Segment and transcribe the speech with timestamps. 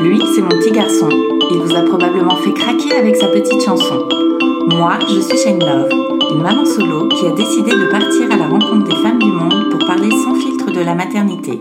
[0.00, 1.08] Lui, c'est mon petit garçon.
[1.50, 4.08] Il vous a probablement fait craquer avec sa petite chanson.
[4.68, 5.90] Moi, je suis Shane Love,
[6.32, 9.70] une maman solo qui a décidé de partir à la rencontre des femmes du monde
[9.70, 11.58] pour parler sans filtre de la maternité.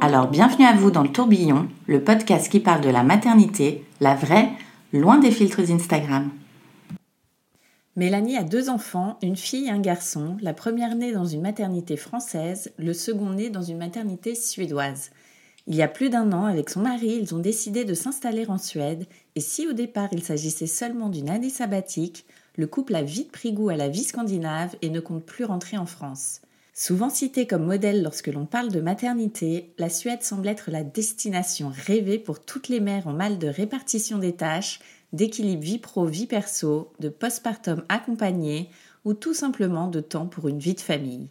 [0.00, 4.14] Alors bienvenue à vous dans le tourbillon, le podcast qui parle de la maternité, la
[4.14, 4.50] vraie,
[4.92, 6.30] loin des filtres Instagram.
[7.96, 11.96] Mélanie a deux enfants, une fille et un garçon, la première née dans une maternité
[11.96, 15.10] française, le second né dans une maternité suédoise.
[15.66, 18.56] Il y a plus d'un an, avec son mari, ils ont décidé de s'installer en
[18.56, 22.24] Suède, et si au départ il s'agissait seulement d'une année sabbatique,
[22.56, 25.76] le couple a vite pris goût à la vie scandinave et ne compte plus rentrer
[25.76, 26.40] en France.
[26.80, 31.72] Souvent citée comme modèle lorsque l'on parle de maternité, la Suède semble être la destination
[31.74, 34.78] rêvée pour toutes les mères en mal de répartition des tâches,
[35.12, 38.70] d'équilibre vie pro-vie perso, de postpartum accompagné
[39.04, 41.30] ou tout simplement de temps pour une vie de famille.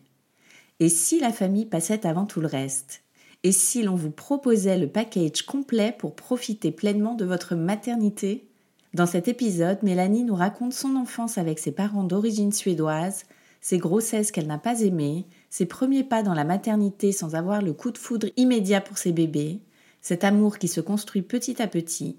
[0.81, 3.03] Et si la famille passait avant tout le reste?
[3.43, 8.49] Et si l'on vous proposait le package complet pour profiter pleinement de votre maternité?
[8.93, 13.23] Dans cet épisode, Mélanie nous raconte son enfance avec ses parents d'origine suédoise,
[13.61, 15.25] ses grossesses qu'elle n'a pas aimées,
[15.57, 19.11] ses premiers pas dans la maternité sans avoir le coup de foudre immédiat pour ses
[19.11, 19.57] bébés,
[20.01, 22.15] cet amour qui se construit petit à petit.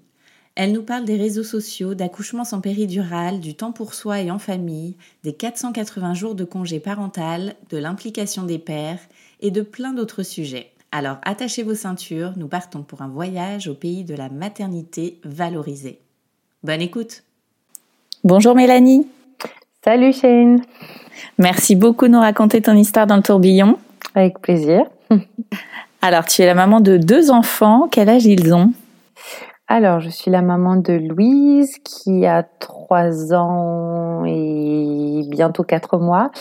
[0.55, 4.39] Elle nous parle des réseaux sociaux, d'accouchement sans péridurale, du temps pour soi et en
[4.39, 8.99] famille, des 480 jours de congé parental, de l'implication des pères
[9.39, 10.73] et de plein d'autres sujets.
[10.91, 16.01] Alors attachez vos ceintures, nous partons pour un voyage au pays de la maternité valorisée.
[16.63, 17.23] Bonne écoute
[18.25, 19.07] Bonjour Mélanie
[19.85, 20.61] Salut Shane
[21.37, 23.77] Merci beaucoup de nous raconter ton histoire dans le tourbillon.
[24.13, 24.83] Avec plaisir.
[26.01, 27.87] Alors, tu es la maman de deux enfants.
[27.89, 28.73] Quel âge ils ont?
[29.69, 36.31] Alors, je suis la maman de Louise qui a trois ans et bientôt quatre mois.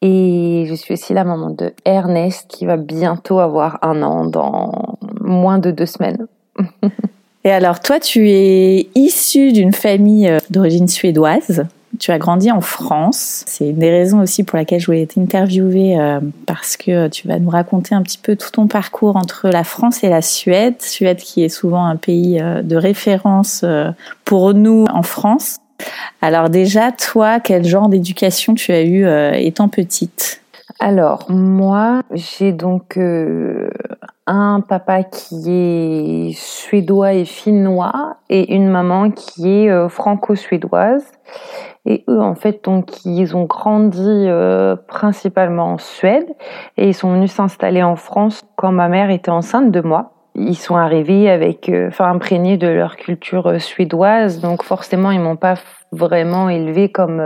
[0.00, 4.96] Et je suis aussi la maman de Ernest qui va bientôt avoir un an dans
[5.20, 6.26] moins de deux semaines.
[7.46, 11.66] Et alors, toi, tu es issue d'une famille euh, d'origine suédoise.
[12.00, 13.44] Tu as grandi en France.
[13.46, 17.38] C'est une des raisons aussi pour laquelle je voulais t'interviewer euh, parce que tu vas
[17.38, 20.80] nous raconter un petit peu tout ton parcours entre la France et la Suède.
[20.80, 23.90] Suède qui est souvent un pays euh, de référence euh,
[24.24, 25.58] pour nous en France.
[26.22, 30.40] Alors déjà, toi, quel genre d'éducation tu as eu étant petite?
[30.80, 32.98] Alors, moi, j'ai donc
[34.26, 41.04] un papa qui est suédois et finnois et une maman qui est franco-suédoise.
[41.86, 46.26] Et eux, en fait, donc, ils ont grandi euh, principalement en Suède
[46.76, 50.12] et ils sont venus s'installer en France quand ma mère était enceinte de moi.
[50.34, 55.20] Ils sont arrivés avec, euh, enfin, imprégnés de leur culture euh, suédoise, donc forcément, ils
[55.20, 55.54] m'ont pas
[55.92, 57.20] vraiment élevé comme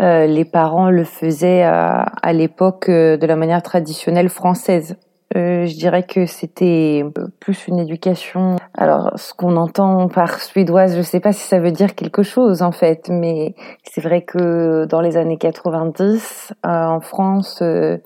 [0.00, 4.96] euh, les parents le faisaient à, à l'époque de la manière traditionnelle française.
[5.36, 7.04] Euh, je dirais que c'était
[7.40, 8.56] plus une éducation.
[8.76, 12.62] Alors, ce qu'on entend par suédoise, je sais pas si ça veut dire quelque chose
[12.62, 17.98] en fait, mais c'est vrai que dans les années 90, euh, en France, euh,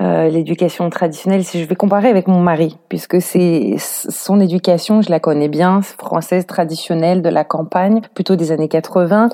[0.00, 5.20] l'éducation traditionnelle, si je vais comparer avec mon mari, puisque c'est son éducation, je la
[5.20, 9.30] connais bien, française traditionnelle de la campagne, plutôt des années 80.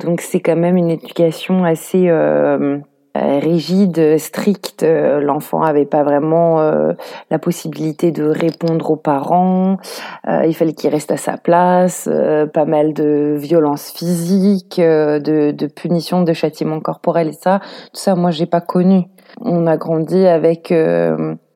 [0.00, 2.78] donc c'est quand même une éducation assez euh,
[3.14, 4.82] rigide, stricte.
[4.82, 6.92] Euh, l'enfant avait pas vraiment euh,
[7.30, 9.78] la possibilité de répondre aux parents.
[10.26, 12.08] il fallait qu'il reste à sa place.
[12.52, 17.60] pas mal de violences physiques, de, de punitions, de châtiments corporels et ça.
[17.92, 19.04] Tout ça, moi, j'ai pas connu.
[19.40, 20.72] On a grandi avec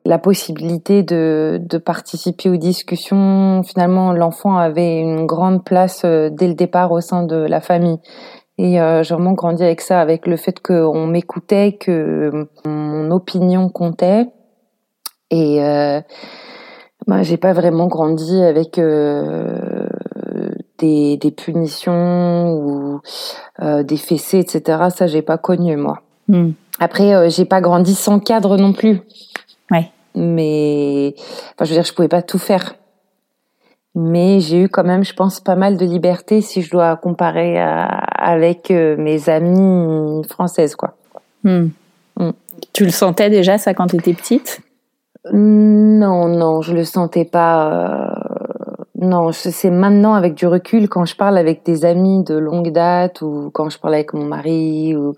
[0.05, 3.63] la possibilité de, de participer aux discussions.
[3.63, 7.99] Finalement, l'enfant avait une grande place dès le départ au sein de la famille.
[8.57, 13.69] Et euh, j'ai vraiment grandi avec ça, avec le fait qu'on m'écoutait, que mon opinion
[13.69, 14.27] comptait.
[15.31, 16.01] Et euh,
[17.07, 19.87] bah, j'ai pas vraiment grandi avec euh,
[20.77, 23.01] des, des, punitions ou
[23.61, 24.89] euh, des fessées, etc.
[24.95, 26.01] Ça, j'ai pas connu moi.
[26.27, 26.51] Hmm.
[26.79, 29.01] Après, euh, j'ai pas grandi sans cadre non plus.
[29.71, 29.91] Ouais.
[30.15, 31.15] Mais,
[31.53, 32.75] enfin, je veux dire, je pouvais pas tout faire.
[33.95, 37.59] Mais j'ai eu quand même, je pense, pas mal de liberté si je dois comparer
[37.59, 40.95] avec mes amies françaises, quoi.
[41.43, 41.67] Hmm.
[42.73, 44.61] Tu le sentais déjà ça quand tu étais petite?
[45.31, 48.13] Non, non, je le sentais pas.
[48.99, 53.21] Non, c'est maintenant avec du recul quand je parle avec des amis de longue date
[53.21, 55.13] ou quand je parle avec mon mari ou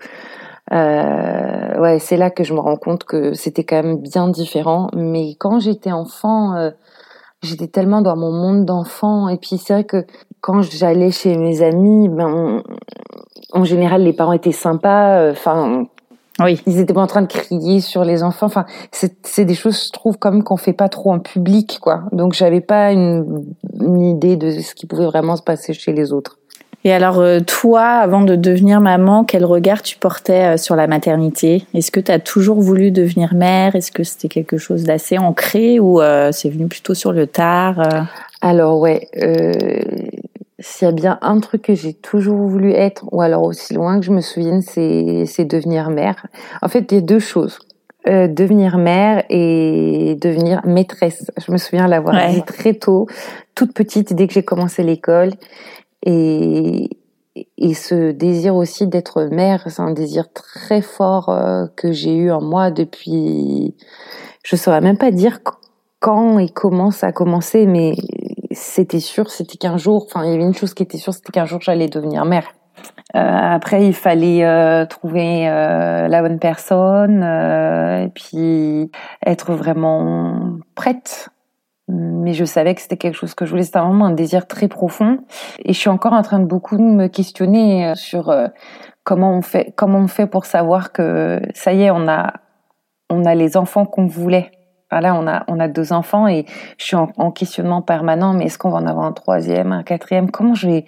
[0.72, 4.88] euh, ouais, c'est là que je me rends compte que c'était quand même bien différent.
[4.94, 6.70] Mais quand j'étais enfant, euh,
[7.42, 9.28] j'étais tellement dans mon monde d'enfant.
[9.28, 10.04] Et puis c'est vrai que
[10.40, 12.62] quand j'allais chez mes amis, ben,
[13.52, 15.18] en général, les parents étaient sympas.
[15.18, 15.86] Euh, enfin,
[16.40, 16.60] oui.
[16.66, 18.46] Ils étaient pas en train de crier sur les enfants.
[18.46, 22.02] Enfin, c'est des choses, je trouve, comme qu'on fait pas trop en public, quoi.
[22.12, 23.46] Donc, j'avais pas une,
[23.80, 26.38] une, idée de ce qui pouvait vraiment se passer chez les autres.
[26.86, 30.86] Et alors, euh, toi, avant de devenir maman, quel regard tu portais euh, sur la
[30.86, 31.66] maternité?
[31.74, 33.74] Est-ce que tu as toujours voulu devenir mère?
[33.74, 38.06] Est-ce que c'était quelque chose d'assez ancré ou euh, c'est venu plutôt sur le tard
[38.40, 39.08] Alors, ouais.
[40.60, 43.98] S'il y a bien un truc que j'ai toujours voulu être, ou alors aussi loin
[43.98, 46.24] que je me souvienne, c'est devenir mère.
[46.62, 47.58] En fait, il y a deux choses.
[48.06, 51.32] devenir mère et devenir maîtresse.
[51.44, 53.08] Je me souviens l'avoir dit très tôt,
[53.56, 55.32] toute petite, dès que j'ai commencé l'école.
[56.06, 56.88] Et,
[57.58, 62.30] et ce désir aussi d'être mère, c'est un désir très fort euh, que j'ai eu
[62.30, 63.74] en moi depuis.
[64.42, 65.40] Je saurais même pas dire
[66.00, 67.94] quand et comment ça a commencé, mais
[68.52, 70.06] c'était sûr, c'était qu'un jour.
[70.06, 72.46] Enfin, il y avait une chose qui était sûre, c'était qu'un jour j'allais devenir mère.
[73.14, 78.90] Euh, après, il fallait euh, trouver euh, la bonne personne euh, et puis
[79.24, 81.30] être vraiment prête
[81.88, 83.62] mais je savais que c'était quelque chose que je voulais.
[83.62, 85.18] C'était vraiment un désir très profond.
[85.64, 88.48] Et je suis encore en train de beaucoup me questionner euh, sur euh,
[89.04, 92.34] comment on fait, comment on fait pour savoir que ça y est, on a,
[93.08, 94.50] on a les enfants qu'on voulait.
[94.92, 96.46] Là, on a, on a deux enfants et
[96.78, 98.32] je suis en, questionnement permanent.
[98.32, 100.30] Mais est-ce qu'on va en avoir un troisième, un quatrième?
[100.30, 100.84] Comment je vais,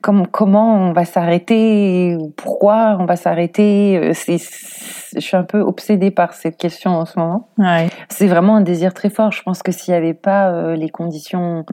[0.00, 3.98] comment, comment on va s'arrêter Pourquoi on va s'arrêter?
[3.98, 7.50] Euh, C'est, je suis un peu obsédée par cette question en ce moment.
[7.58, 7.88] Ouais.
[8.08, 9.32] C'est vraiment un désir très fort.
[9.32, 11.64] Je pense que s'il n'y avait pas euh, les conditions,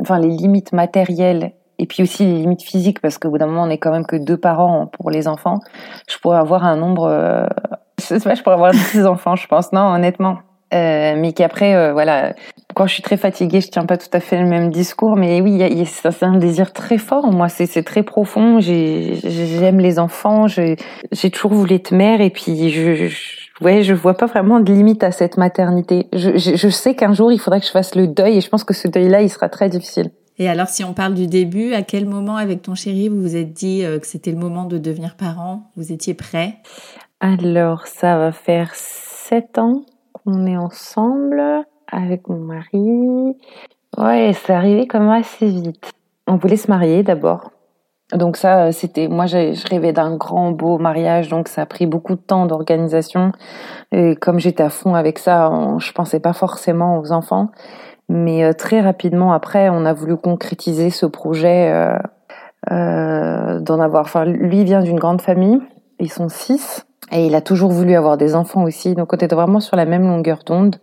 [0.00, 3.62] enfin les limites matérielles et puis aussi les limites physiques, parce qu'au bout d'un moment,
[3.62, 5.60] on est quand même que deux parents pour les enfants.
[6.08, 7.46] Je pourrais avoir un nombre, euh,
[8.00, 9.72] je sais pas, je pourrais avoir dix enfants, je pense.
[9.72, 10.38] Non, honnêtement.
[10.74, 12.34] Euh, mais qu'après, euh, voilà,
[12.74, 15.40] quand je suis très fatiguée, je tiens pas tout à fait le même discours, mais
[15.40, 17.32] oui, c'est un désir très fort.
[17.32, 18.60] Moi, c'est très profond.
[18.60, 20.46] J'aime les enfants.
[20.46, 20.76] J'ai
[21.30, 23.16] toujours voulu être mère, et puis je, je,
[23.64, 26.06] ouais, je vois pas vraiment de limite à cette maternité.
[26.12, 28.48] Je, je, je sais qu'un jour, il faudrait que je fasse le deuil, et je
[28.48, 30.10] pense que ce deuil-là, il sera très difficile.
[30.40, 33.34] Et alors, si on parle du début, à quel moment, avec ton chéri, vous vous
[33.36, 35.70] êtes dit euh, que c'était le moment de devenir parent?
[35.76, 36.58] Vous étiez prêt?
[37.18, 39.82] Alors, ça va faire sept ans
[40.26, 41.42] on est ensemble
[41.90, 43.36] avec mon mari.
[43.96, 45.92] Ouais, c'est arrivé même assez vite.
[46.26, 47.50] On voulait se marier d'abord.
[48.14, 51.86] Donc ça, euh, c'était moi, je rêvais d'un grand beau mariage, donc ça a pris
[51.86, 53.32] beaucoup de temps d'organisation.
[53.92, 57.50] Et comme j'étais à fond avec ça, je pensais pas forcément aux enfants.
[58.08, 61.98] Mais euh, très rapidement après, on a voulu concrétiser ce projet
[62.70, 64.04] euh, d'en avoir.
[64.06, 65.58] Enfin, lui vient d'une grande famille,
[66.00, 66.86] ils sont six.
[67.12, 68.94] Et il a toujours voulu avoir des enfants aussi.
[68.94, 70.76] Donc on était vraiment sur la même longueur d'onde.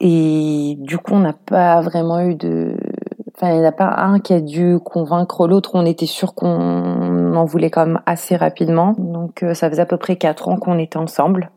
[0.00, 2.76] Et du coup, on n'a pas vraiment eu de...
[3.36, 5.70] Enfin, il n'y en a pas un qui a dû convaincre l'autre.
[5.74, 8.94] On était sûr qu'on en voulait quand même assez rapidement.
[8.98, 11.50] Donc euh, ça faisait à peu près quatre ans qu'on était ensemble.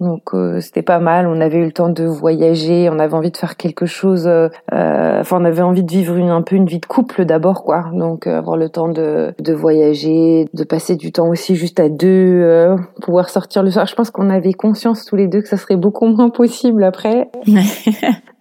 [0.00, 1.26] Donc euh, c'était pas mal.
[1.26, 2.88] On avait eu le temps de voyager.
[2.90, 4.26] On avait envie de faire quelque chose.
[4.26, 7.24] Euh, euh enfin, on avait envie de vivre une, un peu une vie de couple
[7.24, 7.86] d'abord, quoi.
[7.92, 11.88] Donc euh, avoir le temps de, de voyager, de passer du temps aussi juste à
[11.88, 12.06] deux,
[12.42, 13.86] euh, pouvoir sortir le soir.
[13.86, 17.30] Je pense qu'on avait conscience tous les deux que ça serait beaucoup moins possible après.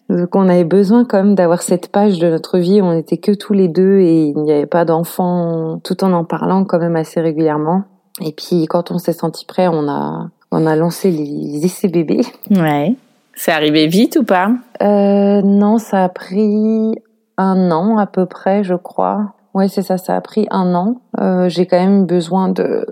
[0.10, 3.18] Donc on avait besoin quand même d'avoir cette page de notre vie où on était
[3.18, 6.80] que tous les deux et il n'y avait pas d'enfants, tout en en parlant quand
[6.80, 7.84] même assez régulièrement.
[8.22, 12.22] Et puis quand on s'est senti prêt, on a on a lancé les essais bébés.
[12.52, 12.96] Ouais.
[13.36, 14.52] C'est arrivé vite ou pas?
[14.82, 16.96] Euh, Non, ça a pris
[17.38, 19.34] un an à peu près, je crois.
[19.54, 21.02] Ouais, c'est ça, ça a pris un an.
[21.20, 22.86] Euh, j'ai quand même besoin de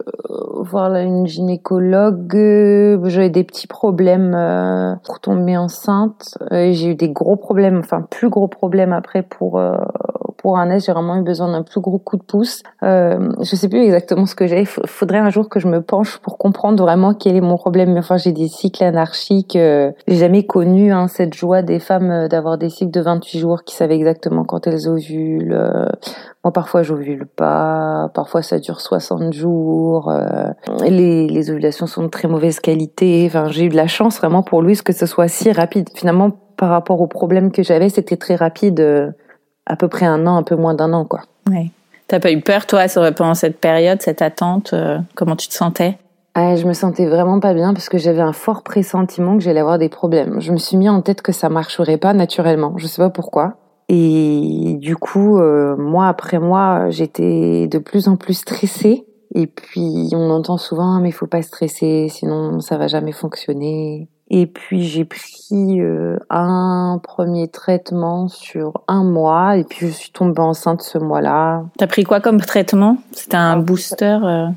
[0.60, 2.36] voir une gynécologue.
[3.06, 6.38] J'avais des petits problèmes euh, pour tomber enceinte.
[6.52, 9.78] j'ai eu des gros problèmes, enfin plus gros problèmes après pour euh,
[10.42, 12.64] pour un j'ai vraiment eu besoin d'un plus gros coup de pouce.
[12.84, 14.66] Euh, je sais plus exactement ce que j'ai.
[14.66, 17.96] Faudrait un jour que je me penche pour comprendre vraiment quel est mon problème.
[17.98, 19.56] Enfin, j'ai des cycles anarchiques.
[19.56, 23.40] Euh, j'ai jamais connu hein, cette joie des femmes euh, d'avoir des cycles de 28
[23.40, 25.54] jours qui savaient exactement quand elles ovulent.
[25.54, 25.86] Euh,
[26.44, 28.11] moi, parfois, j'ovule pas.
[28.14, 30.10] Parfois, ça dure 60 jours.
[30.10, 30.52] Euh,
[30.84, 33.24] les, les ovulations sont de très mauvaise qualité.
[33.28, 35.90] Enfin, j'ai eu de la chance vraiment pour Louise que ce soit si rapide.
[35.96, 39.14] Finalement, par rapport aux problèmes que j'avais, c'était très rapide
[39.66, 41.22] à peu près un an, un peu moins d'un an, quoi.
[41.50, 41.72] Ouais.
[42.08, 44.76] T'as pas eu peur, toi, pendant cette période, cette attente
[45.16, 45.98] Comment tu te sentais?
[46.34, 49.60] Ah, je me sentais vraiment pas bien parce que j'avais un fort pressentiment que j'allais
[49.60, 50.40] avoir des problèmes.
[50.40, 52.74] Je me suis mis en tête que ça marcherait pas naturellement.
[52.78, 53.56] Je sais pas pourquoi.
[53.94, 59.06] Et du coup, euh, mois après mois, j'étais de plus en plus stressée.
[59.36, 64.08] Et puis, on entend souvent, mais il faut pas stresser, sinon ça va jamais fonctionner.
[64.30, 70.12] Et puis, j'ai pris euh, un premier traitement sur un mois, et puis je suis
[70.12, 71.66] tombée enceinte ce mois-là.
[71.78, 72.96] T'as pris quoi comme traitement?
[73.12, 74.48] C'était un booster euh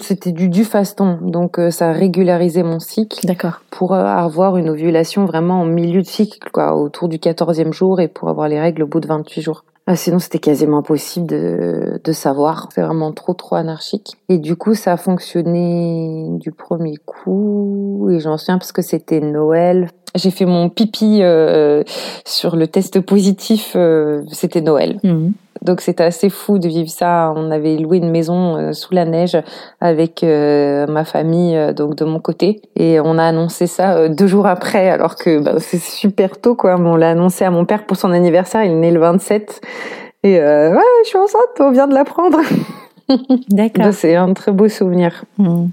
[0.00, 3.26] c'était du Dufaston, donc euh, ça régularisait mon cycle.
[3.26, 3.62] D'accord.
[3.70, 8.00] Pour euh, avoir une ovulation vraiment en milieu de cycle, quoi, autour du 14e jour
[8.00, 9.64] et pour avoir les règles au bout de 28 jours.
[9.88, 12.68] Ah, sinon, c'était quasiment impossible de, de savoir.
[12.74, 14.16] C'est vraiment trop, trop anarchique.
[14.28, 18.08] Et du coup, ça a fonctionné du premier coup.
[18.10, 19.88] Et j'en souviens parce que c'était Noël.
[20.16, 21.84] J'ai fait mon pipi euh,
[22.24, 23.76] sur le test positif.
[24.32, 24.98] c'était Noël.
[25.04, 25.30] Mmh.
[25.66, 27.32] Donc c'était assez fou de vivre ça.
[27.34, 29.36] On avait loué une maison euh, sous la neige
[29.80, 34.28] avec euh, ma famille, euh, donc de mon côté, et on a annoncé ça deux
[34.28, 36.76] jours après, alors que bah, c'est super tôt quoi.
[36.76, 38.62] on l'a annoncé à mon père pour son anniversaire.
[38.62, 39.60] Il est né le 27,
[40.22, 41.42] et ouais, je suis enceinte.
[41.58, 42.38] On vient de l'apprendre.
[43.48, 43.92] D'accord.
[43.92, 45.24] c'est un très beau souvenir.
[45.38, 45.66] Hmm.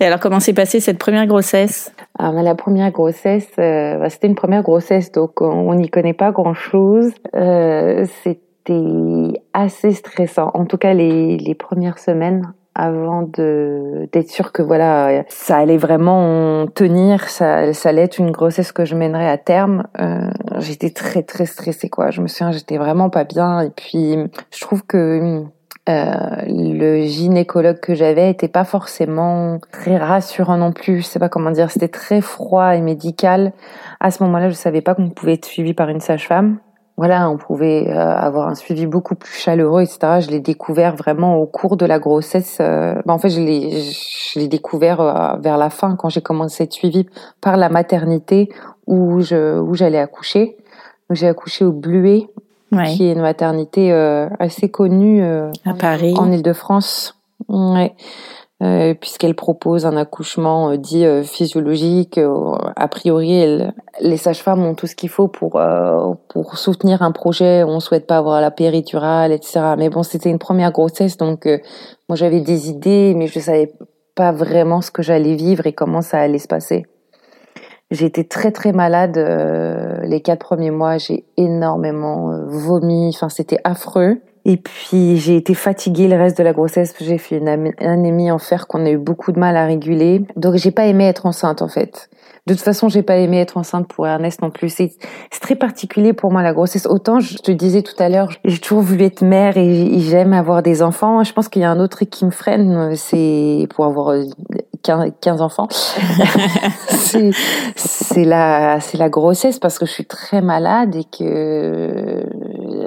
[0.00, 1.92] Et alors, comment s'est passée cette première grossesse?
[2.18, 7.12] Ah, La première grossesse, bah, c'était une première grossesse, donc on n'y connaît pas grand-chose.
[7.34, 8.04] Euh,
[8.66, 10.50] c'était assez stressant.
[10.54, 15.76] En tout cas, les, les premières semaines avant de d'être sûr que voilà ça allait
[15.76, 20.28] vraiment tenir ça, ça allait être une grossesse que je mènerais à terme euh,
[20.58, 24.16] j'étais très très stressée quoi je me souviens j'étais vraiment pas bien et puis
[24.50, 25.44] je trouve que
[25.88, 26.14] euh,
[26.48, 31.02] le gynécologue que j'avais était pas forcément très rassurant non plus.
[31.02, 31.70] Je sais pas comment dire.
[31.70, 33.52] C'était très froid et médical.
[34.00, 36.58] À ce moment-là, je savais pas qu'on pouvait être suivi par une sage-femme
[36.96, 40.20] voilà, on pouvait euh, avoir un suivi beaucoup plus chaleureux, etc.
[40.20, 42.58] Je l'ai découvert vraiment au cours de la grossesse.
[42.60, 46.20] Euh, ben, en fait, je l'ai, je l'ai découvert euh, vers la fin, quand j'ai
[46.20, 47.06] commencé à être suivie
[47.40, 48.48] par la maternité
[48.86, 50.56] où je où j'allais accoucher.
[51.08, 52.28] Donc, j'ai accouché au Bluet,
[52.86, 53.92] qui est une maternité
[54.38, 57.16] assez connue à Paris, en Île-de-France.
[57.48, 57.94] Ouais.
[58.62, 62.20] Euh, puisqu'elle propose un accouchement euh, dit euh, physiologique.
[62.76, 63.60] a priori,
[64.00, 65.60] les sages-femmes ont tout ce qu'il faut pour
[66.28, 67.64] pour soutenir un projet.
[67.64, 69.74] On souhaite pas avoir la péridurale, etc.
[69.76, 71.46] Mais bon, c'était une première grossesse, donc
[72.08, 73.72] moi j'avais des idées, mais je savais
[74.14, 76.86] pas vraiment ce que j'allais vivre et comment ça allait se passer.
[77.90, 79.16] J'ai été très très malade
[80.02, 80.98] les quatre premiers mois.
[80.98, 83.10] J'ai énormément vomi.
[83.14, 84.20] Enfin, c'était affreux.
[84.44, 86.94] Et puis j'ai été fatiguée le reste de la grossesse.
[87.00, 87.48] J'ai fait une
[87.78, 90.22] anémie en fer qu'on a eu beaucoup de mal à réguler.
[90.36, 92.10] Donc j'ai pas aimé être enceinte en fait.
[92.46, 94.68] De toute façon, j'ai pas aimé être enceinte pour Ernest non plus.
[94.68, 94.90] C'est
[95.40, 96.84] très particulier pour moi la grossesse.
[96.86, 100.62] Autant je te disais tout à l'heure, j'ai toujours voulu être mère et j'aime avoir
[100.62, 101.24] des enfants.
[101.24, 104.14] Je pense qu'il y a un autre truc qui me freine, c'est pour avoir
[104.84, 105.68] 15, euh, enfants.
[107.76, 112.24] c'est la c'est la grossesse parce que je suis très malade et que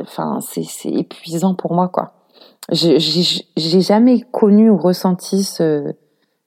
[0.01, 2.13] enfin c'est épuisant pour moi quoi.
[2.71, 5.93] J'ai jamais connu ou ressenti ce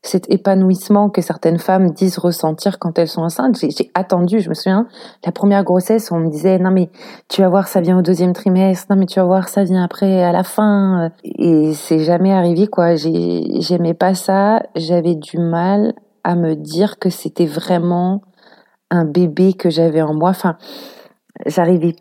[0.02, 3.58] cet épanouissement que certaines femmes disent ressentir quand elles sont enceintes.
[3.60, 4.86] J'ai attendu, je me souviens,
[5.24, 6.90] la première grossesse, on me disait non mais
[7.28, 9.84] tu vas voir ça vient au deuxième trimestre, non mais tu vas voir ça vient
[9.84, 12.94] après à la fin, et c'est jamais arrivé quoi.
[12.94, 15.92] J'aimais pas ça, j'avais du mal
[16.24, 18.22] à me dire que c'était vraiment
[18.90, 20.30] un bébé que j'avais en moi.
[20.30, 20.56] Enfin,
[21.46, 21.94] j'arrivais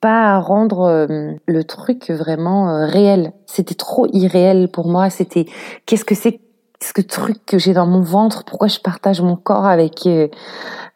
[0.00, 3.32] pas à rendre euh, le truc vraiment euh, réel.
[3.46, 5.10] C'était trop irréel pour moi.
[5.10, 5.46] C'était
[5.86, 6.40] qu'est-ce que c'est
[6.82, 10.28] ce truc que j'ai dans mon ventre Pourquoi je partage mon corps avec euh,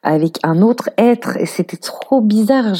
[0.02, 2.74] avec un autre être Et c'était trop bizarre.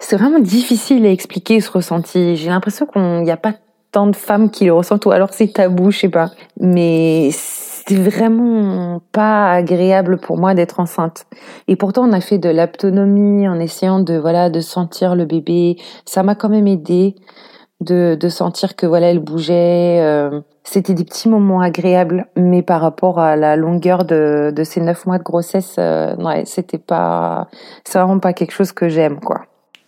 [0.00, 2.36] C'est vraiment difficile à expliquer ce ressenti.
[2.36, 3.54] J'ai l'impression qu'il n'y a pas
[3.92, 6.30] tant de femmes qui le ressentent ou alors c'est tabou, je sais pas.
[6.60, 11.26] Mais c'était vraiment pas agréable pour moi d'être enceinte.
[11.68, 15.76] Et pourtant, on a fait de l'autonomie en essayant de voilà de sentir le bébé.
[16.04, 17.14] Ça m'a quand même aidé
[17.80, 20.00] de, de sentir que voilà elle bougeait.
[20.00, 24.80] Euh, c'était des petits moments agréables, mais par rapport à la longueur de, de ces
[24.80, 27.48] neuf mois de grossesse, euh, ouais, c'était pas,
[27.84, 29.42] c'est vraiment pas quelque chose que j'aime quoi.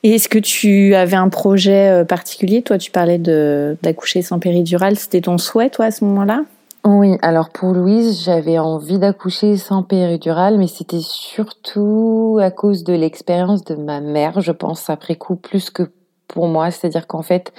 [0.05, 2.63] Et est-ce que tu avais un projet euh, particulier?
[2.63, 4.97] Toi, tu parlais de d'accoucher sans péridurale.
[4.97, 6.43] C'était ton souhait, toi, à ce moment-là?
[6.85, 12.95] Oui, alors pour Louise, j'avais envie d'accoucher sans péridurale, mais c'était surtout à cause de
[12.95, 15.83] l'expérience de ma mère, je pense, après coup, plus que
[16.29, 16.71] pour moi.
[16.71, 17.53] C'est-à-dire qu'en fait,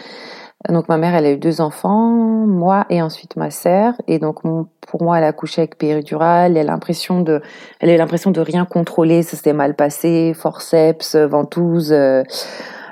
[0.68, 3.94] donc ma mère, elle a eu deux enfants, moi et ensuite ma sœur.
[4.08, 6.58] Et donc pour moi, elle a accouché avec péridurale.
[6.58, 7.42] Elle a l'impression de,
[7.80, 9.24] elle a l'impression de rien contrôler.
[9.24, 11.94] Ça s'était mal passé, forceps, ventouse.
[11.94, 12.24] Euh,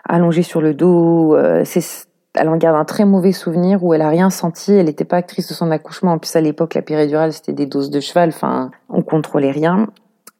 [0.08, 1.36] allongée sur le dos.
[1.36, 4.86] Euh, c'est elle en garde un très mauvais souvenir où elle a rien senti, elle
[4.86, 6.12] n'était pas actrice de son accouchement.
[6.12, 9.88] En plus, à l'époque, la péridurale, c'était des doses de cheval, enfin, on contrôlait rien.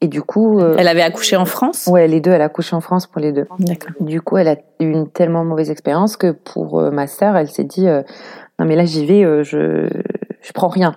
[0.00, 0.60] Et du coup...
[0.60, 1.88] elle avait accouché en France?
[1.90, 3.46] Ouais, les deux, elle a accouché en France pour les deux.
[3.58, 3.90] D'accord.
[4.00, 7.64] Du coup, elle a eu une tellement mauvaise expérience que pour ma sœur, elle s'est
[7.64, 9.88] dit, non mais là, j'y vais, je,
[10.40, 10.94] je prends rien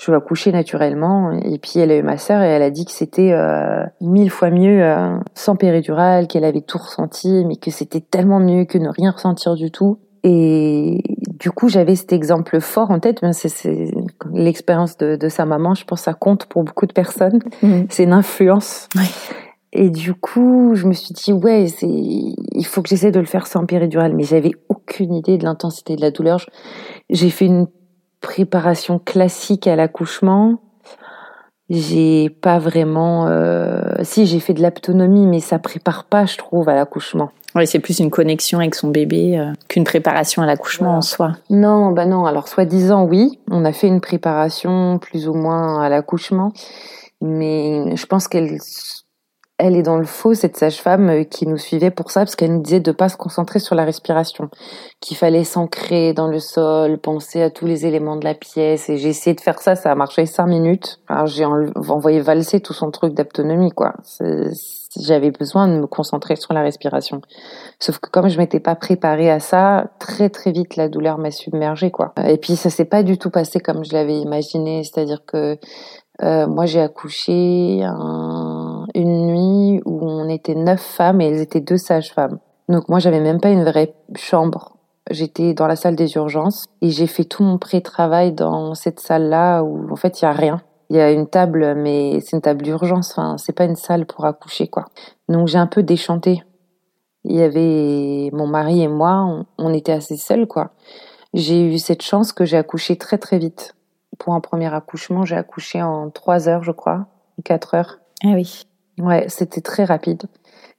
[0.00, 1.32] je vais accoucher naturellement.
[1.32, 4.30] Et puis elle a eu ma sœur et elle a dit que c'était euh, mille
[4.30, 8.78] fois mieux euh, sans péridurale, qu'elle avait tout ressenti, mais que c'était tellement mieux que
[8.78, 9.98] ne rien ressentir du tout.
[10.22, 11.02] Et
[11.38, 13.24] du coup, j'avais cet exemple fort en tête.
[13.32, 13.90] C'est
[14.32, 15.74] l'expérience de, de, sa maman.
[15.74, 17.40] Je pense que ça compte pour beaucoup de personnes.
[17.62, 17.82] Mmh.
[17.88, 18.88] C'est une influence.
[19.72, 23.46] Et du coup, je me suis dit, ouais, il faut que j'essaie de le faire
[23.46, 24.14] sans péridurale.
[24.14, 26.44] Mais j'avais aucune idée de l'intensité de la douleur.
[27.08, 27.66] J'ai fait une
[28.20, 30.60] préparation classique à l'accouchement,
[31.70, 33.28] j'ai pas vraiment.
[33.28, 33.80] Euh...
[34.02, 37.30] Si, j'ai fait de l'autonomie, mais ça prépare pas, je trouve, à l'accouchement.
[37.54, 41.32] Oui, c'est plus une connexion avec son bébé euh, qu'une préparation à l'accouchement en soi.
[41.48, 42.26] Non, bah non.
[42.26, 46.52] Alors, soi-disant, oui, on a fait une préparation plus ou moins à l'accouchement,
[47.20, 48.58] mais je pense qu'elle
[49.60, 52.54] elle est dans le faux, cette sage-femme euh, qui nous suivait pour ça, parce qu'elle
[52.54, 54.48] nous disait de pas se concentrer sur la respiration,
[55.00, 58.88] qu'il fallait s'ancrer dans le sol, penser à tous les éléments de la pièce.
[58.88, 61.00] Et j'ai essayé de faire ça, ça a marché cinq minutes.
[61.08, 63.94] Alors j'ai envoyé valser tout son truc d'autonomie, quoi.
[64.98, 67.20] J'avais besoin de me concentrer sur la respiration.
[67.78, 71.30] Sauf que comme je m'étais pas préparée à ça, très très vite la douleur m'a
[71.30, 72.12] submergée, quoi.
[72.26, 75.58] Et puis ça s'est pas du tout passé comme je l'avais imaginé, c'est-à-dire que
[76.22, 81.60] euh, moi, j'ai accouché un, une nuit où on était neuf femmes et elles étaient
[81.60, 82.38] deux sages-femmes.
[82.68, 84.76] Donc moi, j'avais même pas une vraie chambre.
[85.10, 89.62] J'étais dans la salle des urgences et j'ai fait tout mon pré-travail dans cette salle-là
[89.62, 90.62] où en fait il y a rien.
[90.88, 93.12] Il y a une table, mais c'est une table d'urgence.
[93.12, 94.86] Enfin, c'est pas une salle pour accoucher, quoi.
[95.28, 96.42] Donc j'ai un peu déchanté.
[97.24, 100.70] Il y avait mon mari et moi, on, on était assez seuls, quoi.
[101.32, 103.74] J'ai eu cette chance que j'ai accouché très très vite
[104.20, 107.06] pour un premier accouchement, j'ai accouché en trois heures, je crois,
[107.42, 107.98] quatre heures.
[108.22, 108.66] Ah oui.
[109.00, 110.24] Ouais, c'était très rapide.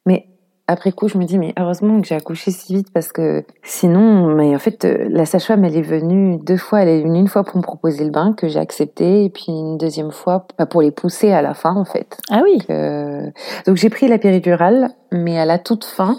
[0.05, 0.27] Mais
[0.67, 4.27] après coup, je me dis, mais heureusement que j'ai accouché si vite parce que sinon,
[4.27, 6.81] mais en fait, euh, la sage-femme, elle est venue deux fois.
[6.81, 9.47] Elle est venue une fois pour me proposer le bain que j'ai accepté et puis
[9.49, 12.17] une deuxième fois bah, pour les pousser à la fin, en fait.
[12.29, 12.57] Ah oui.
[12.59, 13.29] Donc, euh,
[13.67, 16.17] donc j'ai pris la péridurale, mais à la toute fin,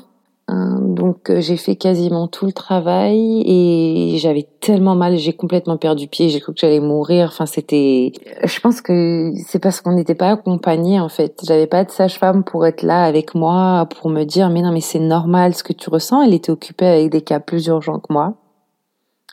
[0.81, 6.09] donc euh, j'ai fait quasiment tout le travail et j'avais tellement mal, j'ai complètement perdu
[6.09, 7.29] pied, j'ai cru que j'allais mourir.
[7.29, 8.13] Enfin c'était,
[8.45, 11.41] je pense que c'est parce qu'on n'était pas accompagnés en fait.
[11.47, 14.81] J'avais pas de sage-femme pour être là avec moi pour me dire mais non mais
[14.81, 16.23] c'est normal ce que tu ressens.
[16.23, 18.35] Elle était occupée avec des cas plus urgents que moi.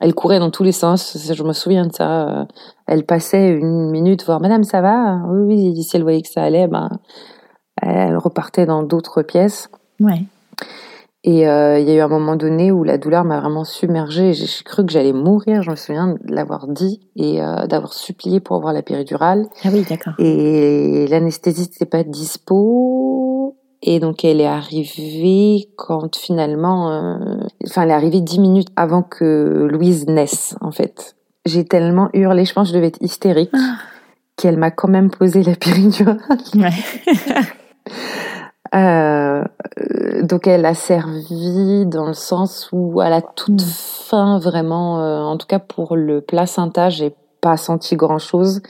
[0.01, 2.47] Elle courait dans tous les sens, je me souviens de ça.
[2.88, 5.21] Elle passait une minute voir Madame ça va?
[5.27, 6.89] Oui oui si elle voyait que ça allait ben
[7.82, 9.69] elle repartait dans d'autres pièces.
[9.99, 10.23] Ouais.
[11.25, 14.34] Et euh, il y a eu un moment donné où la douleur m'a vraiment submergée.
[14.34, 15.62] J'ai cru que j'allais mourir.
[15.63, 19.47] Je me souviens de l'avoir dit et euh, d'avoir supplié pour avoir la péridurale.
[19.65, 20.13] Ah oui, d'accord.
[20.17, 23.58] Et l'anesthésie n'était pas dispo.
[23.82, 27.38] Et donc elle est arrivée quand finalement, euh...
[27.65, 31.15] enfin elle est arrivée dix minutes avant que Louise naisse en fait.
[31.45, 33.77] J'ai tellement hurlé, je pense que je devais être hystérique, ah.
[34.36, 36.19] qu'elle m'a quand même posé la péridurale.
[36.55, 36.71] Ouais.
[38.75, 39.43] Euh,
[40.21, 43.67] donc elle a servi dans le sens où à la toute mm.
[43.67, 48.62] fin vraiment, euh, en tout cas pour le placenta, j'ai pas senti grand chose.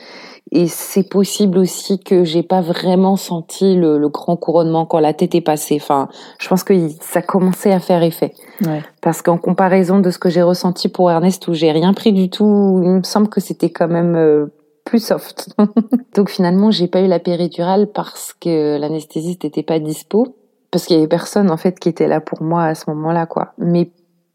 [0.51, 5.13] Et c'est possible aussi que j'ai pas vraiment senti le, le, grand couronnement quand la
[5.13, 5.77] tête est passée.
[5.79, 6.09] Enfin,
[6.39, 8.33] je pense que ça commençait à faire effet.
[8.65, 8.81] Ouais.
[9.01, 12.31] Parce qu'en comparaison de ce que j'ai ressenti pour Ernest où j'ai rien pris du
[12.31, 14.47] tout, il me semble que c'était quand même euh,
[14.89, 15.49] plus soft.
[16.15, 20.35] Donc finalement, j'ai pas eu la péridurale parce que l'anesthésiste n'était pas dispo,
[20.71, 23.27] parce qu'il y avait personne en fait qui était là pour moi à ce moment-là,
[23.27, 23.53] quoi.
[23.59, 23.91] Mais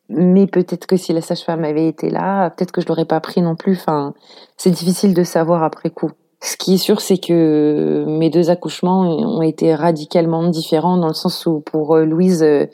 [0.09, 3.41] mais peut-être que si la sage-femme avait été là, peut-être que je l'aurais pas pris
[3.41, 3.73] non plus.
[3.73, 4.15] Enfin,
[4.57, 6.11] c'est difficile de savoir après coup.
[6.41, 11.15] Ce qui est sûr, c'est que mes deux accouchements ont été radicalement différents dans le
[11.15, 12.67] sens où pour euh, Louise, euh,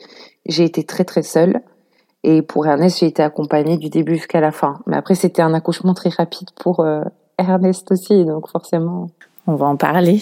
[0.45, 1.61] j'ai été très très seule.
[2.23, 4.81] Et pour Ernest, j'ai été accompagnée du début jusqu'à la fin.
[4.85, 7.01] Mais après, c'était un accouchement très rapide pour euh,
[7.49, 9.09] Ernest aussi, donc forcément.
[9.47, 10.21] On va en parler.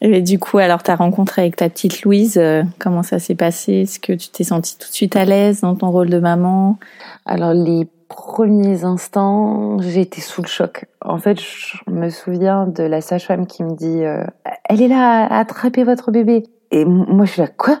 [0.00, 3.82] Et du coup, alors ta rencontre avec ta petite Louise, euh, comment ça s'est passé?
[3.82, 6.78] Est-ce que tu t'es sentie tout de suite à l'aise dans ton rôle de maman?
[7.26, 10.84] Alors les premiers instants, j'ai été sous le choc.
[11.04, 14.24] En fait, je me souviens de la sage-femme qui me dit euh,
[14.68, 17.78] "Elle est là, attrapez votre bébé." Et moi, je suis là, quoi?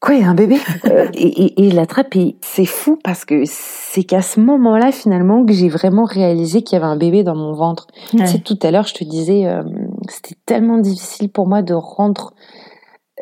[0.00, 0.58] Quoi, il y a un bébé?
[0.84, 5.44] Euh, Et, et, et l'attrape, et c'est fou parce que c'est qu'à ce moment-là, finalement,
[5.44, 7.88] que j'ai vraiment réalisé qu'il y avait un bébé dans mon ventre.
[8.14, 8.20] Ouais.
[8.20, 9.62] Tu sais, tout à l'heure, je te disais, euh,
[10.08, 12.32] c'était tellement difficile pour moi de rendre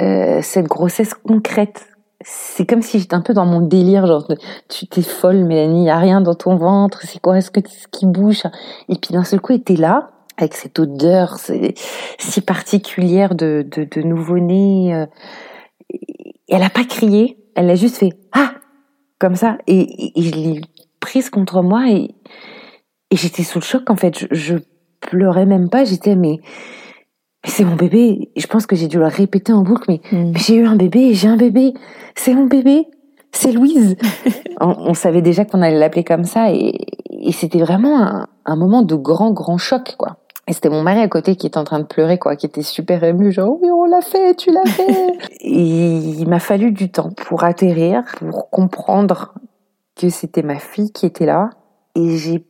[0.02, 1.86] euh, cette grossesse concrète.
[2.20, 4.26] c'est comme si j'étais un peu dans mon délire, genre
[4.68, 7.86] tu t'es folle Mélanie, y a rien dans ton ventre, c'est quoi, est-ce que ce
[7.90, 8.42] qui bouge?
[8.88, 11.38] Et puis d'un seul coup, était là avec cette odeur
[12.18, 15.06] si particulière de, de, de nouveau-né.
[16.50, 18.54] Euh, elle a pas crié, elle a juste fait ah
[19.18, 20.60] comme ça et, et je l'ai
[21.00, 22.14] prise contre moi et,
[23.10, 24.18] et j'étais sous le choc en fait.
[24.18, 24.56] Je, je
[25.00, 26.40] pleurais même pas, j'étais mais
[27.46, 28.30] mais c'est mon bébé.
[28.36, 30.32] Je pense que j'ai dû le répéter en boucle, mais, hmm.
[30.36, 31.74] j'ai eu un bébé, j'ai un bébé.
[32.16, 32.86] C'est mon bébé.
[33.32, 33.96] C'est Louise.
[34.60, 36.74] on, savait déjà qu'on allait l'appeler comme ça et,
[37.10, 40.16] et c'était vraiment un, un, moment de grand, grand choc, quoi.
[40.48, 42.62] Et c'était mon mari à côté qui était en train de pleurer, quoi, qui était
[42.62, 45.18] super ému, genre oui, on l'a fait, tu l'as fait.
[45.40, 49.34] et il m'a fallu du temps pour atterrir, pour comprendre
[49.96, 51.50] que c'était ma fille qui était là.
[51.96, 52.46] Et j'ai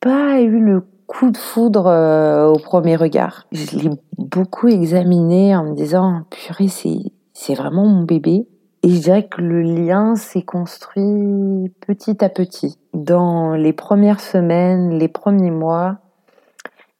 [0.00, 3.46] pas eu le coup de foudre euh, au premier regard.
[3.52, 6.98] Je l'ai beaucoup examiné en me disant, purée, c'est,
[7.34, 8.46] c'est vraiment mon bébé.
[8.82, 12.78] Et je dirais que le lien s'est construit petit à petit.
[12.92, 15.98] Dans les premières semaines, les premiers mois,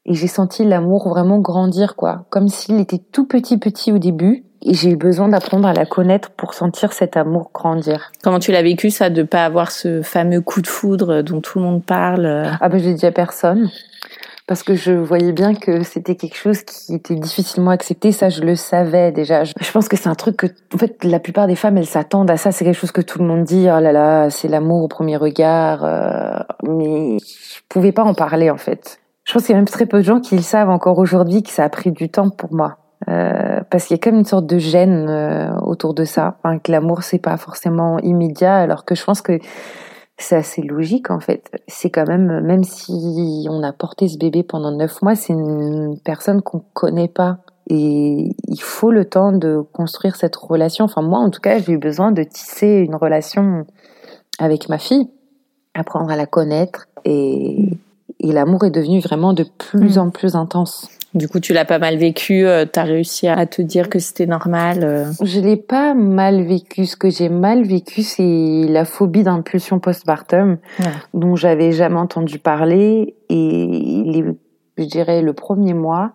[0.05, 2.25] et j'ai senti l'amour vraiment grandir, quoi.
[2.29, 5.85] Comme s'il était tout petit petit au début, et j'ai eu besoin d'apprendre à la
[5.85, 8.11] connaître pour sentir cet amour grandir.
[8.23, 11.59] Comment tu l'as vécu ça, de pas avoir ce fameux coup de foudre dont tout
[11.59, 12.25] le monde parle?
[12.59, 13.69] Ah ben je l'ai dit à personne
[14.47, 18.11] parce que je voyais bien que c'était quelque chose qui était difficilement accepté.
[18.11, 19.43] Ça, je le savais déjà.
[19.43, 22.29] Je pense que c'est un truc que, en fait, la plupart des femmes, elles s'attendent
[22.29, 22.51] à ça.
[22.51, 23.67] C'est quelque chose que tout le monde dit.
[23.67, 25.83] Oh là là, c'est l'amour au premier regard.
[25.83, 28.99] Euh, mais je pouvais pas en parler, en fait.
[29.25, 31.43] Je pense qu'il y a même très peu de gens qui le savent encore aujourd'hui,
[31.43, 32.77] que ça a pris du temps pour moi.
[33.09, 36.59] Euh, parce qu'il y a comme une sorte de gêne euh, autour de ça, enfin,
[36.59, 39.39] que l'amour c'est pas forcément immédiat, alors que je pense que
[40.17, 41.51] c'est assez logique en fait.
[41.67, 45.99] C'est quand même, même si on a porté ce bébé pendant neuf mois, c'est une
[46.03, 47.39] personne qu'on connaît pas.
[47.67, 50.85] Et il faut le temps de construire cette relation.
[50.85, 53.65] Enfin, moi, en tout cas, j'ai eu besoin de tisser une relation
[54.37, 55.09] avec ma fille,
[55.73, 56.87] apprendre à la connaître.
[57.05, 57.71] Et,
[58.19, 60.01] et l'amour est devenu vraiment de plus mm.
[60.01, 60.89] en plus intense.
[61.15, 63.99] Du coup, tu l'as pas mal vécu, euh, tu as réussi à te dire que
[63.99, 64.79] c'était normal.
[64.83, 65.05] Euh.
[65.23, 66.85] Je l'ai pas mal vécu.
[66.85, 70.57] Ce que j'ai mal vécu, c'est la phobie d'impulsion postpartum,
[71.13, 73.15] dont j'avais jamais entendu parler.
[73.29, 74.25] Et
[74.77, 76.11] je dirais le premier mois,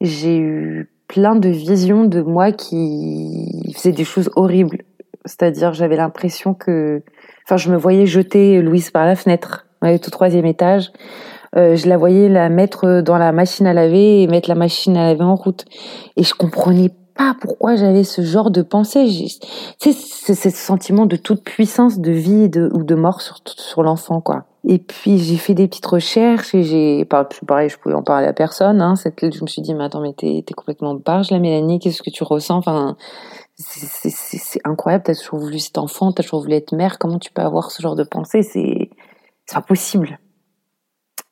[0.00, 4.82] j'ai eu plein de visions de moi qui faisaient des choses horribles.
[5.24, 7.02] C'est-à-dire, j'avais l'impression que,
[7.44, 10.92] enfin, je me voyais jeter Louise par la fenêtre, on au troisième étage.
[11.56, 14.96] Euh, je la voyais la mettre dans la machine à laver et mettre la machine
[14.96, 15.64] à laver en route.
[16.16, 19.06] Et je comprenais pas pourquoi j'avais ce genre de pensée.
[19.80, 23.38] Tu sais, c'est ce sentiment de toute puissance de vie de, ou de mort sur,
[23.44, 24.44] sur l'enfant, quoi.
[24.66, 28.32] Et puis j'ai fait des petites recherches et j'ai, pareil, je pouvais en parler à
[28.32, 28.80] personne.
[28.82, 31.78] Hein, je me suis dit, mais attends, mais t'es, complètement barge, la Mélanie.
[31.78, 32.58] Qu'est-ce que tu ressens?
[32.58, 32.96] Enfin,
[33.56, 35.04] c'est incroyable.
[35.06, 36.98] T'as toujours voulu cet enfant, t'as toujours voulu être mère.
[36.98, 38.42] Comment tu peux avoir ce genre de pensée?
[38.42, 38.90] C'est,
[39.48, 40.18] c'est pas possible.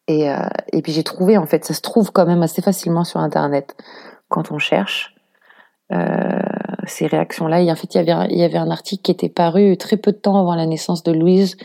[0.08, 0.38] Et, euh,
[0.72, 3.76] et puis j'ai trouvé, en fait, ça se trouve quand même assez facilement sur Internet
[4.28, 5.14] quand on cherche
[5.92, 6.40] euh,
[6.86, 7.60] ces réactions-là.
[7.60, 9.98] Et en fait, il y, avait, il y avait un article qui était paru très
[9.98, 11.56] peu de temps avant la naissance de Louise.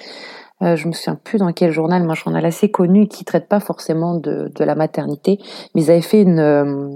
[0.61, 3.47] Euh, je me souviens plus dans quel journal, moi, un journal assez connu qui traite
[3.47, 5.39] pas forcément de, de la maternité,
[5.73, 6.89] mais ils avaient fait une, euh,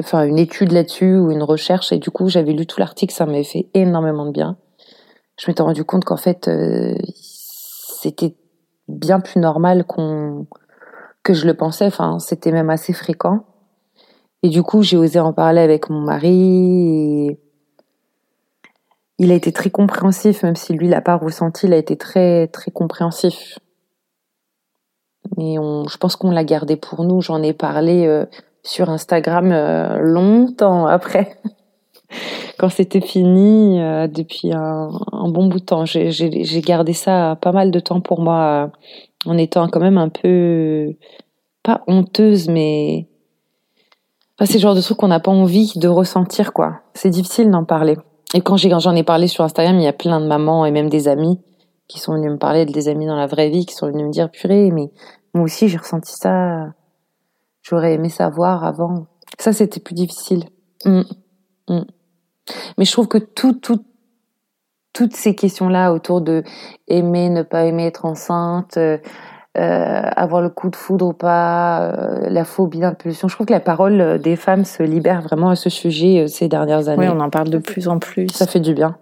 [0.00, 1.90] enfin, une étude là-dessus ou une recherche.
[1.92, 4.56] Et du coup, j'avais lu tout l'article, ça m'avait fait énormément de bien.
[5.36, 6.48] Je m'étais rendu compte qu'en fait,
[8.04, 8.36] c'était
[8.88, 10.46] bien plus normal qu'on
[11.22, 11.86] que je le pensais.
[11.86, 13.46] Enfin, c'était même assez fréquent.
[14.42, 17.30] Et du coup, j'ai osé en parler avec mon mari.
[17.30, 17.40] Et
[19.18, 21.66] il a été très compréhensif, même si lui l'a pas ressenti.
[21.66, 23.58] Il a été très très compréhensif.
[25.38, 27.22] Mais on, je pense qu'on l'a gardé pour nous.
[27.22, 28.26] J'en ai parlé euh,
[28.62, 31.40] sur Instagram euh, longtemps après.
[32.58, 34.90] quand c'était fini euh, depuis un,
[35.28, 35.84] bon bout de temps.
[35.84, 38.70] J'ai gardé ça pas mal de temps pour moi,
[39.26, 40.94] euh, en étant quand même un peu
[41.62, 43.08] pas honteuse, mais
[44.36, 46.82] enfin, c'est le genre de truc qu'on n'a pas envie de ressentir, quoi.
[46.92, 47.96] C'est difficile d'en parler.
[48.34, 50.90] Et quand j'en ai, parlé sur Instagram, il y a plein de mamans et même
[50.90, 51.40] des amis
[51.88, 54.10] qui sont venus me parler, des amis dans la vraie vie, qui sont venus me
[54.10, 54.90] dire purée, mais
[55.34, 56.72] moi aussi j'ai ressenti ça.
[57.62, 59.06] J'aurais aimé savoir avant.
[59.38, 60.44] Ça, c'était plus difficile.
[60.84, 61.02] Mmh.
[61.68, 61.80] Mmh.
[62.78, 63.82] Mais je trouve que tout, tout,
[64.94, 66.42] toutes ces questions-là autour de
[66.88, 68.96] aimer, ne pas aimer être enceinte, euh,
[69.58, 73.52] euh avoir le coup de foudre ou pas, euh, la phobie d'impulsion, je trouve que
[73.52, 77.08] la parole des femmes se libère vraiment à ce sujet euh, ces dernières années.
[77.08, 78.28] Oui, on en parle de plus en plus.
[78.28, 78.96] Ça fait du bien.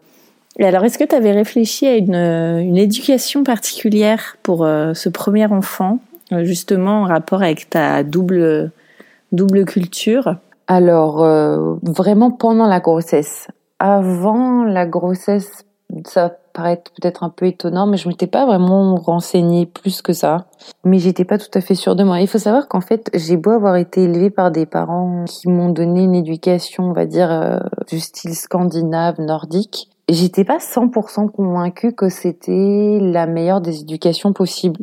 [0.59, 5.47] Et alors, est-ce que tu avais réfléchi à une, une éducation particulière pour ce premier
[5.47, 5.99] enfant,
[6.31, 8.71] justement en rapport avec ta double,
[9.33, 10.37] double culture?
[10.67, 13.49] Alors, euh, vraiment pendant la grossesse.
[13.79, 15.65] avant la grossesse,
[16.07, 20.47] ça paraît peut-être un peu étonnant, mais je m'étais pas vraiment renseignée plus que ça.
[20.85, 22.21] Mais j'étais pas tout à fait sûre de moi.
[22.21, 25.71] Il faut savoir qu'en fait, j'ai beau avoir été élevée par des parents qui m'ont
[25.71, 29.89] donné une éducation, on va dire, euh, du style scandinave, nordique.
[30.09, 34.81] J'étais pas 100% convaincue que c'était la meilleure des éducations possibles.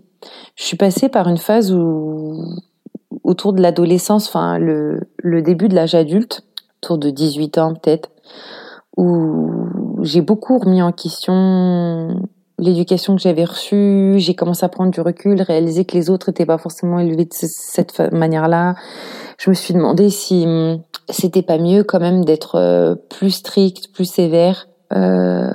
[0.56, 2.46] Je suis passée par une phase où,
[3.24, 6.44] autour de l'adolescence, enfin le, le début de l'âge adulte,
[6.82, 8.10] autour de 18 ans peut-être,
[8.98, 9.50] où
[10.02, 12.30] j'ai beaucoup remis en question
[12.60, 16.46] l'éducation que j'avais reçue, j'ai commencé à prendre du recul, réaliser que les autres n'étaient
[16.46, 18.76] pas forcément élevés de cette manière-là.
[19.38, 20.46] Je me suis demandé si
[21.10, 24.68] c'était pas mieux quand même d'être euh, plus strict, plus sévère.
[24.94, 25.50] Euh,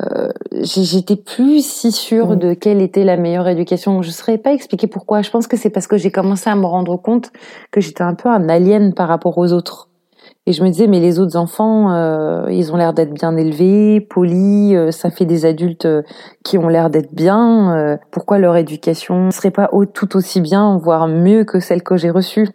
[0.62, 2.36] j'étais plus si sûre mmh.
[2.36, 4.02] de quelle était la meilleure éducation.
[4.02, 5.22] Je ne saurais pas expliquer pourquoi.
[5.22, 7.32] Je pense que c'est parce que j'ai commencé à me rendre compte
[7.70, 9.88] que j'étais un peu un alien par rapport aux autres.
[10.46, 14.02] Et je me disais, mais les autres enfants, euh, ils ont l'air d'être bien élevés,
[14.02, 16.02] polis, euh, ça fait des adultes euh,
[16.44, 17.98] qui ont l'air d'être bien.
[18.10, 22.10] pourquoi leur éducation ne serait pas tout aussi bien, voire mieux que celle que j'ai
[22.10, 22.46] reçue?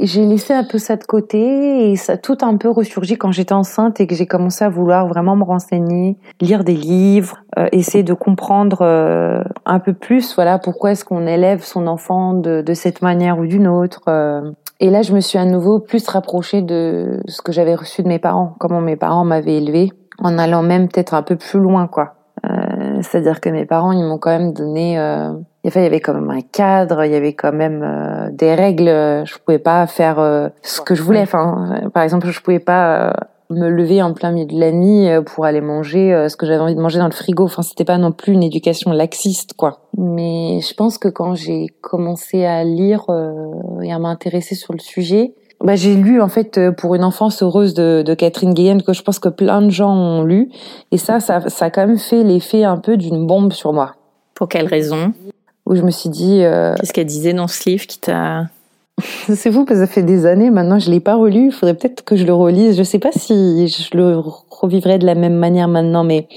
[0.00, 3.30] J'ai laissé un peu ça de côté et ça a tout un peu ressurgi quand
[3.30, 8.02] j'étais enceinte et que j'ai commencé à vouloir vraiment me renseigner, lire des livres, essayer
[8.02, 8.82] de comprendre
[9.64, 13.46] un peu plus voilà pourquoi est-ce qu'on élève son enfant de, de cette manière ou
[13.46, 14.02] d'une autre.
[14.80, 18.08] Et là, je me suis à nouveau plus rapprochée de ce que j'avais reçu de
[18.08, 21.86] mes parents, comment mes parents m'avaient élevée, en allant même peut-être un peu plus loin,
[21.86, 22.14] quoi.
[22.44, 24.98] Euh, C'est-à-dire que mes parents, ils m'ont quand même donné.
[24.98, 25.32] Euh,
[25.66, 28.54] enfin, il y avait quand même un cadre, il y avait quand même euh, des
[28.54, 28.86] règles.
[29.24, 31.22] Je pouvais pas faire euh, ce que je voulais.
[31.22, 33.12] Enfin, par exemple, je pouvais pas
[33.50, 36.46] me lever en plein milieu de la nuit euh, pour aller manger euh, ce que
[36.46, 37.44] j'avais envie de manger dans le frigo.
[37.44, 39.80] Enfin, c'était pas non plus une éducation laxiste, quoi.
[39.96, 44.78] Mais je pense que quand j'ai commencé à lire euh, et à m'intéresser sur le
[44.78, 48.92] sujet, bah, j'ai lu en fait pour une enfance heureuse de, de Catherine Guillen que
[48.92, 50.50] je pense que plein de gens ont lu
[50.92, 53.94] et ça, ça, ça a quand même fait l'effet un peu d'une bombe sur moi.
[54.34, 55.14] Pour quelle raison?
[55.64, 56.42] Où je me suis dit.
[56.76, 58.44] Qu'est-ce qu'elle disait dans ce livre qui t'a
[59.34, 61.46] c'est fou parce que ça fait des années maintenant, je l'ai pas relu.
[61.46, 62.76] Il faudrait peut-être que je le relise.
[62.76, 64.18] Je sais pas si je le
[64.50, 66.28] revivrai de la même manière maintenant, mais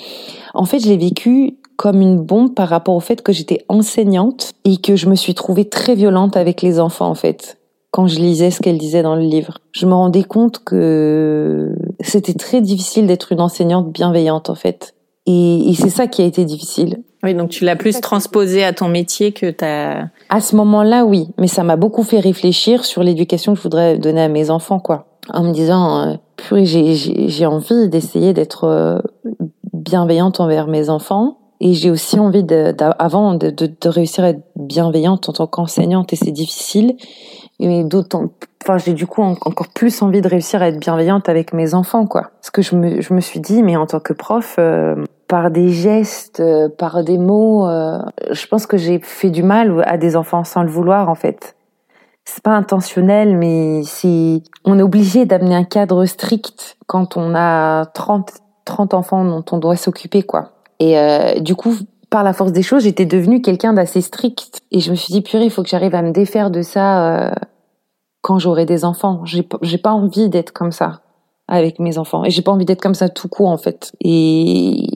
[0.54, 4.52] en fait, je l'ai vécu comme une bombe par rapport au fait que j'étais enseignante
[4.65, 7.58] et que je me suis trouvée très violente avec les enfants, en fait,
[7.91, 9.60] quand je lisais ce qu'elle disait dans le livre.
[9.72, 14.93] Je me rendais compte que c'était très difficile d'être une enseignante bienveillante, en fait.
[15.32, 17.04] Et, et c'est ça qui a été difficile.
[17.22, 20.10] Oui, donc tu l'as plus transposé à ton métier que ta...
[20.30, 24.00] À ce moment-là, oui, mais ça m'a beaucoup fait réfléchir sur l'éducation que je voudrais
[24.00, 25.06] donner à mes enfants, quoi.
[25.32, 29.00] En me disant, euh, purée, j'ai envie d'essayer d'être euh,
[29.74, 31.38] bienveillante envers mes enfants.
[31.62, 35.46] Et j'ai aussi envie, de, avant, de, de, de, réussir à être bienveillante en tant
[35.46, 36.96] qu'enseignante, et c'est difficile.
[37.60, 38.30] Mais d'autant,
[38.63, 42.08] enfin, j'ai du coup encore plus envie de réussir à être bienveillante avec mes enfants,
[42.08, 42.32] quoi.
[42.39, 44.96] Parce que je me, je me suis dit, mais en tant que prof, euh,
[45.30, 47.70] par des gestes, euh, par des mots.
[47.70, 48.00] Euh,
[48.32, 51.56] je pense que j'ai fait du mal à des enfants sans le vouloir en fait.
[52.26, 57.86] C'est pas intentionnel, mais si on est obligé d'amener un cadre strict quand on a
[57.86, 58.32] 30,
[58.65, 60.50] 30 enfants dont on doit s'occuper quoi.
[60.80, 61.76] Et euh, du coup,
[62.10, 64.62] par la force des choses, j'étais devenue quelqu'un d'assez strict.
[64.72, 67.34] Et je me suis dit, purée, il faut que j'arrive à me défaire de ça
[68.22, 69.22] quand j'aurai des enfants.
[69.26, 71.02] J'ai pas envie d'être comme ça
[71.48, 72.24] avec mes enfants.
[72.26, 73.92] Et j'ai pas envie d'être comme ça tout court, en fait.
[74.02, 74.88] Et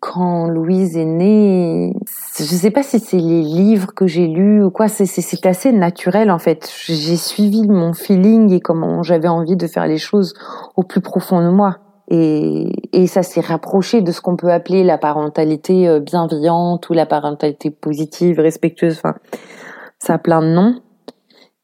[0.00, 1.92] quand Louise est née,
[2.38, 6.30] je sais pas si c'est les livres que j'ai lus ou quoi, c'est assez naturel
[6.30, 6.72] en fait.
[6.86, 10.34] J'ai suivi mon feeling et comment j'avais envie de faire les choses
[10.76, 11.78] au plus profond de moi.
[12.08, 16.92] Et, et ça s'est rapproché de ce qu'on peut appeler la parentalité euh, bienveillante ou
[16.92, 18.96] la parentalité positive, respectueuse.
[18.96, 19.14] Enfin,
[20.00, 20.74] ça a plein de noms,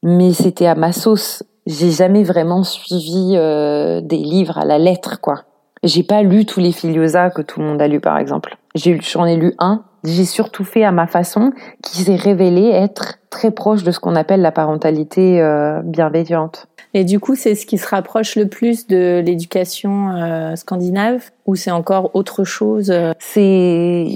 [0.05, 1.43] mais c'était à ma sauce.
[1.67, 5.43] J'ai jamais vraiment suivi euh, des livres à la lettre, quoi.
[5.83, 8.57] J'ai pas lu tous les Filiosa que tout le monde a lu, par exemple.
[8.75, 9.85] J'en ai, lu un.
[10.05, 14.15] J'ai surtout fait à ma façon, qui s'est révélé être très proche de ce qu'on
[14.15, 16.69] appelle la parentalité euh, bienveillante.
[16.95, 21.55] Et du coup, c'est ce qui se rapproche le plus de l'éducation euh, scandinave ou
[21.55, 23.13] c'est encore autre chose euh?
[23.19, 24.07] C'est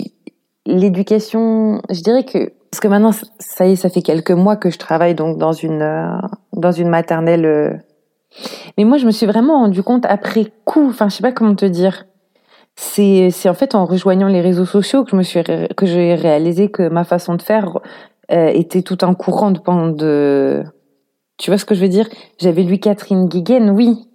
[0.67, 1.83] l'éducation.
[1.91, 4.79] Je dirais que parce que maintenant, ça y est, ça fait quelques mois que je
[4.79, 6.21] travaille donc dans une
[6.53, 7.83] dans une maternelle
[8.79, 11.55] mais moi, je me suis vraiment rendu compte après coup, enfin, je sais pas comment
[11.55, 12.05] te dire.
[12.77, 16.15] C'est, c'est en fait en rejoignant les réseaux sociaux que je me suis, que j'ai
[16.15, 17.79] réalisé que ma façon de faire
[18.31, 19.61] euh, était tout un courant de,
[19.93, 20.65] de,
[21.37, 22.09] tu vois ce que je veux dire?
[22.39, 24.07] J'avais lu Catherine Guiguen, oui.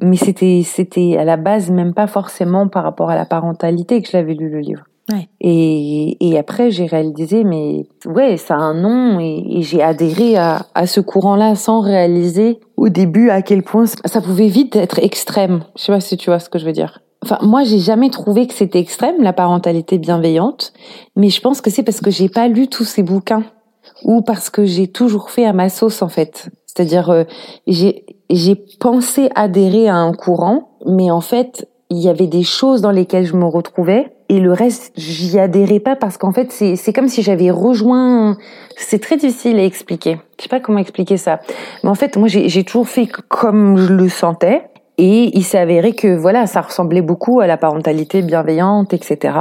[0.00, 4.08] Mais c'était, c'était à la base même pas forcément par rapport à la parentalité que
[4.08, 4.84] je l'avais lu le livre.
[5.12, 5.28] Ouais.
[5.40, 10.36] Et, et après, j'ai réalisé, mais ouais, ça a un nom et, et j'ai adhéré
[10.36, 14.98] à, à ce courant-là sans réaliser au début à quel point ça pouvait vite être
[14.98, 15.62] extrême.
[15.76, 17.00] Je sais pas si tu vois ce que je veux dire.
[17.22, 20.72] Enfin, moi, j'ai jamais trouvé que c'était extrême la parentalité bienveillante,
[21.14, 23.44] mais je pense que c'est parce que j'ai pas lu tous ces bouquins
[24.04, 26.50] ou parce que j'ai toujours fait à ma sauce en fait.
[26.66, 27.24] C'est-à-dire, euh,
[27.66, 32.80] j'ai j'ai pensé adhérer à un courant, mais en fait, il y avait des choses
[32.80, 36.74] dans lesquelles je me retrouvais et le reste, j'y adhérais pas parce qu'en fait, c'est
[36.74, 38.36] c'est comme si j'avais rejoint.
[38.76, 40.18] C'est très difficile à expliquer.
[40.38, 41.40] Je sais pas comment expliquer ça,
[41.84, 44.68] mais en fait, moi, j'ai j'ai toujours fait comme je le sentais.
[44.98, 49.38] Et il s'est avéré que voilà, ça ressemblait beaucoup à la parentalité bienveillante, etc.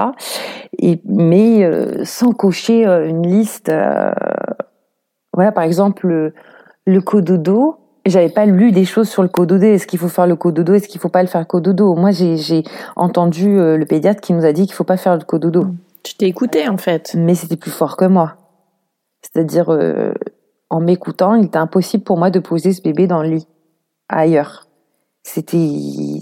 [0.79, 3.69] Et, mais euh, sans cocher euh, une liste.
[3.69, 4.11] Euh,
[5.33, 6.33] voilà, par exemple, le,
[6.85, 7.77] le cododo.
[8.05, 9.65] J'avais pas lu des choses sur le cododo.
[9.65, 12.63] Est-ce qu'il faut faire le cododo Est-ce qu'il faut pas le faire cododo Moi, j'ai,
[12.95, 15.67] entendu le pédiatre qui nous a dit qu'il faut pas faire le cododo.
[16.03, 17.15] Tu t'es écouté en fait.
[17.17, 18.35] Mais c'était plus fort que moi.
[19.23, 19.75] C'est-à-dire,
[20.69, 23.47] en m'écoutant, il était impossible pour moi de poser ce bébé dans le lit
[24.07, 24.65] ailleurs
[25.25, 26.21] c'était,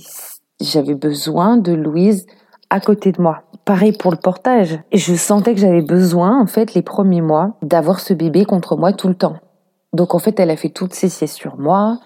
[0.61, 2.25] j'avais besoin de Louise
[2.69, 3.43] à côté de moi.
[3.65, 4.79] Pareil pour le portage.
[4.91, 8.93] Je sentais que j'avais besoin, en fait, les premiers mois, d'avoir ce bébé contre moi
[8.93, 9.35] tout le temps.
[9.93, 11.99] Donc, en fait, elle a fait toutes ses siestes sur moi.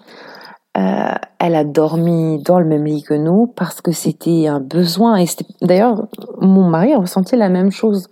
[0.76, 5.16] Euh, elle a dormi dans le même lit que nous parce que c'était un besoin.
[5.16, 5.26] Et
[5.62, 6.06] d'ailleurs,
[6.40, 8.08] mon mari a ressenti la même chose.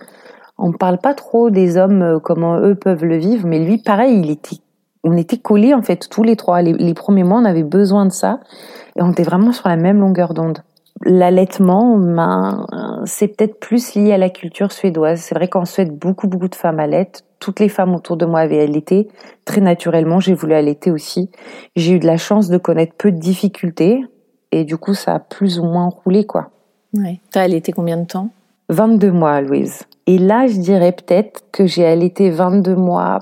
[0.58, 3.78] On ne parle pas trop des hommes, euh, comment eux peuvent le vivre, mais lui,
[3.78, 4.56] pareil, il était
[5.06, 6.62] on était collés en fait tous les trois.
[6.62, 8.40] Les, premiers mois, on avait besoin de ça
[8.96, 10.58] et on était vraiment sur la même longueur d'onde.
[11.02, 12.66] L'allaitement, ben,
[13.04, 15.20] c'est peut-être plus lié à la culture suédoise.
[15.20, 17.25] C'est vrai qu'en Suède, beaucoup beaucoup de femmes allaitent.
[17.46, 19.06] Toutes les femmes autour de moi avaient allaité.
[19.44, 21.30] Très naturellement, j'ai voulu allaiter aussi.
[21.76, 24.00] J'ai eu de la chance de connaître peu de difficultés
[24.50, 26.50] et du coup, ça a plus ou moins roulé quoi.
[26.92, 27.20] Ouais.
[27.30, 28.30] T'as allaité combien de temps?
[28.70, 29.84] 22 mois, Louise.
[30.08, 33.20] Et là, je dirais peut-être que j'ai allaité 22 mois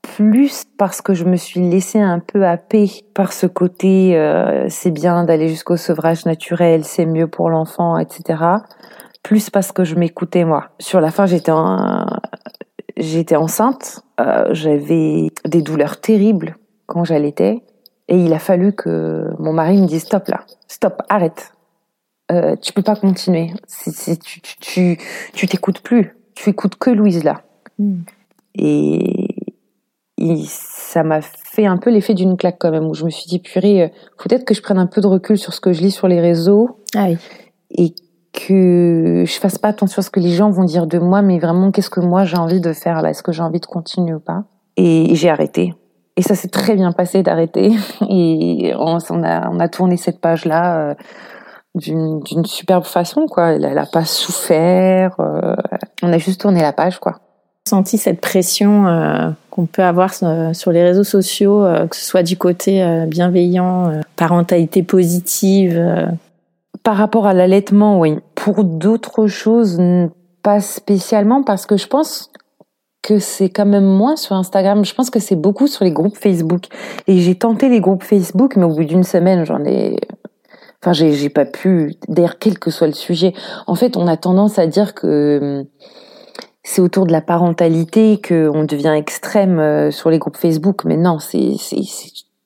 [0.00, 4.92] plus parce que je me suis laissée un peu happer par ce côté euh, c'est
[4.92, 8.44] bien d'aller jusqu'au sevrage naturel, c'est mieux pour l'enfant, etc.
[9.22, 10.70] Plus parce que je m'écoutais moi.
[10.78, 11.52] Sur la fin, j'étais
[12.98, 16.56] j'étais enceinte, euh, j'avais des douleurs terribles
[16.86, 17.62] quand j'allaitais,
[18.08, 21.52] et il a fallu que mon mari me dise stop là, stop, arrête.
[22.30, 23.52] Euh, tu peux pas continuer.
[23.66, 24.98] Si, tu tu
[25.32, 27.42] tu t'écoutes plus, tu écoutes que Louise là.
[27.78, 28.00] Hmm.
[28.54, 29.28] Et
[30.46, 33.38] ça m'a fait un peu l'effet d'une claque quand même, où je me suis dit,
[33.38, 35.90] purée, euh, peut-être que je prenne un peu de recul sur ce que je lis
[35.90, 36.80] sur les réseaux.
[36.94, 37.08] Ah
[37.70, 37.94] et
[38.46, 41.38] que je fasse pas attention à ce que les gens vont dire de moi, mais
[41.38, 43.10] vraiment, qu'est-ce que moi j'ai envie de faire là?
[43.10, 44.44] Est-ce que j'ai envie de continuer ou pas?
[44.76, 45.74] Et j'ai arrêté.
[46.16, 47.72] Et ça s'est très bien passé d'arrêter.
[48.08, 50.94] Et on, a, on a tourné cette page-là euh,
[51.74, 53.52] d'une superbe façon, quoi.
[53.52, 55.14] Elle, n'a pas souffert.
[55.20, 55.54] Euh,
[56.02, 57.20] on a juste tourné la page, quoi
[57.66, 62.22] senti cette pression euh, qu'on peut avoir euh, sur les réseaux sociaux, que ce soit
[62.22, 66.08] du côté bienveillant, parentalité positive
[66.82, 68.16] Par rapport à l'allaitement, oui.
[68.38, 69.78] Pour d'autres choses,
[70.42, 72.30] pas spécialement, parce que je pense
[73.02, 74.84] que c'est quand même moins sur Instagram.
[74.84, 76.64] Je pense que c'est beaucoup sur les groupes Facebook.
[77.06, 79.96] Et j'ai tenté les groupes Facebook, mais au bout d'une semaine, j'en ai
[80.80, 83.34] Enfin, j'ai pas pu, d'ailleurs, quel que soit le sujet.
[83.66, 85.66] En fait, on a tendance à dire que
[86.62, 91.18] c'est autour de la parentalité qu'on devient extrême euh, sur les groupes Facebook, mais non,
[91.18, 91.56] c'est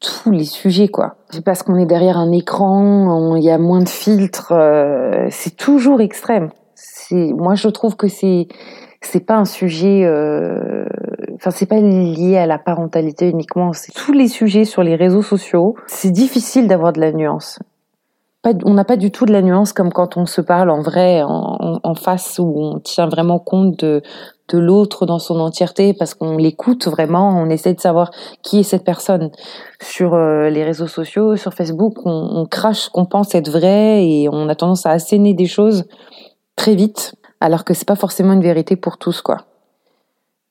[0.02, 1.16] tous les sujets quoi.
[1.30, 5.56] C'est parce qu'on est derrière un écran, il y a moins de filtres, euh, c'est
[5.56, 6.50] toujours extrême.
[6.74, 8.48] C'est moi je trouve que c'est
[9.00, 10.84] c'est pas un sujet euh,
[11.34, 15.22] enfin c'est pas lié à la parentalité uniquement, c'est tous les sujets sur les réseaux
[15.22, 15.76] sociaux.
[15.86, 17.58] C'est difficile d'avoir de la nuance
[18.64, 21.22] on n'a pas du tout de la nuance comme quand on se parle en vrai,
[21.24, 24.02] en, face, où on tient vraiment compte de,
[24.52, 28.10] de l'autre dans son entièreté parce qu'on l'écoute vraiment, on essaie de savoir
[28.42, 29.30] qui est cette personne.
[29.80, 34.28] Sur euh, les réseaux sociaux, sur Facebook, on, crache ce qu'on pense être vrai et
[34.30, 35.84] on a tendance à asséner des choses
[36.56, 39.38] très vite, alors que c'est pas forcément une vérité pour tous, quoi.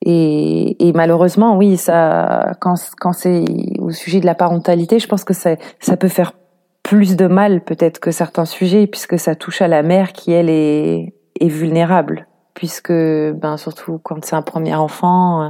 [0.03, 2.75] Et, malheureusement, oui, ça, quand,
[3.13, 3.45] c'est
[3.77, 6.33] au sujet de la parentalité, je pense que ça, ça peut faire
[6.81, 10.49] plus de mal peut-être que certains sujets puisque ça touche à la mère qui elle
[10.49, 15.49] est vulnérable puisque ben surtout quand c'est un premier enfant euh,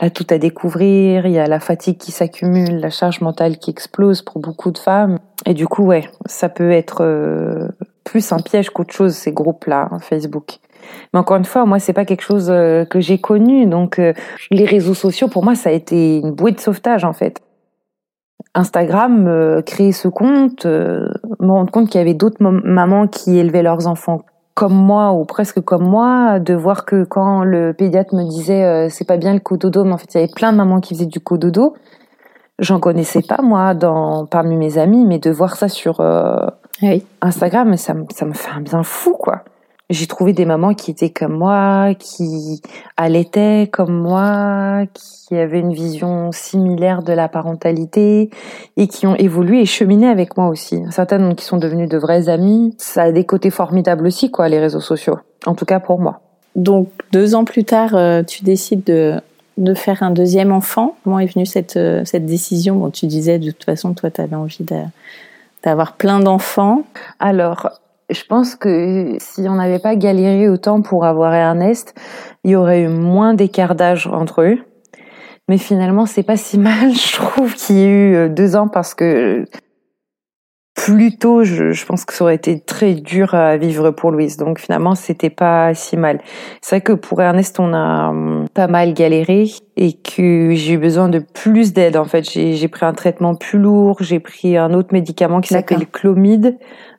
[0.00, 3.70] là tout à découvrir il y a la fatigue qui s'accumule la charge mentale qui
[3.70, 7.68] explose pour beaucoup de femmes et du coup ouais ça peut être euh,
[8.04, 10.58] plus un piège qu'autre chose ces groupes là hein, Facebook
[11.12, 13.66] mais encore une fois, moi, c'est pas quelque chose euh, que j'ai connu.
[13.66, 14.00] Donc,
[14.50, 17.42] les réseaux sociaux, pour moi, ça a été une bouée de sauvetage, en fait.
[18.54, 23.62] Instagram, euh, créer ce compte, me rendre compte qu'il y avait d'autres mamans qui élevaient
[23.62, 24.22] leurs enfants
[24.58, 28.88] comme moi ou presque comme moi, de voir que quand le pédiatre me disait euh,
[28.88, 30.94] c'est pas bien le cododo, mais en fait il y avait plein de mamans qui
[30.94, 31.74] faisaient du cododo.
[32.58, 36.00] J'en connaissais pas moi dans parmi mes amis, mais de voir ça sur
[36.82, 37.04] Oui.
[37.22, 39.44] Instagram, ça, me- ça me fait un bien fou, quoi.
[39.90, 42.60] J'ai trouvé des mamans qui étaient comme moi, qui
[42.98, 48.28] allaitaient comme moi, qui avaient une vision similaire de la parentalité
[48.76, 50.82] et qui ont évolué et cheminé avec moi aussi.
[50.90, 52.74] Certaines qui sont devenues de vraies amies.
[52.76, 55.18] Ça a des côtés formidables aussi, quoi, les réseaux sociaux.
[55.46, 56.20] En tout cas pour moi.
[56.54, 59.20] Donc, deux ans plus tard, euh, tu décides de,
[59.56, 60.96] de faire un deuxième enfant.
[61.02, 62.76] Comment est venue cette, euh, cette décision?
[62.76, 64.84] Bon, tu disais de toute façon, toi, tu avais envie de-
[65.64, 66.82] d'avoir plein d'enfants.
[67.20, 67.70] Alors,
[68.10, 71.94] je pense que si on n'avait pas galéré autant pour avoir Ernest,
[72.44, 74.58] il y aurait eu moins d'écart d'âge entre eux.
[75.48, 78.68] Mais finalement, c'est pas si mal, je trouve, qu'il y ait eu euh, deux ans
[78.68, 79.44] parce que
[80.74, 84.36] plus tôt, je, je pense que ça aurait été très dur à vivre pour Louise.
[84.36, 86.20] Donc finalement, c'était pas si mal.
[86.60, 90.78] C'est vrai que pour Ernest, on a hum, pas mal galéré et que j'ai eu
[90.78, 91.96] besoin de plus d'aide.
[91.96, 95.86] En fait, j'ai pris un traitement plus lourd, j'ai pris un autre médicament qui s'appelle
[95.86, 96.56] Clomid.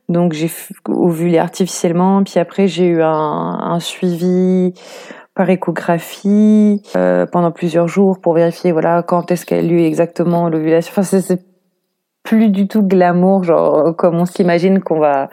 [0.09, 0.51] Donc j'ai
[0.87, 4.73] ovulé artificiellement, puis après j'ai eu un, un suivi
[5.35, 10.49] par échographie euh, pendant plusieurs jours pour vérifier voilà quand est-ce qu'elle a eu exactement
[10.49, 10.91] l'ovulation.
[10.91, 11.45] Enfin c'est-
[12.23, 15.29] plus du tout glamour, genre comme on s'imagine qu'on va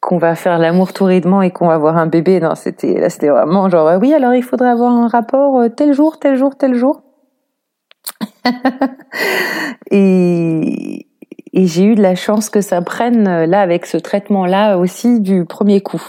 [0.00, 2.40] qu'on va faire l'amour torridement et qu'on va avoir un bébé.
[2.40, 5.68] Non, c'était là, c'était vraiment genre euh, oui, alors il faudrait avoir un rapport euh,
[5.68, 7.02] tel jour, tel jour, tel jour.
[9.90, 11.07] et
[11.52, 14.76] et j'ai eu de la chance que ça prenne euh, là avec ce traitement là
[14.78, 16.02] aussi du premier coup.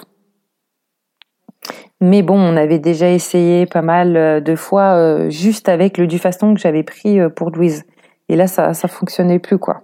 [2.02, 6.08] Mais bon, on avait déjà essayé pas mal euh, de fois euh, juste avec le
[6.08, 7.84] Dufaston que j'avais pris euh, pour Louise.
[8.30, 9.82] Et là, ça ça fonctionnait plus quoi.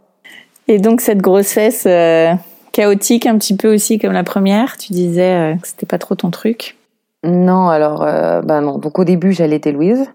[0.68, 2.34] Et donc, cette grossesse euh,
[2.72, 6.32] chaotique, un petit peu aussi comme la première, tu disais que c'était pas trop ton
[6.32, 6.78] truc?
[7.24, 8.00] Non, alors,
[8.44, 8.78] ben non.
[8.78, 10.06] Donc au début, j'allaitais Louise,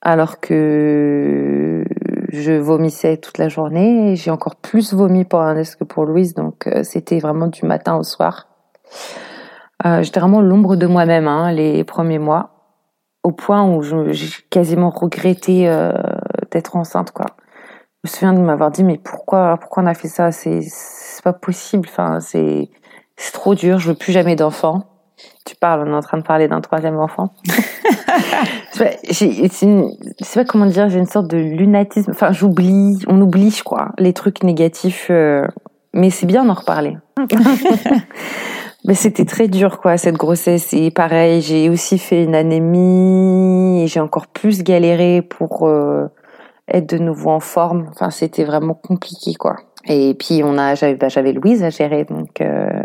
[0.00, 1.84] alors que
[2.32, 4.16] je vomissais toute la journée.
[4.16, 7.96] J'ai encore plus vomi pour Ernest que pour Louise, donc euh, c'était vraiment du matin
[7.96, 8.48] au soir.
[9.84, 12.50] Euh, J'étais vraiment l'ombre de moi-même hein, les premiers mois,
[13.22, 15.92] au point où j'ai quasiment regretté euh,
[16.50, 17.26] d'être enceinte, quoi.
[18.04, 20.32] Je me souviens de m'avoir dit mais pourquoi pourquoi on a fait ça?
[20.32, 20.60] C'est
[21.22, 21.86] pas possible.
[21.88, 22.68] Enfin c'est
[23.32, 23.78] trop dur.
[23.78, 24.86] Je veux plus jamais d'enfants.
[25.44, 27.32] Tu parles, on est en train de parler d'un troisième enfant.
[30.20, 32.10] C'est pas comment dire, j'ai une sorte de lunatisme.
[32.10, 35.08] Enfin, j'oublie, on oublie, je crois, les trucs négatifs.
[35.10, 35.46] euh,
[35.94, 36.96] mais c'est bien d'en reparler.
[38.84, 40.72] mais c'était très dur, quoi, cette grossesse.
[40.72, 46.06] Et pareil, j'ai aussi fait une anémie et j'ai encore plus galéré pour euh,
[46.68, 47.86] être de nouveau en forme.
[47.90, 49.56] Enfin, c'était vraiment compliqué, quoi.
[49.86, 52.82] Et puis on a, j'avais, bah, j'avais Louise à gérer, donc euh,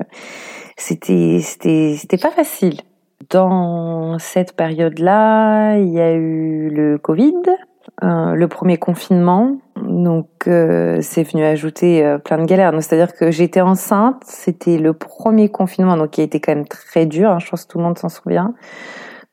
[0.77, 2.81] c'était, c'était, c'était pas facile.
[3.29, 7.33] Dans cette période-là, il y a eu le Covid,
[8.03, 12.71] euh, le premier confinement, donc euh, c'est venu ajouter euh, plein de galères.
[12.81, 17.05] C'est-à-dire que j'étais enceinte, c'était le premier confinement, donc qui a été quand même très
[17.05, 17.31] dur.
[17.31, 18.53] hein, je pense que tout le monde s'en souvient.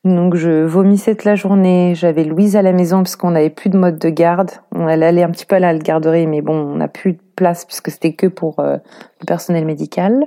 [0.04, 1.94] Donc je vomissais toute la journée.
[1.94, 4.50] J'avais Louise à la maison parce qu'on n'avait plus de mode de garde.
[4.74, 7.64] On allait un petit peu à la garderie, mais bon, on n'a plus de place
[7.64, 8.76] puisque c'était que pour euh,
[9.20, 10.26] le personnel médical.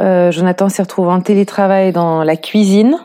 [0.00, 2.98] Euh, Jonathan s'est retrouvé en télétravail dans la cuisine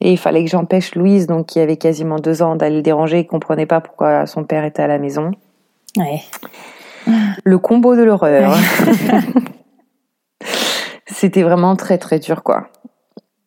[0.00, 3.20] et il fallait que j'empêche Louise, donc qui avait quasiment deux ans, d'aller le déranger.
[3.20, 5.30] Il comprenait pas pourquoi son père était à la maison.
[5.96, 6.22] Ouais.
[7.44, 8.56] Le combo de l'horreur.
[11.06, 12.66] C'était vraiment très très dur quoi.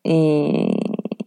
[0.04, 0.70] Et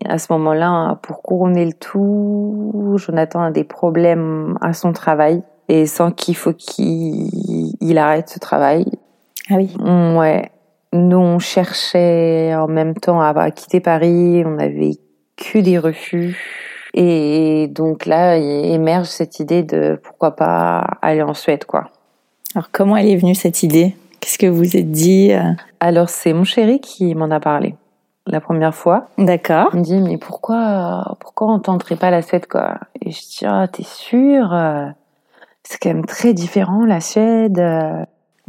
[0.08, 5.86] à ce moment-là, pour couronner le tout, Jonathan a des problèmes à son travail et
[5.86, 8.86] sans qu'il faut qu'il il arrête ce travail.
[9.52, 9.76] Ah oui.
[9.80, 10.50] Ouais.
[10.94, 14.44] Nous, on cherchait en même temps à, quitter Paris.
[14.46, 14.98] On avait
[15.38, 16.38] que des refus.
[16.94, 21.90] Et donc là, il émerge cette idée de pourquoi pas aller en Suède, quoi.
[22.56, 23.96] Alors, comment elle est venue cette idée?
[24.20, 25.52] Qu'est-ce que vous êtes dit euh?
[25.80, 27.76] Alors, c'est mon chéri qui m'en a parlé
[28.26, 29.08] la première fois.
[29.18, 29.70] D'accord.
[29.74, 32.80] Il me dit, mais pourquoi, pourquoi on tenterait pas la Suède, quoi?
[33.02, 34.88] Et je dis, ah, t'es sûr Euh,
[35.64, 37.60] C'est quand même très différent, la Suède.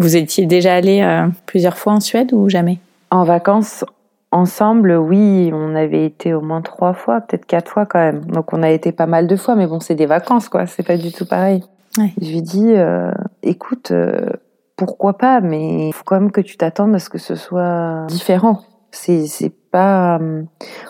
[0.01, 2.78] Vous étiez déjà allé euh, plusieurs fois en Suède ou jamais?
[3.11, 3.84] En vacances,
[4.30, 8.24] ensemble, oui, on avait été au moins trois fois, peut-être quatre fois quand même.
[8.24, 10.64] Donc on a été pas mal de fois, mais bon, c'est des vacances, quoi.
[10.66, 11.62] C'est pas du tout pareil.
[11.98, 12.14] Ouais.
[12.18, 14.30] Je lui dis, euh, écoute, euh,
[14.74, 18.07] pourquoi pas, mais il faut quand même que tu t'attendes à ce que ce soit
[18.09, 18.62] différent.
[18.93, 20.43] C'est, pas, euh,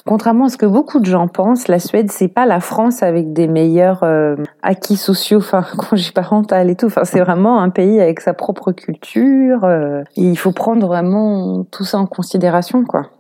[0.06, 3.32] contrairement à ce que beaucoup de gens pensent, la Suède, c'est pas la France avec
[3.34, 6.86] des meilleurs euh, acquis sociaux, enfin, congé parental et tout.
[6.86, 9.64] Enfin, c'est vraiment un pays avec sa propre culture.
[9.64, 13.10] euh, il faut prendre vraiment tout ça en considération, quoi.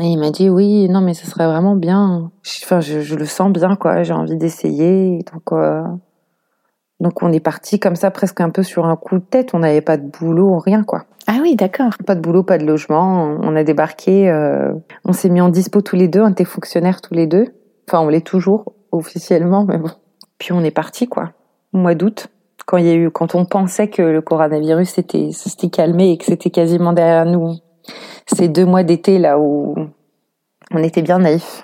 [0.00, 2.30] Et il m'a dit oui, non mais ce serait vraiment bien.
[2.62, 4.04] Enfin, je, je le sens bien quoi.
[4.04, 5.24] J'ai envie d'essayer.
[5.32, 5.82] Donc, euh,
[7.00, 9.50] Donc on est parti comme ça presque un peu sur un coup de tête.
[9.52, 11.06] On n'avait pas de boulot, rien quoi.
[11.32, 11.92] Ah oui, d'accord.
[12.04, 13.38] Pas de boulot, pas de logement.
[13.40, 14.72] On a débarqué, euh,
[15.04, 17.54] on s'est mis en dispo tous les deux, on était fonctionnaires tous les deux.
[17.88, 19.90] Enfin, on l'est toujours officiellement, mais bon.
[20.38, 21.30] Puis on est parti quoi.
[21.72, 22.26] Au mois d'août,
[22.66, 26.24] quand il y a eu, quand on pensait que le coronavirus s'était calmé et que
[26.24, 27.54] c'était quasiment derrière nous.
[28.26, 29.76] Ces deux mois d'été là où
[30.72, 31.62] on était bien naïfs.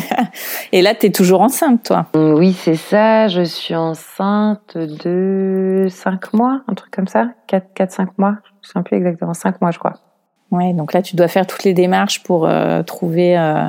[0.72, 3.28] Et là, tu es toujours enceinte, toi Oui, c'est ça.
[3.28, 7.30] Je suis enceinte de 5 mois, un truc comme ça.
[7.48, 8.36] 4-5 mois.
[8.62, 9.34] Je ne sais plus exactement.
[9.34, 9.94] 5 mois, je crois.
[10.50, 13.66] Ouais, donc là, tu dois faire toutes les démarches pour euh, trouver euh,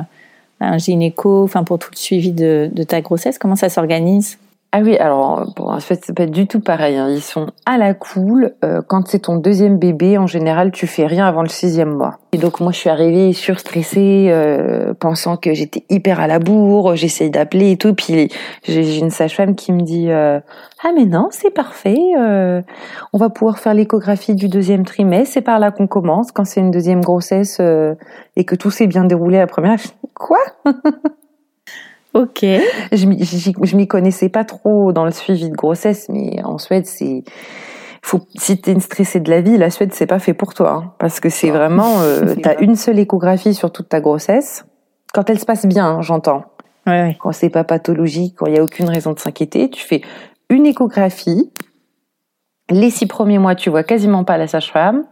[0.60, 3.38] un gynéco, enfin pour tout le suivi de, de ta grossesse.
[3.38, 4.38] Comment ça s'organise?
[4.72, 6.96] Ah oui, alors bon, en fait c'est pas du tout pareil.
[6.96, 7.08] Hein.
[7.10, 8.54] Ils sont à la cool.
[8.64, 12.18] Euh, quand c'est ton deuxième bébé, en général, tu fais rien avant le sixième mois.
[12.30, 16.94] Et donc moi je suis arrivée surstressée, euh, pensant que j'étais hyper à la bourre.
[16.94, 17.94] J'essaye d'appeler et tout.
[17.94, 18.30] Puis
[18.62, 20.38] j'ai une sage-femme qui me dit euh,
[20.84, 21.98] ah mais non c'est parfait.
[22.16, 22.62] Euh,
[23.12, 25.34] on va pouvoir faire l'échographie du deuxième trimestre.
[25.34, 26.30] C'est par là qu'on commence.
[26.30, 27.96] Quand c'est une deuxième grossesse euh,
[28.36, 29.80] et que tout s'est bien déroulé la première.
[30.14, 30.38] Quoi?
[32.14, 32.44] Ok.
[32.92, 37.24] Je m'y connaissais pas trop dans le suivi de grossesse, mais en Suède, c'est
[38.02, 40.70] faut si t'es une stressée de la vie, la Suède c'est pas fait pour toi,
[40.70, 44.64] hein, parce que c'est vraiment euh, t'as une seule échographie sur toute ta grossesse.
[45.12, 46.44] Quand elle se passe bien, hein, j'entends.
[46.86, 47.16] Ouais, ouais.
[47.20, 50.00] Quand c'est pas pathologique, quand il y a aucune raison de s'inquiéter, tu fais
[50.48, 51.52] une échographie.
[52.70, 55.04] Les six premiers mois, tu vois quasiment pas la sage-femme.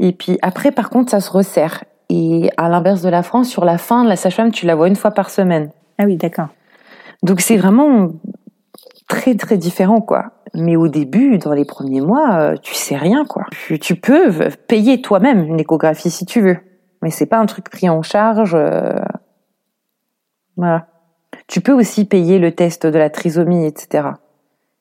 [0.00, 1.84] Et puis après, par contre, ça se resserre.
[2.08, 4.96] Et à l'inverse de la France, sur la fin, la sage-femme, tu la vois une
[4.96, 5.70] fois par semaine.
[5.98, 6.48] Ah oui, d'accord.
[7.22, 8.12] Donc c'est vraiment
[9.08, 10.32] très très différent quoi.
[10.54, 13.44] Mais au début, dans les premiers mois, euh, tu sais rien quoi.
[13.80, 14.30] Tu, peux
[14.66, 16.58] payer toi-même une échographie si tu veux,
[17.02, 18.54] mais c'est pas un truc pris en charge.
[18.54, 18.94] Euh,
[20.56, 20.86] voilà.
[21.46, 24.08] Tu peux aussi payer le test de la trisomie, etc.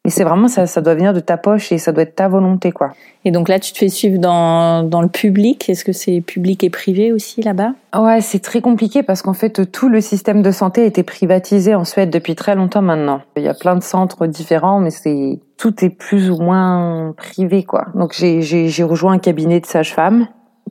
[0.07, 2.29] Et c'est vraiment ça, ça doit venir de ta poche et ça doit être ta
[2.29, 2.93] volonté, quoi.
[3.25, 5.69] Et donc là, tu te fais suivre dans, dans le public.
[5.69, 7.73] Est-ce que c'est public et privé aussi là-bas?
[7.93, 11.75] Ouais, c'est très compliqué parce qu'en fait, tout le système de santé a été privatisé
[11.75, 13.19] en Suède depuis très longtemps maintenant.
[13.35, 17.63] Il y a plein de centres différents, mais c'est tout est plus ou moins privé,
[17.63, 17.87] quoi.
[17.93, 20.27] Donc j'ai j'ai rejoint un cabinet de sage-femme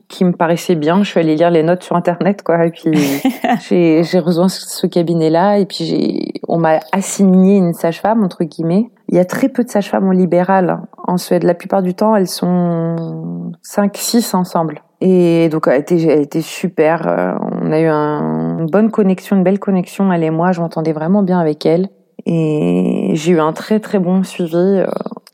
[0.07, 1.03] qui me paraissait bien.
[1.03, 2.65] Je suis allée lire les notes sur internet, quoi.
[2.65, 2.91] Et puis
[4.03, 5.59] j'ai rejoint ce cabinet-là.
[5.59, 8.89] Et puis j'ai, on m'a assigné une sage-femme entre guillemets.
[9.09, 11.43] Il y a très peu de sages-femmes en libéral en Suède.
[11.43, 14.81] La plupart du temps, elles sont 5 six ensemble.
[14.99, 17.07] Et donc, elle été, elle a été super.
[17.07, 20.51] Euh, on a eu un, une bonne connexion, une belle connexion, elle et moi.
[20.51, 21.89] Je m'entendais vraiment bien avec elle.
[22.25, 24.87] Et j'ai eu un très très bon suivi euh,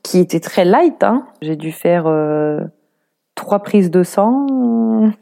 [0.03, 1.03] qui était très light.
[1.03, 1.25] Hein.
[1.41, 2.59] J'ai dû faire euh,
[3.35, 4.47] trois prises de sang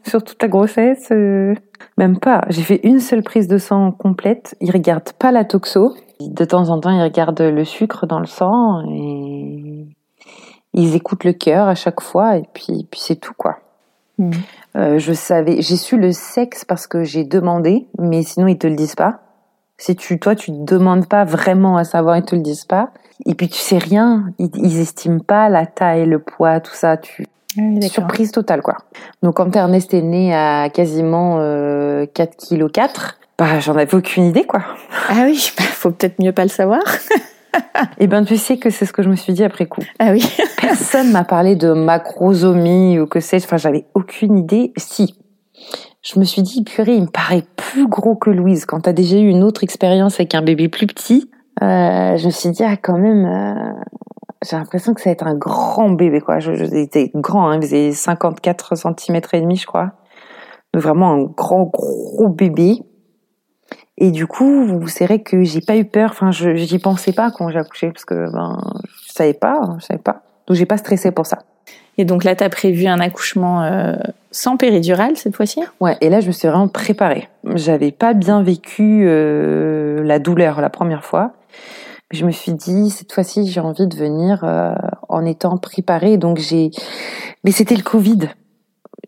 [0.06, 1.08] sur toute la grossesse.
[1.10, 1.54] Euh,
[1.98, 2.42] même pas.
[2.48, 4.56] J'ai fait une seule prise de sang complète.
[4.60, 5.94] Ils regardent pas la toxo.
[6.20, 9.86] De temps en temps, ils regardent le sucre dans le sang et
[10.74, 13.58] ils écoutent le cœur à chaque fois et puis, puis c'est tout quoi.
[14.18, 14.30] Hmm.
[14.76, 18.66] Euh, je savais, j'ai su le sexe parce que j'ai demandé, mais sinon ils te
[18.66, 19.20] le disent pas.
[19.78, 22.90] Si tu, toi, tu te demandes pas vraiment à savoir, ils te le disent pas.
[23.26, 26.96] Et puis tu sais rien, ils, ils estiment pas la taille, le poids, tout ça.
[26.96, 27.26] Tu,
[27.58, 28.76] ah Surprise totale, quoi.
[29.22, 34.24] Donc, quand Ernest est né à quasiment euh, 4 kg 4, bah, j'en avais aucune
[34.24, 34.62] idée, quoi.
[35.08, 36.82] Ah oui, bah, faut peut-être mieux pas le savoir.
[37.98, 39.82] Eh ben, tu sais que c'est ce que je me suis dit après coup.
[39.98, 40.24] Ah oui.
[40.60, 43.44] Personne m'a parlé de macrosomie ou que c'est.
[43.44, 44.72] Enfin, j'avais aucune idée.
[44.76, 45.14] Si.
[46.02, 48.64] Je me suis dit, purée, il me paraît plus gros que Louise.
[48.64, 51.30] Quand t'as déjà eu une autre expérience avec un bébé plus petit,
[51.62, 53.72] euh, je me suis dit, ah, quand même, euh,
[54.42, 56.38] j'ai l'impression que ça va être un grand bébé, quoi.
[56.38, 59.92] Je, je était grand, hein, il faisait 54 cm et demi, je crois.
[60.72, 62.82] Donc vraiment un grand, gros bébé.
[63.98, 66.10] Et du coup, vous savez que j'ai pas eu peur.
[66.10, 68.58] Enfin, je j'y pensais pas quand j'ai accouché parce que ben
[69.06, 70.22] je savais pas, je savais pas.
[70.46, 71.38] Donc j'ai pas stressé pour ça.
[71.98, 73.94] Et donc là, tu as prévu un accouchement euh,
[74.30, 75.60] sans péridurale cette fois-ci?
[75.78, 75.96] Ouais.
[76.00, 77.28] Et là, je me suis vraiment préparée.
[77.54, 81.32] J'avais pas bien vécu euh, la douleur la première fois
[82.12, 84.74] je me suis dit cette fois-ci j'ai envie de venir euh,
[85.08, 86.16] en étant préparée.
[86.16, 86.70] Donc j'ai
[87.44, 88.28] mais c'était le Covid.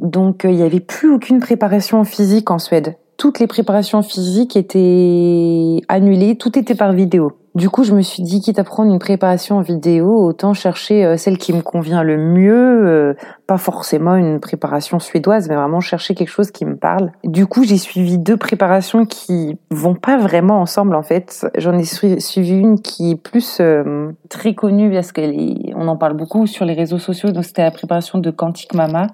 [0.00, 2.96] Donc euh, il n'y avait plus aucune préparation physique en Suède.
[3.16, 6.36] Toutes les préparations physiques étaient annulées.
[6.36, 9.58] Tout était par vidéo du coup, je me suis dit, quitte à prendre une préparation
[9.58, 13.14] en vidéo, autant chercher euh, celle qui me convient le mieux, euh,
[13.46, 17.12] pas forcément une préparation suédoise, mais vraiment chercher quelque chose qui me parle.
[17.22, 21.46] Du coup, j'ai suivi deux préparations qui vont pas vraiment ensemble en fait.
[21.56, 26.48] J'en ai suivi une qui est plus euh, très connue parce qu'on en parle beaucoup
[26.48, 27.30] sur les réseaux sociaux.
[27.30, 29.06] Donc c'était la préparation de Quantique Mama,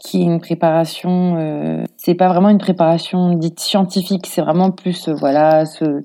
[0.00, 1.84] qui est une préparation.
[1.98, 6.02] c'est pas vraiment une préparation dite scientifique, c'est vraiment plus voilà ce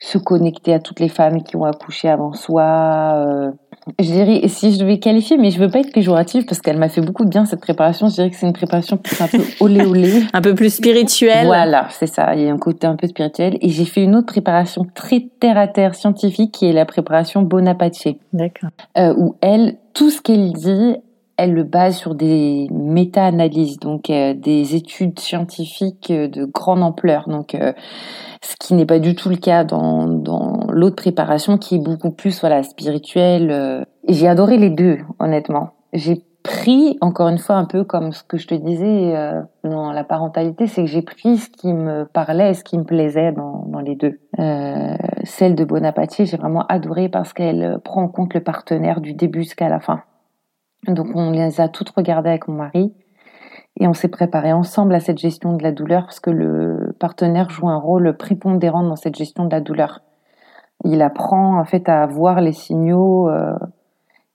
[0.00, 3.26] se connecter à toutes les femmes qui ont accouché avant soi.
[3.26, 3.50] Euh,
[3.98, 6.88] je dirais, si je devais qualifier, mais je veux pas être péjorative parce qu'elle m'a
[6.88, 8.08] fait beaucoup de bien cette préparation.
[8.08, 10.22] Je dirais que c'est une préparation plus un peu olé olé.
[10.32, 11.46] un peu plus spirituelle.
[11.46, 12.34] Voilà, c'est ça.
[12.34, 13.58] Il y a un côté un peu spirituel.
[13.60, 17.42] Et j'ai fait une autre préparation très terre à terre scientifique qui est la préparation
[17.42, 18.08] Bonaparte.
[18.32, 18.70] D'accord.
[18.96, 20.96] Euh, où elle, tout ce qu'elle dit,
[21.36, 27.28] elle le base sur des méta-analyses, donc euh, des études scientifiques euh, de grande ampleur.
[27.28, 27.72] Donc, euh,
[28.42, 32.10] ce qui n'est pas du tout le cas dans, dans l'autre préparation, qui est beaucoup
[32.10, 33.86] plus voilà spirituelle.
[34.06, 35.70] J'ai adoré les deux, honnêtement.
[35.92, 39.14] J'ai pris, encore une fois, un peu comme ce que je te disais
[39.64, 43.32] dans la parentalité, c'est que j'ai pris ce qui me parlait, ce qui me plaisait
[43.32, 44.20] dans, dans les deux.
[45.24, 49.44] celle de Bonaparte, j'ai vraiment adoré parce qu'elle prend en compte le partenaire du début
[49.44, 50.02] jusqu'à la fin.
[50.88, 52.92] Donc on les a toutes regardées avec mon mari
[53.80, 57.50] et on s'est préparé ensemble à cette gestion de la douleur parce que le partenaire
[57.50, 60.00] joue un rôle prépondérant dans cette gestion de la douleur.
[60.84, 63.56] Il apprend en fait à voir les signaux euh,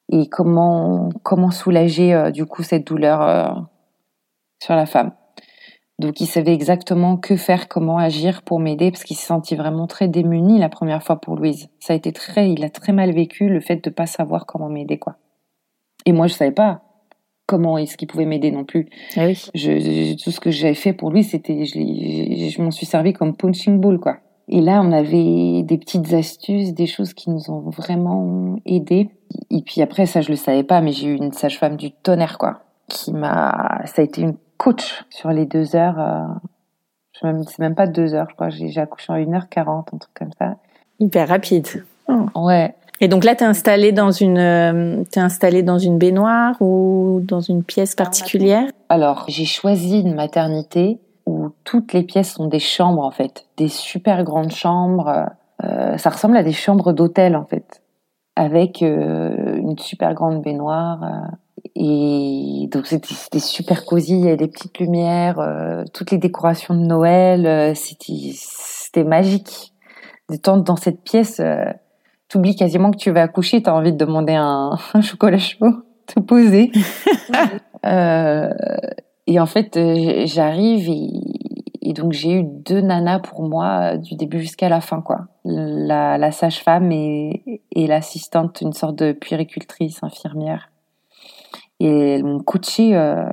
[0.09, 3.49] et comment comment soulager euh, du coup cette douleur euh,
[4.61, 5.11] sur la femme.
[5.99, 9.85] Donc il savait exactement que faire, comment agir pour m'aider parce qu'il s'est senti vraiment
[9.85, 11.69] très démuni la première fois pour Louise.
[11.79, 14.69] Ça a été très, il a très mal vécu le fait de pas savoir comment
[14.69, 15.17] m'aider quoi.
[16.05, 16.81] Et moi, je savais pas
[17.45, 18.87] comment est-ce qu'il pouvait m'aider non plus.
[19.15, 19.41] Ah oui.
[19.55, 23.35] Je, tout ce que j'avais fait pour lui, c'était, je, je m'en suis servi comme
[23.35, 24.17] punching ball, quoi.
[24.47, 29.09] Et là, on avait des petites astuces, des choses qui nous ont vraiment aidés.
[29.51, 32.37] Et puis après, ça, je le savais pas, mais j'ai eu une sage-femme du tonnerre,
[32.37, 35.99] quoi, qui m'a, ça a été une coach sur les deux heures.
[35.99, 36.25] Euh...
[37.13, 38.49] C'est même pas deux heures, je crois.
[38.49, 40.55] J'ai accouché en 1h40, un truc comme ça.
[40.99, 41.67] Hyper rapide.
[42.33, 42.73] Ouais.
[43.01, 47.21] Et donc là, tu es installé dans une, euh, es installé dans une baignoire ou
[47.23, 48.65] dans une pièce particulière?
[48.89, 53.67] Alors, j'ai choisi une maternité où toutes les pièces sont des chambres en fait, des
[53.69, 55.29] super grandes chambres.
[55.63, 57.81] Euh, ça ressemble à des chambres d'hôtel en fait,
[58.35, 61.03] avec euh, une super grande baignoire.
[61.03, 61.35] Euh,
[61.75, 66.73] et donc c'était super cosy, il y avait des petites lumières, euh, toutes les décorations
[66.73, 69.73] de Noël, c'était magique.
[70.29, 71.41] Détendre dans cette pièce
[72.30, 76.19] t'oublies quasiment que tu vas accoucher, t'as envie de demander un, un chocolat chaud, te
[76.19, 76.71] poser.
[77.86, 78.49] euh,
[79.27, 84.15] et en fait, euh, j'arrive et, et, donc j'ai eu deux nanas pour moi du
[84.15, 85.27] début jusqu'à la fin, quoi.
[85.43, 90.71] La, la sage-femme et, et l'assistante, une sorte de puéricultrice, infirmière.
[91.80, 92.95] Et elles m'ont coachée.
[92.95, 93.30] Euh,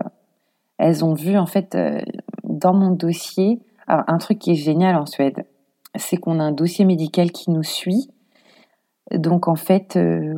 [0.79, 2.01] elles ont vu en fait euh,
[2.45, 5.47] dans mon dossier alors, un truc qui est génial en Suède,
[5.95, 8.11] c'est qu'on a un dossier médical qui nous suit
[9.13, 10.35] donc en fait, euh,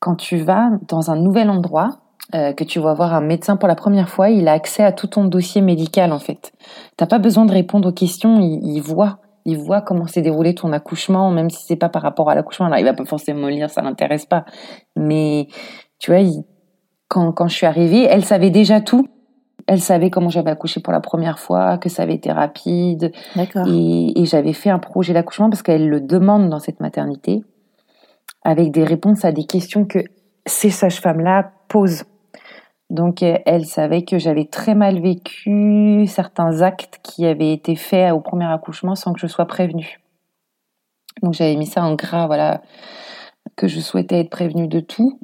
[0.00, 1.98] quand tu vas dans un nouvel endroit,
[2.34, 4.90] euh, que tu vas voir un médecin pour la première fois, il a accès à
[4.90, 6.52] tout ton dossier médical en fait.
[6.96, 10.72] T'as pas besoin de répondre aux questions, il, voit, il voit comment s'est déroulé ton
[10.72, 12.66] accouchement, même si c'est pas par rapport à l'accouchement.
[12.66, 14.44] Alors il va pas forcément lire, ça l'intéresse pas.
[14.96, 15.46] Mais
[16.00, 16.28] tu vois,
[17.06, 19.06] quand, quand je suis arrivée, elle savait déjà tout.
[19.68, 23.12] Elle savait comment j'avais accouché pour la première fois, que ça avait été rapide.
[23.68, 27.44] Et, et j'avais fait un projet d'accouchement parce qu'elle le demande dans cette maternité
[28.46, 29.98] avec des réponses à des questions que
[30.46, 32.04] ces sages-femmes-là posent.
[32.90, 38.20] Donc elle savait que j'avais très mal vécu certains actes qui avaient été faits au
[38.20, 39.98] premier accouchement sans que je sois prévenue.
[41.22, 42.62] Donc j'avais mis ça en gras, voilà,
[43.56, 45.18] que je souhaitais être prévenue de tout.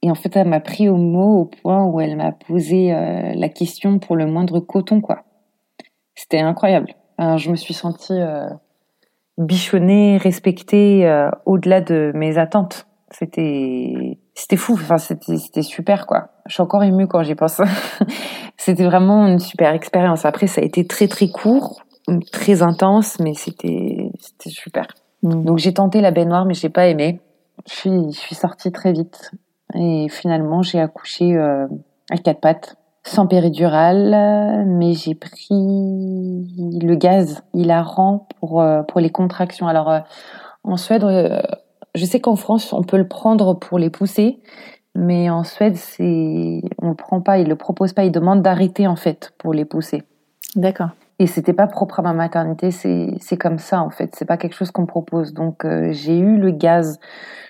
[0.00, 3.34] Et en fait, elle m'a pris au mot au point où elle m'a posé euh,
[3.34, 5.24] la question pour le moindre coton, quoi.
[6.14, 6.94] C'était incroyable.
[7.18, 8.48] Alors, je me suis sentie euh,
[9.38, 12.86] bichonné, respecté euh, au-delà de mes attentes.
[13.10, 16.28] C'était c'était fou, enfin c'était c'était super quoi.
[16.46, 17.60] Je suis encore émue quand j'y pense.
[18.56, 20.24] c'était vraiment une super expérience.
[20.24, 21.82] Après ça a été très très court,
[22.32, 24.86] très intense mais c'était c'était super.
[25.22, 25.44] Mm.
[25.44, 27.20] Donc j'ai tenté la baignoire mais j'ai pas aimé.
[27.68, 29.32] Je suis je suis sortie très vite
[29.74, 31.66] et finalement j'ai accouché euh,
[32.10, 39.10] à quatre pattes sans péridurale, mais j'ai pris le gaz hilarant pour, euh, pour les
[39.10, 39.66] contractions.
[39.66, 40.00] Alors, euh,
[40.64, 41.42] en Suède, euh,
[41.94, 44.40] je sais qu'en France, on peut le prendre pour les pousser,
[44.94, 48.86] mais en Suède, c'est, on le prend pas, ils le proposent pas, ils demandent d'arrêter,
[48.86, 50.02] en fait, pour les pousser.
[50.54, 50.90] D'accord.
[51.18, 54.14] Et c'était pas propre à ma maternité, c'est, c'est comme ça, en fait.
[54.16, 55.34] C'est pas quelque chose qu'on propose.
[55.34, 56.98] Donc, j'ai eu le gaz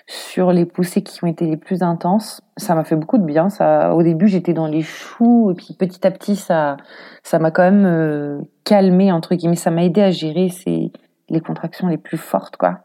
[0.05, 2.41] sur les poussées qui ont été les plus intenses.
[2.57, 3.49] Ça m'a fait beaucoup de bien.
[3.49, 6.77] Ça, au début, j'étais dans les choux et puis petit à petit, ça,
[7.23, 9.55] ça m'a quand même euh, calmé entre guillemets.
[9.55, 10.91] Ça m'a aidé à gérer ces
[11.29, 12.79] les contractions les plus fortes, quoi.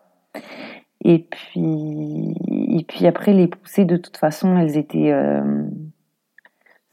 [1.04, 5.64] Et puis, et puis après les poussées, de toute façon, elles étaient, euh,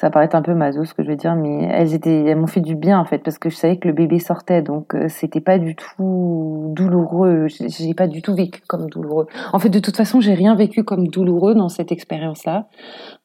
[0.05, 2.45] ça paraît un peu maso ce que je veux dire, mais elles étaient, elles m'ont
[2.45, 5.07] fait du bien en fait parce que je savais que le bébé sortait, donc euh,
[5.09, 7.47] c'était pas du tout douloureux.
[7.49, 9.25] J'ai pas du tout vécu comme douloureux.
[9.51, 12.67] En fait, de toute façon, j'ai rien vécu comme douloureux dans cette expérience-là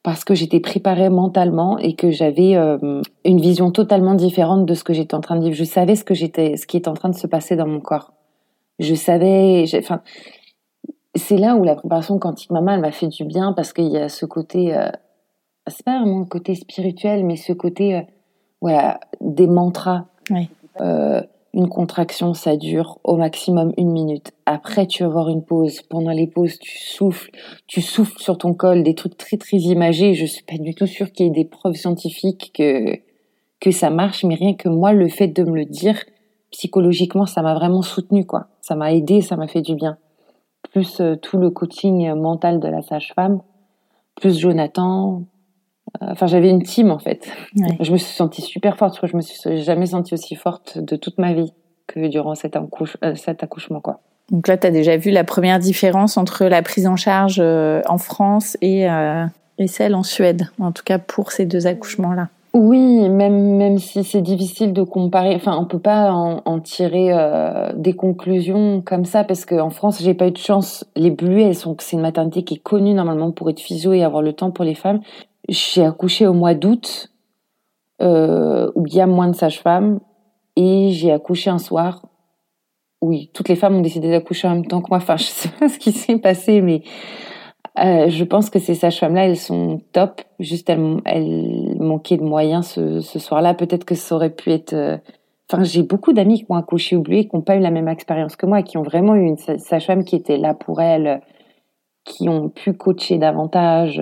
[0.01, 4.83] parce que j'étais préparée mentalement et que j'avais euh, une vision totalement différente de ce
[4.83, 5.55] que j'étais en train de vivre.
[5.55, 7.79] Je savais ce que j'étais, ce qui était en train de se passer dans mon
[7.79, 8.11] corps.
[8.79, 10.01] Je savais, enfin,
[11.13, 14.09] c'est là où la préparation quantique maman m'a fait du bien parce qu'il y a
[14.09, 14.89] ce côté euh,
[15.71, 18.01] c'est pas vraiment le côté spirituel, mais ce côté, euh,
[18.61, 20.05] voilà, des mantras.
[20.79, 21.21] Euh,
[21.53, 24.31] une contraction, ça dure au maximum une minute.
[24.45, 25.81] Après, tu vas avoir une pause.
[25.81, 27.31] Pendant les pauses, tu souffles,
[27.67, 30.13] tu souffles sur ton col, des trucs très très imagés.
[30.13, 32.99] Je suis pas du tout sûre qu'il y ait des preuves scientifiques que
[33.59, 36.03] que ça marche, mais rien que moi, le fait de me le dire
[36.49, 38.47] psychologiquement, ça m'a vraiment soutenu quoi.
[38.61, 39.97] Ça m'a aidé, ça m'a fait du bien.
[40.71, 43.41] Plus euh, tout le coaching mental de la sage-femme,
[44.15, 45.23] plus Jonathan,
[45.99, 47.27] Enfin, j'avais une team en fait.
[47.79, 50.77] Je me suis sentie super forte parce que je me suis jamais sentie aussi forte
[50.77, 51.53] de toute ma vie
[51.87, 53.81] que durant cet, euh, cet accouchement.
[53.81, 53.99] Quoi.
[54.31, 57.81] Donc là, tu as déjà vu la première différence entre la prise en charge euh,
[57.87, 59.25] en France et, euh,
[59.57, 62.29] et celle en Suède, en tout cas pour ces deux accouchements-là.
[62.53, 67.13] Oui, même même si c'est difficile de comparer, enfin on peut pas en, tirer
[67.75, 70.83] des conclusions comme ça parce qu'en France j'ai pas eu de chance.
[70.97, 74.03] Les Bluets, elles sont c'est une maternité qui est connue normalement pour être physio et
[74.03, 74.99] avoir le temps pour les femmes.
[75.51, 77.11] J'ai accouché au mois d'août,
[78.01, 79.99] euh, où il y a moins de sages-femmes,
[80.55, 82.05] et j'ai accouché un soir.
[83.01, 84.99] Oui, toutes les femmes ont décidé d'accoucher en même temps que moi.
[84.99, 86.83] Enfin, je sais pas ce qui s'est passé, mais
[87.79, 90.21] euh, je pense que ces sages-femmes-là, elles sont top.
[90.39, 93.53] Juste, elles, elles manquaient de moyens ce, ce soir-là.
[93.53, 94.71] Peut-être que ça aurait pu être.
[94.71, 94.97] Euh...
[95.51, 98.37] Enfin, j'ai beaucoup d'amis qui ont accouché et qui n'ont pas eu la même expérience
[98.37, 101.21] que moi, qui ont vraiment eu une sage-femme qui était là pour elles,
[102.05, 104.01] qui ont pu coacher davantage.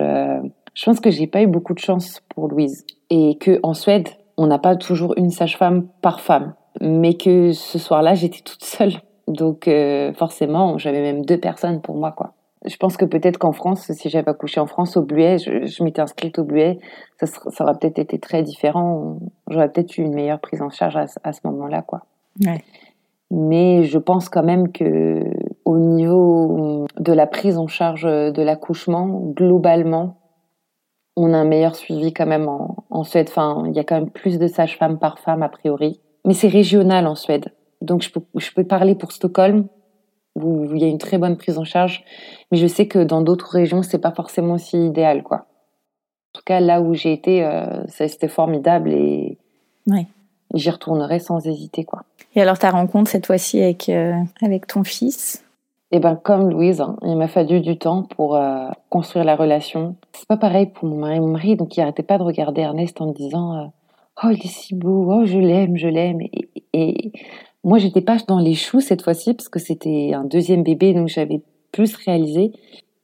[0.74, 4.08] Je pense que j'ai pas eu beaucoup de chance pour Louise et que en Suède,
[4.36, 8.94] on n'a pas toujours une sage-femme par femme, mais que ce soir-là, j'étais toute seule.
[9.28, 12.34] Donc euh, forcément, j'avais même deux personnes pour moi quoi.
[12.66, 16.02] Je pense que peut-être qu'en France, si j'avais accouché en France au Bluet, je, m'étais
[16.02, 16.78] inscrite au Bluet,
[17.18, 19.18] ça, ça aurait peut-être été très différent.
[19.48, 22.02] J'aurais peut-être eu une meilleure prise en charge à, à ce moment-là, quoi.
[22.44, 22.62] Ouais.
[23.30, 25.22] Mais je pense quand même que
[25.64, 30.16] au niveau de la prise en charge de l'accouchement, globalement,
[31.16, 33.28] on a un meilleur suivi quand même en, Suède.
[33.28, 36.00] Enfin, il y a quand même plus de sages-femmes par femme a priori.
[36.24, 37.52] Mais c'est régional en Suède.
[37.80, 39.66] Donc je peux, je peux parler pour Stockholm,
[40.36, 42.04] où il y a une très bonne prise en charge.
[42.50, 45.46] Mais je sais que dans d'autres régions, c'est pas forcément aussi idéal, quoi.
[46.32, 49.38] En tout cas, là où j'ai été, euh, c'était formidable et
[50.54, 52.04] j'y retournerai sans hésiter, quoi.
[52.36, 55.44] Et alors ta rencontre cette fois-ci avec, euh, avec ton fils?
[55.92, 59.34] Et eh ben comme Louise, hein, il m'a fallu du temps pour euh, construire la
[59.34, 59.96] relation.
[60.12, 61.18] C'est pas pareil pour mon mari.
[61.18, 63.64] Mon mari, donc il arrêtait pas de regarder Ernest en disant euh,
[64.22, 66.20] oh il est si beau, oh je l'aime, je l'aime.
[66.20, 67.12] Et, et,
[67.64, 71.08] moi j'étais pas dans les choux cette fois-ci parce que c'était un deuxième bébé donc
[71.08, 72.52] j'avais plus réalisé.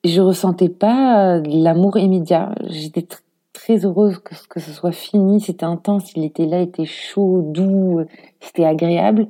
[0.05, 2.55] Je ressentais pas l'amour immédiat.
[2.69, 3.05] J'étais
[3.53, 5.41] très heureuse que, que ce soit fini.
[5.41, 6.13] C'était intense.
[6.15, 8.03] Il était là, il était chaud, doux,
[8.39, 9.27] c'était agréable,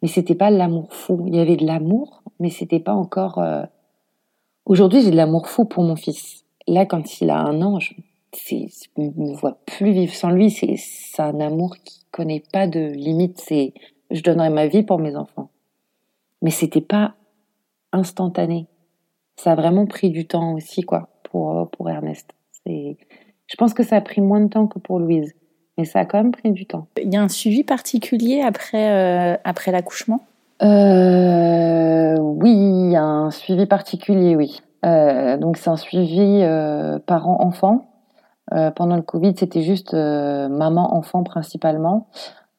[0.00, 1.24] mais c'était pas l'amour fou.
[1.26, 3.38] Il y avait de l'amour mais c'était pas encore.
[3.38, 3.62] Euh,
[4.64, 6.44] aujourd'hui, j'ai de l'amour fou pour mon fils.
[6.66, 7.94] Là, quand il a un an, je,
[8.96, 10.50] ne me vois plus vivre sans lui.
[10.50, 13.38] C'est un amour qui connaît pas de limite.
[13.38, 13.74] C'est
[14.10, 15.50] je donnerais ma vie pour mes enfants.
[16.42, 17.14] Mais c'était pas
[17.92, 18.66] instantané.
[19.36, 22.30] Ça a vraiment pris du temps aussi, quoi, pour, pour Ernest.
[22.66, 25.34] Je pense que ça a pris moins de temps que pour Louise.
[25.76, 26.88] Mais ça a quand même pris du temps.
[27.02, 30.26] Il y a un suivi particulier après, euh, après l'accouchement?
[30.62, 34.60] Euh, Oui, un suivi particulier, oui.
[34.84, 37.86] Euh, donc c'est un suivi euh, parent-enfant.
[38.52, 42.08] Euh, pendant le Covid, c'était juste euh, maman-enfant principalement.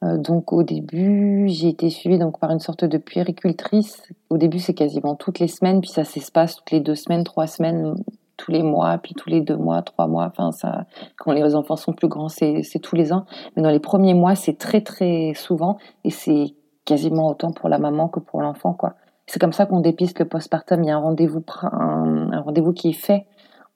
[0.04, 4.04] Euh, donc au début, j'ai été suivie donc par une sorte de puéricultrice.
[4.30, 7.48] Au début, c'est quasiment toutes les semaines, puis ça s'espace toutes les deux semaines, trois
[7.48, 7.96] semaines,
[8.38, 10.26] tous les mois, puis tous les deux mois, trois mois.
[10.26, 10.86] Enfin, ça,
[11.18, 13.26] quand les enfants sont plus grands, c'est tous les ans.
[13.56, 17.80] Mais dans les premiers mois, c'est très très souvent, et c'est quasiment autant pour la
[17.80, 18.96] maman que pour l'enfant, quoi.
[19.28, 20.84] C'est comme ça qu'on dépiste le postpartum.
[20.84, 23.26] Il y a un rendez-vous, un, rendez-vous qui est fait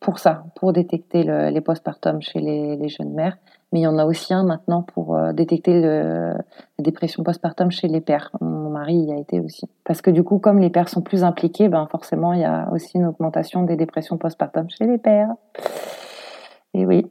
[0.01, 3.37] pour ça, pour détecter les postpartum chez les, jeunes mères.
[3.71, 7.71] Mais il y en a aussi un maintenant pour euh, détecter le, la dépression postpartum
[7.71, 8.31] chez les pères.
[8.41, 9.69] Mon mari y a été aussi.
[9.85, 12.69] Parce que du coup, comme les pères sont plus impliqués, ben forcément, il y a
[12.71, 15.33] aussi une augmentation des dépressions postpartum chez les pères.
[16.73, 17.09] Et oui,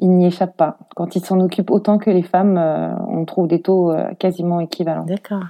[0.00, 0.78] il n'y échappe pas.
[0.96, 4.60] Quand il s'en occupe autant que les femmes, euh, on trouve des taux euh, quasiment
[4.60, 5.04] équivalents.
[5.04, 5.44] D'accord.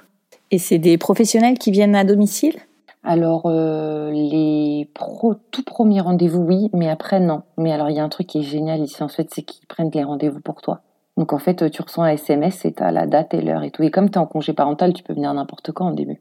[0.51, 2.57] Et c'est des professionnels qui viennent à domicile?
[3.03, 7.43] Alors, euh, les pro, tout premiers rendez-vous, oui, mais après, non.
[7.59, 9.67] Mais alors, il y a un truc qui est génial ici, en fait, c'est qu'ils
[9.67, 10.81] prennent les rendez-vous pour toi.
[11.17, 13.71] Donc, en fait, tu reçois un SMS et tu as la date et l'heure et
[13.71, 13.83] tout.
[13.83, 16.21] Et comme tu es en congé parental, tu peux venir n'importe quand au début.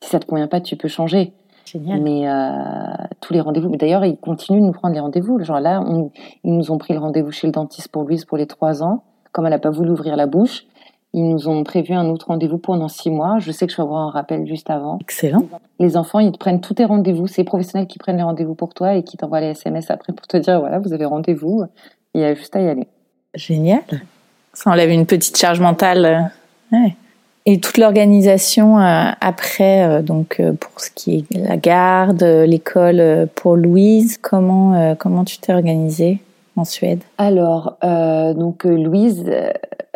[0.00, 1.32] Si ça te convient pas, tu peux changer.
[1.64, 2.00] Génial.
[2.00, 3.68] Mais euh, tous les rendez-vous.
[3.68, 5.42] Mais d'ailleurs, ils continuent de nous prendre les rendez-vous.
[5.42, 6.10] Genre là, on-
[6.44, 9.02] ils nous ont pris le rendez-vous chez le dentiste pour Louise pour les trois ans.
[9.32, 10.64] Comme elle n'a pas voulu ouvrir la bouche,
[11.12, 13.38] ils nous ont prévu un autre rendez-vous pendant six mois.
[13.38, 14.98] Je sais que je vais avoir un rappel juste avant.
[15.00, 15.44] Excellent.
[15.80, 17.26] Les enfants, ils te prennent tous tes rendez-vous.
[17.26, 20.12] C'est les professionnels qui prennent les rendez-vous pour toi et qui t'envoient les SMS après
[20.12, 21.64] pour te dire voilà, vous avez rendez-vous.
[22.14, 22.86] Il y a juste à y aller.
[23.34, 23.82] Génial.
[24.52, 26.04] Ça enlève une petite charge mentale.
[26.04, 26.96] euh, ouais.
[27.46, 33.28] Et toute l'organisation euh, après, euh, donc euh, pour ce qui est la garde, l'école
[33.34, 36.20] pour Louise, comment comment tu t'es organisée
[36.56, 37.02] en Suède?
[37.18, 39.30] Alors, euh, donc Louise,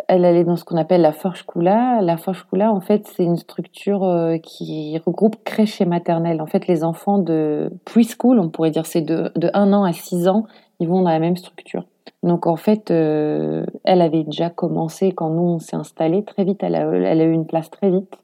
[0.07, 2.01] elle allait dans ce qu'on appelle la Förskola.
[2.03, 6.41] La Förskola, en fait, c'est une structure qui regroupe crèche et maternelle.
[6.41, 9.93] En fait, les enfants de preschool, on pourrait dire, c'est de, de 1 an à
[9.93, 10.45] 6 ans,
[10.79, 11.85] ils vont dans la même structure.
[12.23, 16.63] Donc, en fait, euh, elle avait déjà commencé quand nous, on s'est installés très vite.
[16.63, 18.17] Elle a, elle a eu une place très vite.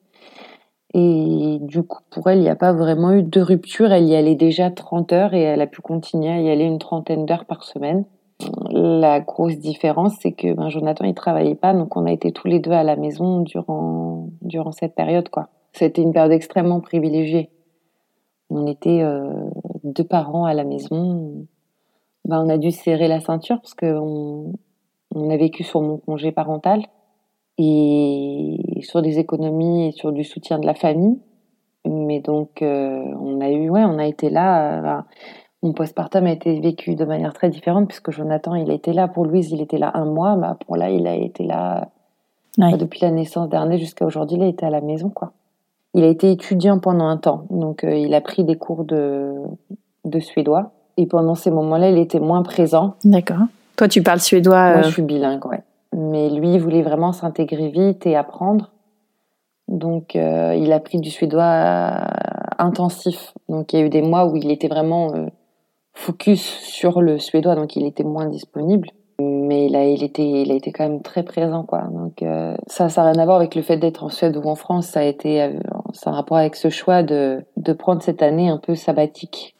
[0.93, 3.91] Et du coup, pour elle, il n'y a pas vraiment eu de rupture.
[3.91, 6.79] Elle y allait déjà 30 heures et elle a pu continuer à y aller une
[6.79, 8.05] trentaine d'heures par semaine.
[8.69, 12.47] La grosse différence, c'est que ben, Jonathan, il travaillait pas, donc on a été tous
[12.47, 15.27] les deux à la maison durant, durant cette période.
[15.29, 15.49] quoi.
[15.73, 17.49] C'était une période extrêmement privilégiée.
[18.49, 19.49] On était euh,
[19.83, 21.45] deux parents à la maison.
[22.25, 24.53] Ben, on a dû serrer la ceinture parce qu'on
[25.13, 26.83] on a vécu sur mon congé parental
[27.57, 31.19] et sur des économies et sur du soutien de la famille.
[31.87, 34.79] Mais donc, euh, on a eu, ouais, on a été là.
[34.79, 35.05] euh, ben,
[35.61, 39.07] mon postpartum a été vécu de manière très différente puisque Jonathan, il été là.
[39.07, 40.35] Pour Louise, il était là un mois.
[40.35, 41.89] Bah, pour là, il a été là
[42.57, 42.71] Ouais.
[42.71, 44.37] bah, depuis la naissance d'Ernest jusqu'à aujourd'hui.
[44.37, 45.33] Il a été à la maison, quoi.
[45.93, 47.45] Il a été étudiant pendant un temps.
[47.49, 49.33] Donc, euh, il a pris des cours de,
[50.05, 50.71] de suédois.
[50.97, 52.95] Et pendant ces moments-là, il était moins présent.
[53.03, 53.39] D'accord.
[53.75, 54.69] Toi, tu parles suédois.
[54.69, 55.61] Moi, euh, je suis bilingue, ouais.
[55.93, 58.71] Mais lui, il voulait vraiment s'intégrer vite et apprendre.
[59.67, 62.05] Donc, euh, il a pris du suédois euh,
[62.59, 63.33] intensif.
[63.49, 65.25] Donc, il y a eu des mois où il était vraiment euh,
[65.93, 68.89] focus sur le suédois, donc il était moins disponible.
[69.19, 71.83] Mais là, il était, il a été quand même très présent, quoi.
[71.91, 74.47] Donc, euh, ça, ça n'a rien à voir avec le fait d'être en Suède ou
[74.47, 74.87] en France.
[74.87, 75.53] Ça a été, euh,
[75.93, 79.55] ça a un rapport avec ce choix de, de prendre cette année un peu sabbatique.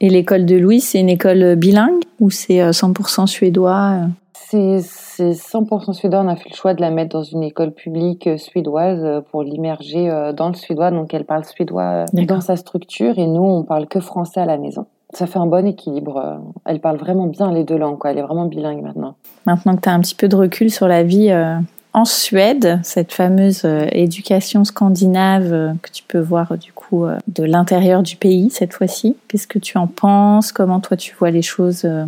[0.00, 4.06] Et l'école de Louise, c'est une école bilingue ou c'est euh, 100% suédois euh?
[4.34, 6.20] C'est c'est 100% suédois.
[6.20, 9.20] On a fait le choix de la mettre dans une école publique euh, suédoise euh,
[9.20, 10.90] pour l'immerger euh, dans le suédois.
[10.90, 14.46] Donc, elle parle suédois euh, dans sa structure et nous, on parle que français à
[14.46, 14.86] la maison.
[15.14, 16.16] Ça fait un bon équilibre.
[16.16, 16.36] euh.
[16.66, 17.98] Elle parle vraiment bien les deux langues.
[17.98, 18.10] Quoi.
[18.10, 19.14] Elle est vraiment bilingue maintenant.
[19.46, 21.56] Maintenant que tu as un petit peu de recul sur la vie euh,
[21.94, 27.04] en Suède, cette fameuse euh, éducation scandinave euh, que tu peux voir euh, du coup
[27.04, 30.52] euh, de l'intérieur du pays cette fois-ci, qu'est-ce que tu en penses?
[30.52, 32.04] Comment toi tu vois les choses euh?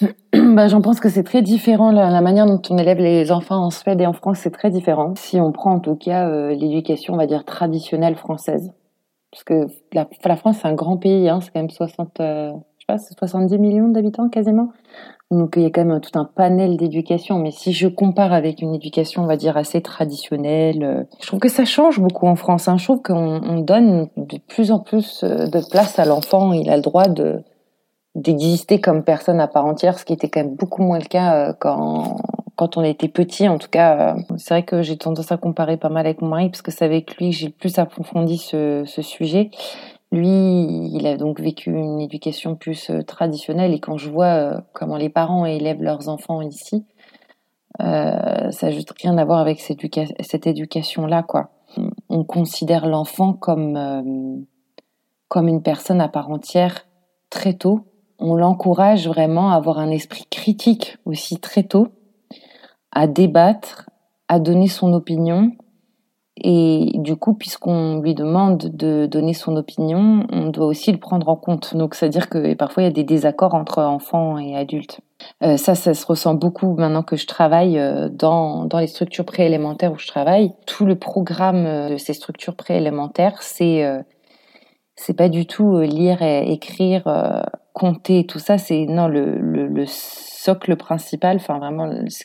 [0.32, 1.90] Bah, J'en pense que c'est très différent.
[1.90, 4.70] La, la manière dont on élève les enfants en Suède et en France, c'est très
[4.70, 5.14] différent.
[5.16, 8.72] Si on prend en tout cas euh, l'éducation, on va dire, traditionnelle française.
[9.30, 11.28] Parce que la, la France, c'est un grand pays.
[11.28, 12.62] Hein, c'est quand même 60, euh, je sais
[12.92, 14.68] pas, c'est 70 millions d'habitants quasiment.
[15.32, 17.38] Donc il y a quand même tout un panel d'éducation.
[17.38, 21.40] Mais si je compare avec une éducation, on va dire, assez traditionnelle, euh, je trouve
[21.40, 22.68] que ça change beaucoup en France.
[22.68, 22.76] Hein.
[22.76, 26.52] Je trouve qu'on on donne de plus en plus euh, de place à l'enfant.
[26.52, 27.42] Il a le droit de
[28.14, 31.48] d'exister comme personne à part entière, ce qui était quand même beaucoup moins le cas
[31.48, 33.48] euh, quand on était petit.
[33.48, 36.50] En tout cas, c'est vrai que j'ai tendance à comparer pas mal avec mon mari
[36.50, 39.50] parce que c'est avec lui que j'ai le plus approfondi ce sujet.
[40.12, 44.60] Lui, il a donc vécu une éducation plus euh, traditionnelle et quand je vois euh,
[44.74, 46.84] comment les parents élèvent leurs enfants ici,
[47.80, 51.50] euh, ça n'a juste rien à voir avec cette, éduca- cette éducation-là, quoi.
[51.78, 54.44] On- On considère l'enfant comme
[55.28, 56.86] comme une personne à part entière
[57.30, 57.86] très tôt.
[58.18, 61.88] On l'encourage vraiment à avoir un esprit critique aussi très tôt,
[62.90, 63.88] à débattre,
[64.28, 65.52] à donner son opinion.
[66.38, 71.28] Et du coup, puisqu'on lui demande de donner son opinion, on doit aussi le prendre
[71.28, 71.76] en compte.
[71.76, 75.00] Donc, c'est-à-dire que parfois, il y a des désaccords entre enfants et adultes.
[75.44, 79.26] Euh, ça, ça se ressent beaucoup maintenant que je travaille euh, dans, dans les structures
[79.26, 80.52] préélémentaires où je travaille.
[80.66, 84.02] Tout le programme euh, de ces structures préélémentaires, c'est euh,
[84.96, 88.56] c'est pas du tout euh, lire, et écrire, euh, compter, tout ça.
[88.56, 92.24] C'est non le, le, le socle principal, enfin vraiment ce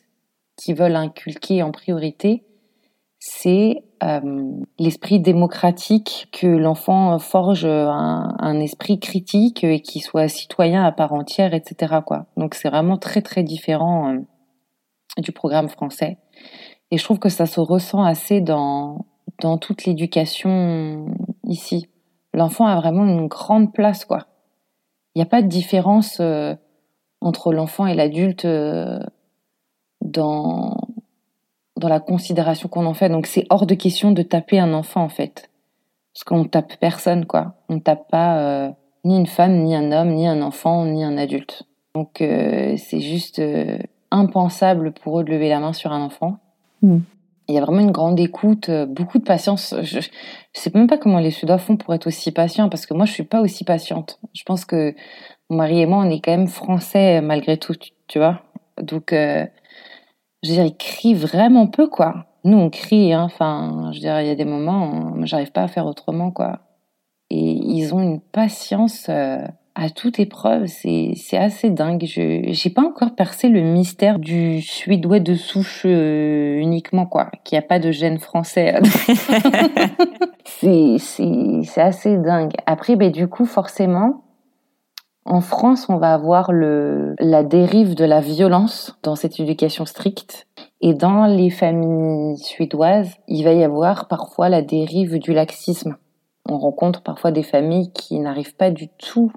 [0.56, 2.44] qu'ils veulent inculquer en priorité,
[3.20, 10.84] c'est euh, l'esprit démocratique, que l'enfant forge un, un esprit critique et qu'il soit citoyen
[10.84, 11.96] à part entière, etc.
[12.06, 12.28] Quoi.
[12.38, 14.20] Donc c'est vraiment très très différent euh,
[15.22, 16.18] du programme français.
[16.92, 19.06] Et je trouve que ça se ressent assez dans,
[19.42, 21.08] dans toute l'éducation
[21.44, 21.90] ici.
[22.34, 24.28] L'enfant a vraiment une grande place, quoi.
[25.16, 26.54] Il n'y a pas de différence euh,
[27.22, 29.00] entre l'enfant et l'adulte euh,
[30.02, 30.78] dans,
[31.78, 33.10] dans la considération qu'on en fait.
[33.10, 35.50] Donc c'est hors de question de taper un enfant, en fait.
[36.14, 37.54] Parce qu'on tape personne, quoi.
[37.70, 38.70] On ne tape pas euh,
[39.06, 41.64] ni une femme, ni un homme, ni un enfant, ni un adulte.
[41.94, 43.42] Donc c'est juste
[44.12, 46.38] impensable pour eux de lever la main sur un enfant.
[46.82, 47.00] Mm.
[47.50, 49.74] Il y a vraiment une grande écoute, euh, beaucoup de patience.
[49.82, 50.10] Je, je
[50.54, 53.14] sais même pas comment les Suédois font pour être aussi patients, parce que moi, je
[53.14, 54.20] suis pas aussi patiente.
[54.34, 54.94] Je pense que
[55.50, 58.42] mon mari et moi, on est quand même français malgré tout, tu, tu vois.
[58.82, 59.46] Donc, euh,
[60.44, 62.26] je veux dire, ils crient vraiment peu, quoi.
[62.44, 63.24] Nous, on crie, hein.
[63.24, 66.32] Enfin, je veux dire, il y a des moments, où j'arrive pas à faire autrement,
[66.32, 66.60] quoi.
[67.30, 69.40] Et ils ont une patience euh,
[69.80, 72.04] à toute épreuve, c'est c'est assez dingue.
[72.06, 77.58] Je j'ai pas encore percé le mystère du suédois de souche euh, uniquement quoi, qu'il
[77.58, 78.74] n'y a pas de gène français.
[80.46, 82.54] c'est c'est c'est assez dingue.
[82.66, 84.24] Après ben du coup forcément
[85.28, 90.48] en France, on va avoir la dérive de la violence dans cette éducation stricte
[90.80, 95.98] et dans les familles suédoises, il va y avoir parfois la dérive du laxisme.
[96.48, 99.32] On rencontre parfois des familles qui n'arrivent pas du tout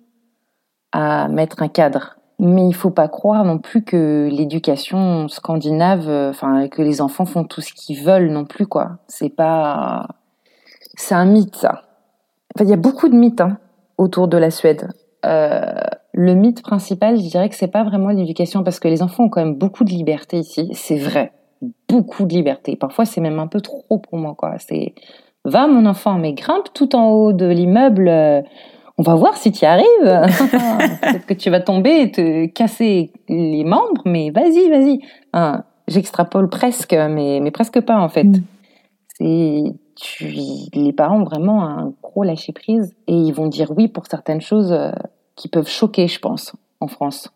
[0.93, 2.17] à mettre un cadre.
[2.39, 7.27] Mais il faut pas croire non plus que l'éducation scandinave, euh, enfin que les enfants
[7.27, 8.67] font tout ce qu'ils veulent non plus.
[9.09, 10.07] C'est pas,
[10.95, 11.83] c'est un mythe ça.
[12.59, 13.59] Il y a beaucoup de mythes hein,
[13.99, 14.89] autour de la Suède.
[15.27, 15.75] Euh,
[16.13, 19.29] le mythe principal, je dirais que c'est pas vraiment l'éducation parce que les enfants ont
[19.29, 20.71] quand même beaucoup de liberté ici.
[20.75, 21.33] C'est vrai,
[21.89, 22.77] beaucoup de liberté.
[22.77, 24.55] Parfois, c'est même un peu trop pour moi quoi.
[24.59, 24.95] C'est
[25.45, 28.09] va mon enfant, mais grimpe tout en haut de l'immeuble.
[28.09, 28.43] Euh,
[28.99, 29.87] on va voir si tu y arrives.
[31.03, 35.01] Peut-être que tu vas tomber et te casser les membres, mais vas-y, vas-y.
[35.33, 38.25] Hein, J'extrapole presque, mais, mais presque pas en fait.
[38.25, 38.43] Mm.
[39.19, 39.65] C'est
[40.21, 44.41] les parents ont vraiment un gros lâcher prise et ils vont dire oui pour certaines
[44.41, 44.91] choses euh,
[45.37, 47.31] qui peuvent choquer, je pense, en France.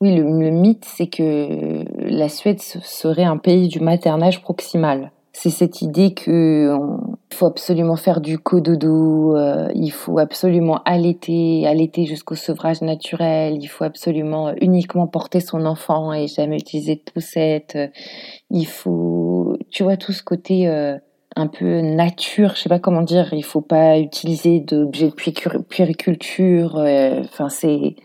[0.00, 5.82] Oui, le, mythe, c'est que la Suède serait un pays du maternage proximal c'est cette
[5.82, 12.04] idée que on, il faut absolument faire du cododo, euh, il faut absolument allaiter, allaiter
[12.04, 17.76] jusqu'au sevrage naturel, il faut absolument uniquement porter son enfant et jamais utiliser de poussette.
[18.50, 20.96] Il faut, tu vois, tout ce côté euh,
[21.36, 26.76] un peu nature, je sais pas comment dire, il faut pas utiliser d'objets de puériculture.
[26.76, 27.96] euh, Enfin, c'est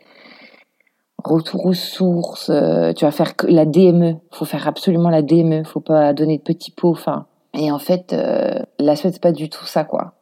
[1.24, 2.50] retour aux sources.
[2.50, 6.44] euh, tu vas faire la DME, faut faire absolument la DME, faut pas donner de
[6.44, 6.92] petits pots.
[6.92, 10.14] Enfin, et en fait, euh, la Suède c'est pas du tout ça, quoi.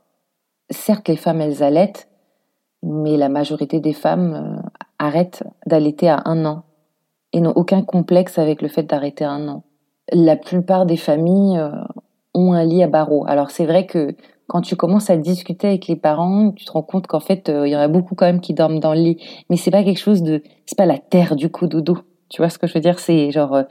[0.69, 2.09] Certes, les femmes elles allaitent,
[2.83, 4.61] mais la majorité des femmes
[4.99, 6.63] arrêtent d'allaiter à un an
[7.33, 9.63] et n'ont aucun complexe avec le fait d'arrêter un an.
[10.11, 11.61] La plupart des familles
[12.33, 13.25] ont un lit à barreaux.
[13.27, 14.15] Alors c'est vrai que
[14.47, 17.67] quand tu commences à discuter avec les parents, tu te rends compte qu'en fait, euh,
[17.67, 19.17] il y en a beaucoup quand même qui dorment dans le lit.
[19.49, 21.97] Mais c'est pas quelque chose de, c'est pas la terre du cododo.
[22.29, 22.99] Tu vois ce que je veux dire?
[22.99, 23.63] C'est genre, euh,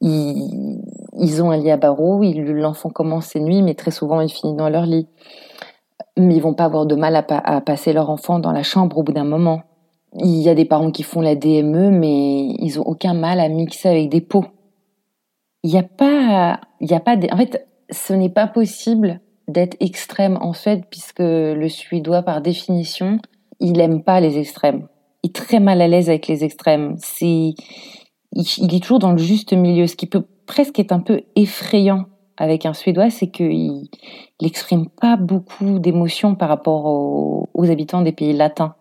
[0.00, 0.80] ils,
[1.18, 4.54] ils ont un lit à barreaux, l'enfant commence ses nuits, mais très souvent il finit
[4.56, 5.06] dans leur lit.
[6.16, 8.62] Mais ils vont pas avoir de mal à, pa- à passer leur enfant dans la
[8.62, 9.62] chambre au bout d'un moment.
[10.18, 13.48] Il y a des parents qui font la DME, mais ils ont aucun mal à
[13.48, 14.44] mixer avec des pots.
[15.62, 19.76] Il n'y a pas, il y a pas, en fait, ce n'est pas possible d'être
[19.80, 23.18] extrême en Suède puisque le Suédois, par définition,
[23.58, 24.88] il aime pas les extrêmes.
[25.22, 26.96] Il est très mal à l'aise avec les extrêmes.
[26.98, 27.54] C'est,
[28.32, 29.86] il, est toujours dans le juste milieu.
[29.86, 33.88] Ce qui peut presque être un peu effrayant avec un Suédois, c'est qu'il
[34.40, 38.74] n'exprime pas beaucoup d'émotions par rapport aux, aux habitants des pays latins.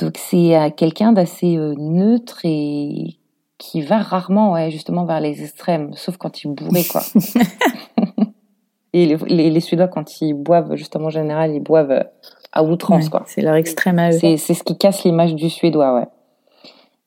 [0.00, 3.18] Donc c'est quelqu'un d'assez euh, neutre et
[3.58, 7.02] qui va rarement, ouais, justement vers les extrêmes, sauf quand il est bourré, quoi.
[8.92, 12.04] et les, les, les Suédois, quand ils boivent, justement, en général, ils boivent euh,
[12.52, 13.24] à outrance, Ouais, quoi.
[13.26, 14.18] C'est leur extrême à eux.
[14.18, 16.06] C'est c'est ce qui casse l'image du Suédois, ouais.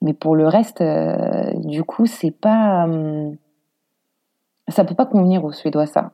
[0.01, 2.83] Mais pour le reste, euh, du coup, c'est pas.
[2.83, 3.37] hum,
[4.67, 6.11] ça peut pas convenir aux Suédois, ça.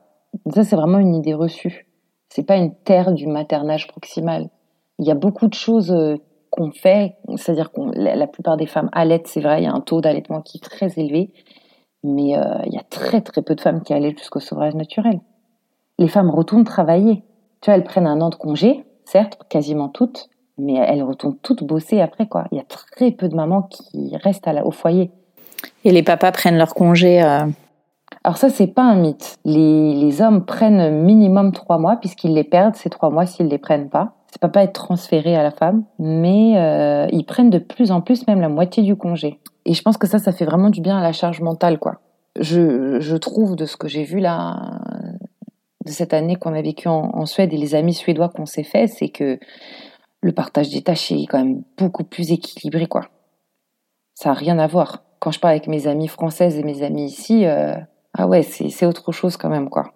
[0.52, 1.86] Ça, c'est vraiment une idée reçue.
[2.28, 4.48] C'est pas une terre du maternage proximal.
[4.98, 6.16] Il y a beaucoup de choses euh,
[6.58, 9.80] qu'on fait, c'est-à-dire que la, plupart des femmes allaitent, c'est vrai, il y a un
[9.80, 11.30] taux d'allaitement qui est très élevé,
[12.02, 15.20] mais euh, il y a très très peu de femmes qui allaitent jusqu'au sevrage naturel.
[15.98, 17.22] Les femmes retournent travailler.
[17.60, 20.28] Tu vois, elles prennent un an de congé, certes, quasiment toutes,
[20.58, 22.44] mais elles retournent toutes bosser après, quoi.
[22.50, 25.10] Il y a très peu de mamans qui restent à la- au foyer.
[25.84, 27.22] Et les papas prennent leur congé.
[27.22, 27.46] euh,
[28.24, 29.36] Alors ça, c'est pas un mythe.
[29.44, 33.58] Les, les hommes prennent minimum trois mois, puisqu'ils les perdent ces trois mois s'ils les
[33.58, 34.14] prennent pas.
[34.30, 38.00] Ça peut pas être transféré à la femme, mais euh, ils prennent de plus en
[38.00, 39.40] plus même la moitié du congé.
[39.64, 42.00] Et je pense que ça, ça fait vraiment du bien à la charge mentale, quoi.
[42.38, 44.80] Je, je trouve de ce que j'ai vu là,
[45.88, 48.86] de cette année qu'on a vécue en, Suède et les amis suédois qu'on s'est fait,
[48.86, 49.38] c'est que
[50.20, 53.08] le partage des tâches est quand même beaucoup plus équilibré, quoi.
[54.14, 55.02] Ça a rien à voir.
[55.18, 57.74] Quand je parle avec mes amies françaises et mes amis ici, euh,
[58.16, 59.92] ah ouais, c'est autre chose quand même, quoi.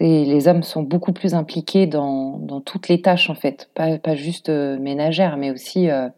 [0.00, 3.68] Les hommes sont beaucoup plus impliqués dans, dans, toutes les tâches, en fait.
[3.74, 6.08] Pas, pas juste euh, ménagères, mais aussi euh,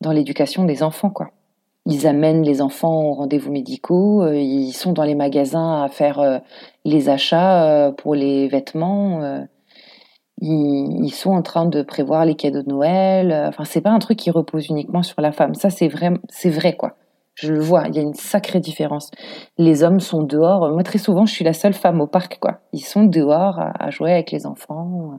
[0.00, 1.30] dans l'éducation des enfants, quoi.
[1.86, 6.42] Ils amènent les enfants aux rendez-vous médicaux, euh, ils sont dans les magasins à faire
[6.84, 9.46] les achats pour les vêtements
[10.42, 13.32] ils, sont en train de prévoir les cadeaux de Noël.
[13.48, 15.54] Enfin, c'est pas un truc qui repose uniquement sur la femme.
[15.54, 16.96] Ça, c'est vrai, c'est vrai, quoi.
[17.34, 19.10] Je le vois, il y a une sacrée différence.
[19.58, 20.70] Les hommes sont dehors.
[20.70, 22.60] Moi, très souvent, je suis la seule femme au parc, quoi.
[22.72, 25.18] Ils sont dehors à, jouer avec les enfants.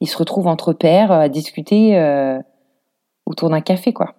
[0.00, 2.38] Ils se retrouvent entre pères à discuter euh,
[3.24, 4.14] autour d'un café, quoi.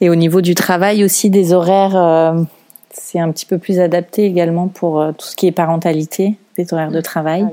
[0.00, 2.42] Et au niveau du travail aussi, des horaires, euh,
[2.90, 6.72] c'est un petit peu plus adapté également pour euh, tout ce qui est parentalité, des
[6.74, 7.46] horaires de travail.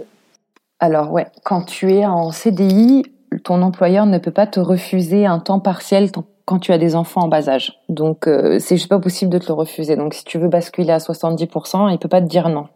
[0.80, 3.04] Alors ouais, quand tu es en CDI,
[3.44, 6.12] ton employeur ne peut pas te refuser un temps partiel
[6.46, 7.80] quand tu as des enfants en bas âge.
[7.90, 9.96] Donc euh, c'est juste pas possible de te le refuser.
[9.96, 12.68] Donc si tu veux basculer à 70%, il peut pas te dire non.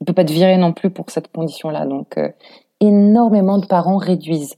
[0.00, 1.86] Il peut pas te virer non plus pour cette condition-là.
[1.86, 2.28] Donc euh,
[2.80, 4.56] énormément de parents réduisent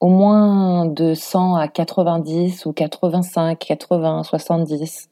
[0.00, 5.08] au moins de 100 à 90 ou 85, 80, 70.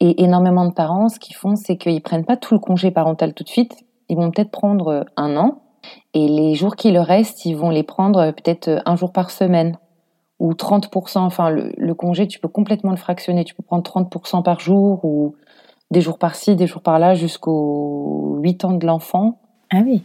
[0.00, 3.34] Et énormément de parents, ce qu'ils font, c'est qu'ils prennent pas tout le congé parental
[3.34, 3.84] tout de suite.
[4.08, 5.62] Ils vont peut-être prendre un an
[6.12, 9.78] et les jours qui leur restent, ils vont les prendre peut-être un jour par semaine
[10.38, 11.18] ou 30%.
[11.18, 13.44] Enfin, le, congé, tu peux complètement le fractionner.
[13.44, 15.34] Tu peux prendre 30% par jour ou
[15.90, 19.38] des jours par-ci, des jours par-là jusqu'aux 8 ans de l'enfant.
[19.70, 20.02] Ah oui.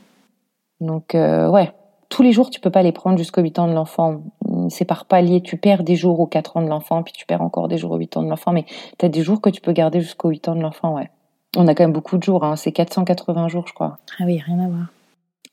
[0.82, 1.73] Donc, euh, ouais,
[2.09, 4.21] tous les jours, tu peux pas les prendre jusqu'aux 8 ans de l'enfant.
[4.69, 5.41] C'est par palier.
[5.41, 7.91] Tu perds des jours aux 4 ans de l'enfant, puis tu perds encore des jours
[7.91, 8.51] aux 8 ans de l'enfant.
[8.51, 8.65] Mais
[8.97, 11.09] tu as des jours que tu peux garder jusqu'aux 8 ans de l'enfant, ouais.
[11.57, 12.43] On a quand même beaucoup de jours.
[12.43, 12.55] Hein.
[12.55, 13.97] C'est 480 jours, je crois.
[14.19, 14.88] Ah oui, rien à voir.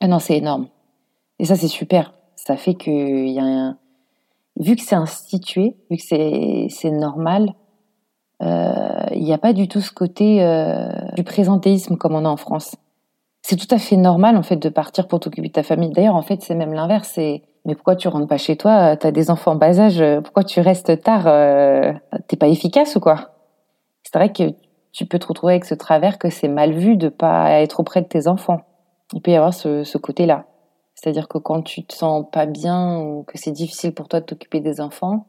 [0.01, 0.67] Ah non, c'est énorme.
[1.39, 2.13] Et ça, c'est super.
[2.35, 3.79] Ça fait qu'il y a un...
[4.59, 7.55] Vu que c'est institué, vu que c'est normal,
[8.43, 12.29] euh, il n'y a pas du tout ce côté euh, du présentéisme comme on a
[12.29, 12.77] en France.
[13.43, 15.91] C'est tout à fait normal en fait de partir pour t'occuper de ta famille.
[15.91, 17.17] D'ailleurs, en fait, c'est même l'inverse.
[17.17, 20.03] Mais pourquoi tu rentres pas chez toi T'as des enfants en bas âge.
[20.23, 21.93] Pourquoi tu restes tard euh,
[22.29, 23.31] T'es pas efficace ou quoi?
[24.03, 24.55] C'est vrai que
[24.93, 28.03] tu peux te retrouver avec ce travers que c'est mal vu de pas être auprès
[28.03, 28.61] de tes enfants
[29.13, 30.47] il peut y avoir ce, côté-là.
[30.97, 34.25] C'est-à-dire que quand tu te sens pas bien ou que c'est difficile pour toi de
[34.25, 35.27] t'occuper des enfants,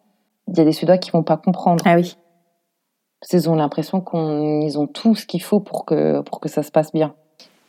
[0.48, 1.84] il y a des Suédois qui vont pas comprendre.
[1.86, 2.18] Ah oui.
[3.34, 6.72] Ils ont l'impression qu'ils ont tout ce qu'il faut pour que, pour que ça se
[6.72, 7.14] passe bien.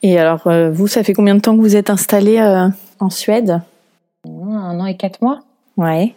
[0.03, 2.69] Et alors, euh, vous, ça fait combien de temps que vous êtes installé euh,
[3.01, 3.61] en Suède?
[4.25, 5.41] Un an et quatre mois.
[5.77, 6.15] Ouais.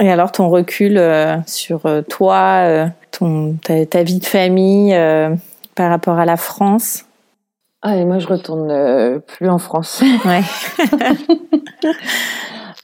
[0.00, 4.94] Et alors, ton recul euh, sur toi, ton, ta, vie de famille
[5.74, 7.04] par rapport à la France?
[7.84, 10.02] Ah, et moi, je retourne euh, plus en France.
[10.24, 10.42] Ouais.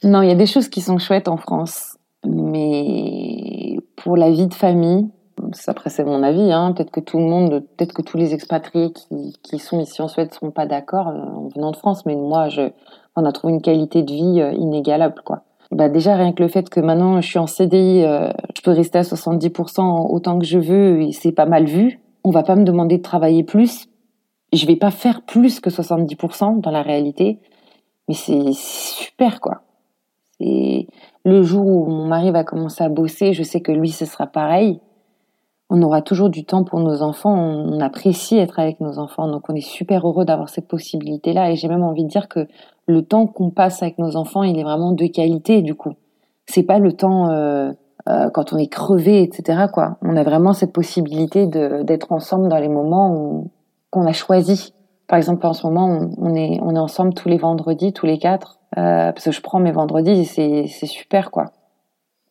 [0.03, 1.97] non, il y a des choses qui sont chouettes en France.
[2.27, 5.07] Mais pour la vie de famille,
[5.67, 8.91] après c'est mon avis, hein, peut-être que tout le monde, peut-être que tous les expatriés
[8.91, 12.05] qui, qui sont ici en Suède ne seront pas d'accord euh, en venant de France,
[12.05, 12.69] mais moi, je,
[13.15, 15.43] on a trouvé une qualité de vie euh, inégalable, quoi.
[15.71, 18.97] Bah déjà rien que le fait que maintenant je suis en CDI, je peux rester
[18.97, 21.99] à 70% autant que je veux et c'est pas mal vu.
[22.23, 23.87] On va pas me demander de travailler plus
[24.53, 27.39] je vais pas faire plus que 70% dans la réalité,
[28.07, 29.61] mais c'est super quoi.
[30.39, 30.87] C'est
[31.25, 34.27] le jour où mon mari va commencer à bosser, je sais que lui ce sera
[34.27, 34.79] pareil.
[35.69, 39.43] On aura toujours du temps pour nos enfants, on apprécie être avec nos enfants, donc
[39.49, 41.51] on est super heureux d'avoir cette possibilité-là.
[41.51, 42.47] Et j'ai même envie de dire que
[42.87, 45.93] le temps qu'on passe avec nos enfants, il est vraiment de qualité du coup.
[46.47, 47.71] C'est pas le temps euh,
[48.07, 49.65] euh, quand on est crevé, etc.
[49.71, 49.97] Quoi.
[50.01, 53.51] On a vraiment cette possibilité d'être ensemble dans les moments où,
[53.89, 54.73] qu'on a choisi.
[55.07, 58.19] Par exemple, en ce moment, on, est, on est ensemble tous les vendredis, tous les
[58.19, 61.45] quatre, euh, parce que je prends mes vendredis et c'est super, quoi.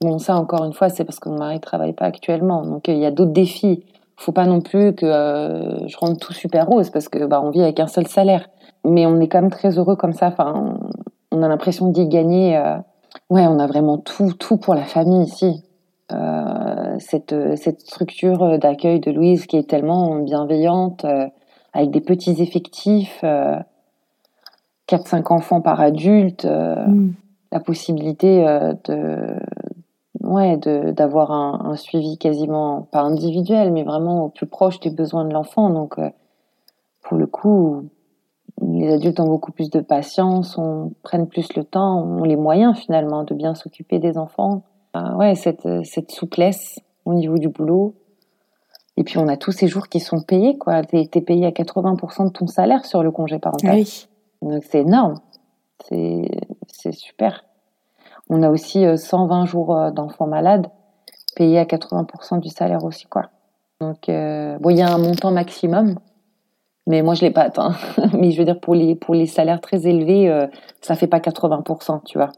[0.00, 2.62] Bon, ça, encore une fois, c'est parce que mon mari travaille pas actuellement.
[2.62, 3.84] Donc, il y a d'autres défis.
[4.16, 7.50] Faut pas non plus que euh, je rende tout super rose parce que bah, on
[7.50, 8.48] vit avec un seul salaire.
[8.84, 10.28] Mais on est quand même très heureux comme ça.
[10.28, 10.78] Enfin,
[11.32, 12.56] on, a l'impression d'y gagner.
[12.56, 12.76] Euh,
[13.28, 15.64] ouais, on a vraiment tout, tout pour la famille ici.
[17.00, 21.04] Cette, cette structure d'accueil de Louise qui est tellement bienveillante,
[21.78, 27.14] avec des petits effectifs, 4-5 euh, enfants par adulte, euh, mm.
[27.52, 29.36] la possibilité euh, de
[30.20, 35.32] ouais, d'avoir un, suivi quasiment pas individuel, mais vraiment au plus proche des besoins de
[35.32, 35.70] l'enfant.
[35.70, 35.94] Donc,
[37.02, 37.84] pour le coup,
[38.60, 42.76] les adultes ont beaucoup plus de patience, on prenne plus le temps, ont les moyens
[42.76, 44.62] finalement de bien s'occuper des enfants.
[45.16, 47.94] ouais, cette, cette souplesse au niveau du boulot,
[48.98, 50.82] et puis on a tous ces jours qui sont payés, quoi.
[50.82, 53.76] T'es es payé à 80% de ton salaire sur le congé parental.
[53.76, 54.08] Oui.
[54.42, 55.14] Donc c'est énorme.
[55.88, 57.44] C'est super.
[58.28, 60.66] On a aussi 120 jours d'enfants malades
[61.36, 63.30] payés à 80% du salaire aussi, quoi.
[63.80, 65.94] Donc, euh, bon, il y a un montant maximum,
[66.88, 67.74] mais moi, je l'ai pas atteint.
[68.12, 70.46] mais je veux dire, pour les, pour les salaires très élevés, euh,
[70.80, 72.32] ça fait pas 80%, tu vois.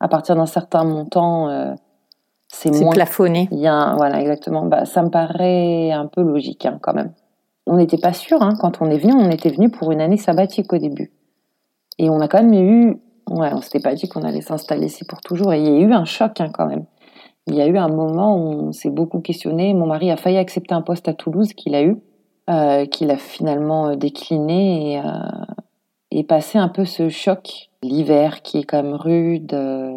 [0.00, 1.74] À partir d'un certain montant, euh,
[2.48, 2.92] c'est moins.
[2.92, 3.48] plafonné.
[3.52, 4.64] Il y a voilà, exactement.
[4.64, 7.12] Bah, ça me paraît un peu logique, hein, quand même.
[7.66, 10.16] On n'était pas sûr, hein, quand on est venu, on était venu pour une année
[10.16, 11.12] sabbatique au début.
[11.98, 13.00] Et on a quand même eu,
[13.30, 15.52] ouais, on s'était pas dit qu'on allait s'installer ici pour toujours.
[15.52, 16.84] Et il y a eu un choc, hein, quand même
[17.46, 19.72] il y a eu un moment où on s'est beaucoup questionné.
[19.72, 21.96] Mon mari a failli accepter un poste à Toulouse qu'il a eu,
[22.50, 25.02] euh, qu'il a finalement euh, décliné et, euh,
[26.10, 27.70] et passé un peu ce choc.
[27.82, 29.96] L'hiver qui est quand même rude, euh,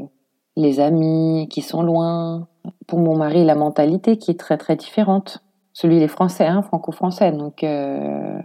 [0.55, 2.47] les amis qui sont loin.
[2.88, 5.43] Pour mon mari, la mentalité qui est très très différente.
[5.73, 8.41] Celui, il est français, hein, franco-français, donc euh,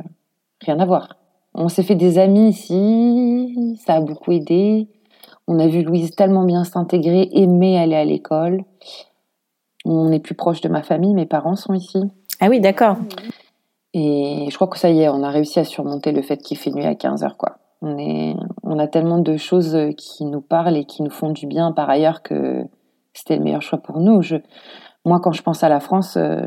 [0.61, 1.17] rien à voir.
[1.55, 4.89] On s'est fait des amis ici, ça a beaucoup aidé.
[5.47, 8.65] On a vu Louise tellement bien s'intégrer, aimer aller à l'école.
[9.85, 12.01] On est plus proche de ma famille, mes parents sont ici.
[12.41, 12.97] Ah oui, d'accord.
[13.93, 16.57] Et je crois que ça y est, on a réussi à surmonter le fait qu'il
[16.57, 17.59] fait nuit à 15h, quoi.
[17.83, 21.47] On, est, on a tellement de choses qui nous parlent et qui nous font du
[21.47, 22.65] bien par ailleurs que
[23.13, 24.23] c'était le meilleur choix pour nous.
[25.05, 26.47] Moi, quand je pense à la France, euh,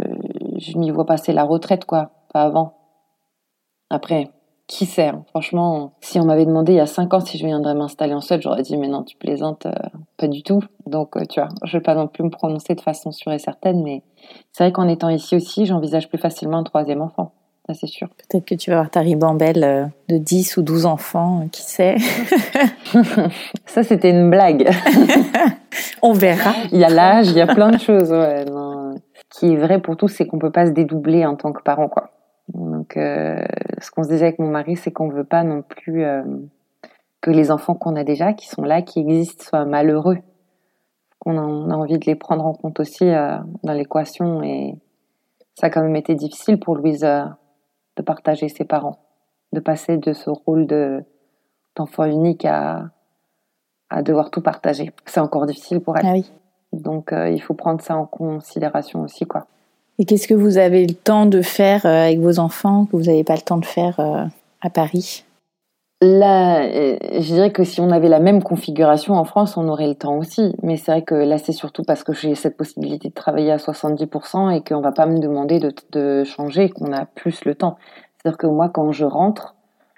[0.57, 2.73] je m'y vois passer la retraite, quoi, pas avant.
[3.89, 4.31] Après,
[4.67, 5.23] qui sait hein.
[5.29, 8.19] Franchement, si on m'avait demandé il y a 5 ans si je viendrais m'installer en
[8.19, 9.71] Suède, j'aurais dit mais non, tu plaisantes, euh,
[10.17, 10.61] pas du tout.
[10.85, 13.39] Donc euh, tu vois, je vais pas non plus me prononcer de façon sûre et
[13.39, 14.03] certaine, mais
[14.51, 17.31] c'est vrai qu'en étant ici aussi, j'envisage plus facilement un troisième enfant.
[17.67, 18.07] Ça c'est sûr.
[18.29, 21.95] Peut-être que tu vas avoir ta ribambelle euh, de 10 ou 12 enfants, qui sait
[23.65, 24.69] Ça c'était une blague.
[26.01, 26.53] on verra.
[26.71, 28.11] Il y a l'âge, il y a plein de choses.
[28.11, 28.95] Ouais, non.
[29.33, 31.61] Ce qui est vrai pour tous, c'est qu'on peut pas se dédoubler en tant que
[31.61, 32.11] parent, quoi.
[32.53, 33.43] Donc, euh,
[33.79, 36.23] ce qu'on se disait avec mon mari, c'est qu'on veut pas non plus euh,
[37.21, 40.17] que les enfants qu'on a déjà, qui sont là, qui existent, soient malheureux.
[41.25, 44.41] On a, on a envie de les prendre en compte aussi euh, dans l'équation.
[44.43, 44.75] Et
[45.55, 47.25] ça a quand même été difficile pour Louise euh,
[47.97, 48.99] de partager ses parents,
[49.51, 51.03] de passer de ce rôle de
[51.75, 52.89] d'enfant unique à
[53.89, 54.91] à devoir tout partager.
[55.05, 56.05] C'est encore difficile pour elle.
[56.05, 56.29] Ah oui.
[56.73, 59.47] Donc, euh, il faut prendre ça en considération aussi, quoi.
[59.99, 63.03] Et qu'est-ce que vous avez le temps de faire euh, avec vos enfants que vous
[63.03, 64.25] n'avez pas le temps de faire euh,
[64.61, 65.23] à Paris?
[65.99, 69.87] Là, euh, je dirais que si on avait la même configuration en France, on aurait
[69.87, 70.55] le temps aussi.
[70.61, 73.57] Mais c'est vrai que là, c'est surtout parce que j'ai cette possibilité de travailler à
[73.57, 77.77] 70% et qu'on va pas me demander de, de changer, qu'on a plus le temps.
[78.17, 79.55] C'est-à-dire que moi, quand je rentre,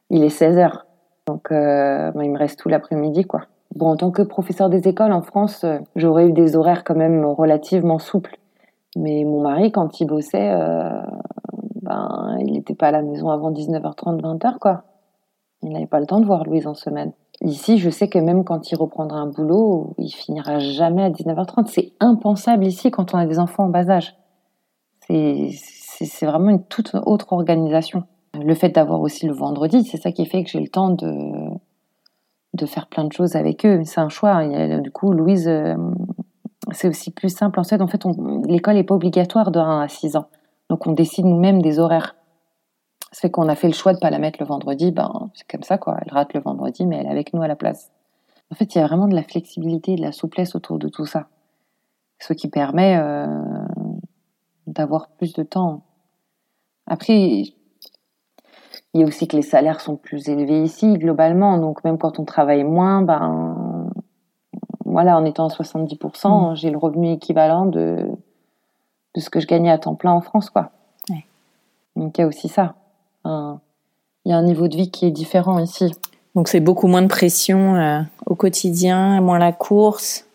[0.09, 0.85] il est 16 heures.
[1.27, 3.41] Donc, euh, il me reste tout l'après-midi, quoi.
[3.75, 6.95] Bon, en tant que professeur des écoles en France, euh, j'aurais eu des horaires quand
[6.95, 8.37] même relativement souples.
[8.95, 10.51] Mais mon mari, quand il bossait,
[11.81, 14.83] ben, il n'était pas à la maison avant 19h30, 20h, quoi.
[15.63, 17.11] Il n'avait pas le temps de voir Louise en semaine.
[17.41, 21.67] Ici, je sais que même quand il reprendra un boulot, il finira jamais à 19h30.
[21.67, 24.15] C'est impensable ici quand on a des enfants en bas âge.
[25.07, 28.03] C'est vraiment une toute autre organisation.
[28.33, 31.49] Le fait d'avoir aussi le vendredi, c'est ça qui fait que j'ai le temps de,
[32.53, 33.81] de faire plein de choses avec eux.
[33.85, 34.35] C'est un choix.
[34.35, 35.75] A- du coup, Louise, euh,
[36.71, 37.59] c'est aussi plus simple.
[37.59, 38.03] En fait, en fait
[38.45, 40.25] l'école n'est pas obligatoire de 1 à 6 ans.
[40.69, 42.15] Donc, on décide nous-mêmes des horaires.
[43.11, 44.91] Ça fait qu'on a fait le choix de pas la mettre le vendredi.
[44.91, 45.97] Ben, c'est comme ça, quoi.
[46.01, 47.91] Elle rate le vendredi, mais elle est avec nous à la place.
[48.51, 50.89] En fait, il y a vraiment de la flexibilité et de la souplesse autour de
[50.89, 51.27] tout ça.
[52.19, 53.25] Ce qui permet euh,
[54.67, 55.83] d'avoir plus de temps.
[56.85, 57.55] Après, il
[58.93, 61.57] y a aussi que les salaires sont plus élevés ici, globalement.
[61.57, 63.89] Donc, même quand on travaille moins, ben,
[64.85, 68.07] voilà, en étant à 70%, j'ai le revenu équivalent de,
[69.15, 70.71] de ce que je gagnais à temps plein en France, quoi.
[71.09, 71.25] Ouais.
[71.95, 72.75] Donc, il y a aussi ça.
[73.23, 73.59] Un-
[74.25, 75.91] Il y a un niveau de vie qui est différent ici.
[76.35, 80.25] Donc c'est beaucoup moins de pression euh, au quotidien, moins la course.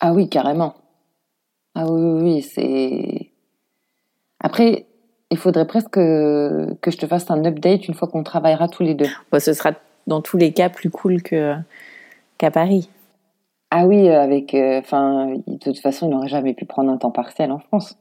[0.00, 0.74] Ah oui, carrément.
[1.74, 3.30] Ah oui, oui, oui, c'est.
[4.40, 4.86] Après,
[5.30, 8.82] il faudrait presque que, que je te fasse un update une fois qu'on travaillera tous
[8.82, 9.08] les deux.
[9.30, 9.72] Bon, ce sera
[10.06, 11.54] dans tous les cas plus cool que
[12.38, 12.88] qu'à Paris.
[13.70, 14.54] Ah oui, euh, avec.
[14.54, 17.96] euh, Enfin, de toute façon, il n'aurait jamais pu prendre un temps partiel en France.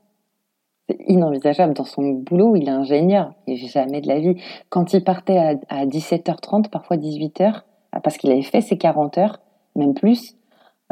[0.89, 1.73] C'est inenvisageable.
[1.73, 3.33] Dans son boulot, il est ingénieur.
[3.47, 4.35] Et jamais de la vie.
[4.69, 7.61] Quand il partait à, à 17h30, parfois 18h,
[7.91, 9.39] ah, parce qu'il avait fait ses 40 heures,
[9.75, 10.35] même plus,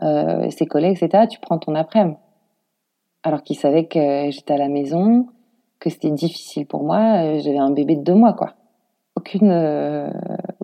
[0.03, 2.17] euh, ses collègues, etc., tu prends ton après-midi.
[3.23, 5.27] Alors qu'il savait que j'étais à la maison,
[5.79, 7.23] que c'était difficile pour moi.
[7.23, 8.53] euh, J'avais un bébé de deux mois, quoi.
[9.15, 10.09] Aucune euh,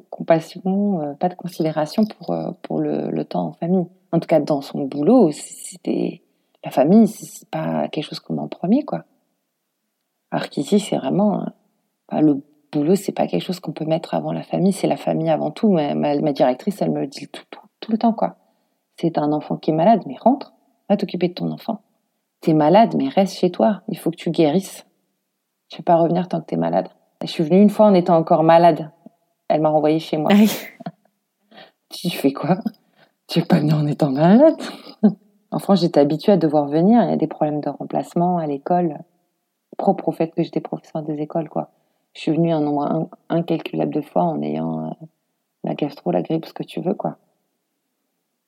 [0.09, 3.85] compassion, pas de considération pour, pour le, le temps en famille.
[4.11, 6.21] En tout cas, dans son boulot, c'était
[6.63, 9.05] la famille, c'est pas quelque chose comme en premier, quoi.
[10.31, 11.45] Alors qu'ici, c'est vraiment euh,
[12.09, 12.41] bah, le,
[12.71, 15.51] boulot, c'est pas quelque chose qu'on peut mettre avant la famille, c'est la famille avant
[15.51, 15.69] tout.
[15.69, 18.37] Ma, ma, directrice, elle me le dit tout, tout, tout le temps, quoi.
[18.97, 20.53] C'est un enfant qui est malade, mais rentre,
[20.89, 21.81] va t'occuper de ton enfant.
[22.41, 23.81] T'es malade, mais reste chez toi.
[23.87, 24.85] Il faut que tu guérisses.
[25.69, 26.89] Tu vas pas revenir tant que t'es malade.
[27.21, 28.91] Je suis venue une fois en étant encore malade.
[29.47, 30.31] Elle m'a renvoyée chez moi.
[31.89, 32.57] tu fais quoi?
[33.27, 34.55] Tu es pas venue en étant malade?
[35.53, 37.03] En France, j'étais habituée à devoir venir.
[37.03, 38.99] Il y a des problèmes de remplacement à l'école,
[39.81, 41.69] propre au fait que j'étais professeur des écoles, quoi.
[42.13, 44.89] Je suis venue un nombre incalculable de fois en ayant euh,
[45.63, 47.17] la gastro, la grippe, ce que tu veux, quoi.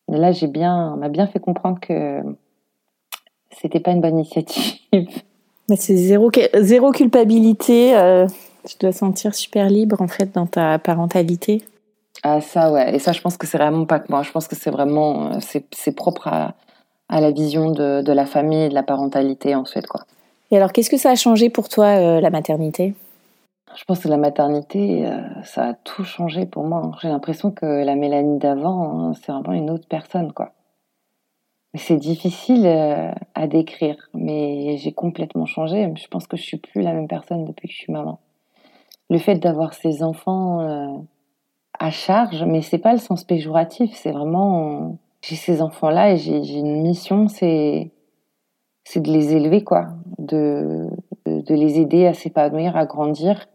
[0.08, 2.22] Mais là, j'ai bien, m'a bien fait comprendre que
[3.50, 4.80] c'était pas une bonne initiative.
[5.70, 6.30] Mais c'est zéro,
[6.60, 7.98] zéro culpabilité.
[7.98, 8.28] Euh,
[8.68, 11.64] tu dois sentir super libre en fait dans ta parentalité.
[12.22, 12.96] Ah ça ouais.
[12.96, 14.24] Et ça, je pense que c'est vraiment pas que moi.
[14.24, 15.40] Je pense que c'est vraiment euh,
[15.72, 16.54] c'est propre à,
[17.08, 20.02] à la vision de, de, la famille et de la parentalité en Suède quoi.
[20.54, 22.94] Et alors, qu'est-ce que ça a changé pour toi euh, la maternité?
[23.76, 25.04] Je pense que la maternité,
[25.44, 26.92] ça a tout changé pour moi.
[27.02, 30.52] J'ai l'impression que la Mélanie d'avant, hein, c'est vraiment une autre personne quoi.
[31.76, 35.92] C'est difficile euh, à décrire, mais j'ai complètement changé.
[35.96, 38.20] Je pense que je suis plus la même personne depuis que je suis maman.
[39.10, 41.00] Le fait d'avoir ces enfants euh,
[41.80, 46.60] à charge, mais c'est pas le sens péjoratif, c'est vraiment j'ai ces enfants-là et j'ai
[46.60, 47.90] une mission, c'est
[48.84, 49.88] c'est de les élever quoi,
[50.20, 50.90] de
[51.26, 53.48] de les aider à s'épanouir, à grandir.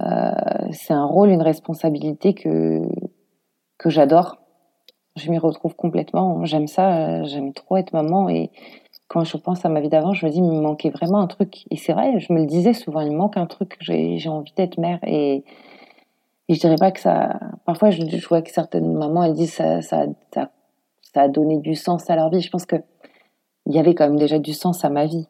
[0.00, 0.30] Euh,
[0.72, 2.82] c'est un rôle, une responsabilité que
[3.78, 4.38] que j'adore
[5.18, 6.44] je m'y retrouve complètement.
[6.44, 8.28] J'aime ça, j'aime trop être maman.
[8.28, 8.50] Et
[9.08, 11.26] quand je pense à ma vie d'avant, je me dis, il me manquait vraiment un
[11.26, 11.64] truc.
[11.70, 14.52] Et c'est vrai, je me le disais souvent, il me manque un truc, j'ai envie
[14.56, 14.98] d'être mère.
[15.04, 15.44] Et,
[16.48, 17.38] et, je dirais pas que ça.
[17.66, 20.50] Parfois, je, je vois que certaines mamans, elles disent ça, ça, ça,
[21.02, 22.40] ça a donné du sens à leur vie.
[22.40, 22.76] Je pense que
[23.68, 25.28] il y avait quand même déjà du sens à ma vie.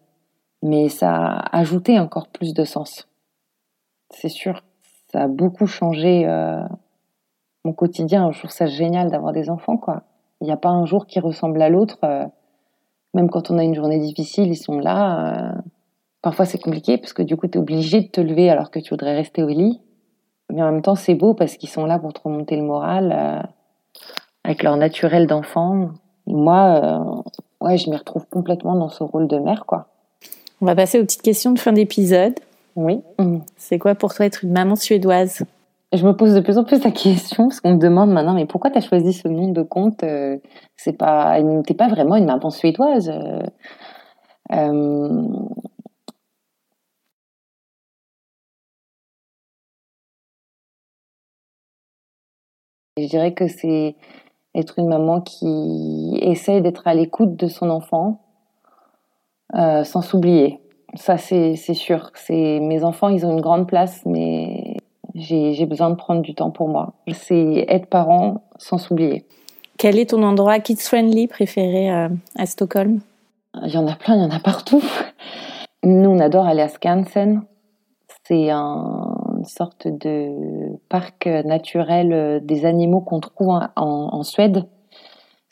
[0.63, 3.09] Mais ça a ajouté encore plus de sens.
[4.11, 4.63] C'est sûr.
[5.13, 6.27] Ça a beaucoup changé.
[6.27, 6.63] Euh,
[7.65, 8.31] mon quotidien.
[8.31, 10.03] Je trouve ça génial d'avoir des enfants, quoi.
[10.41, 11.99] Il n'y a pas un jour qui ressemble à l'autre.
[12.05, 12.27] Euh,
[13.13, 15.53] même quand on a une journée difficile, ils sont là.
[15.55, 15.61] Euh.
[16.23, 18.79] parfois, c'est compliqué parce que du coup, tu es obligé de te lever alors que
[18.79, 19.81] tu voudrais rester au lit.
[20.51, 23.49] Mais en même temps, c'est beau parce qu'ils sont là pour te remonter le moral
[24.45, 25.91] avec leur naturel d'enfant.
[26.27, 27.23] Moi,
[27.61, 29.89] ouais, je m'y retrouve complètement dans ce rôle de mère, quoi.
[30.61, 32.35] On va passer aux petites questions de fin d'épisode.
[32.75, 33.01] Oui.
[33.57, 35.45] C'est quoi pour toi être une maman suédoise?
[35.93, 38.45] Je me pose de plus en plus la question parce qu'on me demande maintenant mais
[38.45, 40.37] pourquoi tu as choisi ce nom de compte euh,
[40.77, 43.41] c'est pas t'es pas vraiment une maman suédoise euh,
[44.53, 45.23] euh,
[52.99, 53.97] je dirais que c'est
[54.55, 58.21] être une maman qui essaye d'être à l'écoute de son enfant
[59.55, 60.61] sans s'oublier
[60.95, 64.77] ça c'est sûr mes enfants ils ont une grande place mais
[65.15, 66.95] j'ai besoin de prendre du temps pour moi.
[67.13, 69.25] C'est être parent sans s'oublier.
[69.77, 73.01] Quel est ton endroit kids-friendly préféré euh, à, Stockholm?
[73.65, 74.83] Il y en a plein, il y en a partout.
[75.85, 77.43] Nous, on adore aller à Skansen.
[78.25, 84.65] C'est une sorte de parc naturel euh, des animaux qu'on trouve en, en Suède.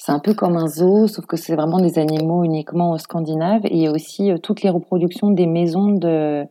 [0.07, 3.63] C'est un peu comme un zoo, sauf que c'est vraiment des animaux uniquement scandinaves.
[3.73, 6.47] Il y a aussi euh, toutes les reproductions des maisons de,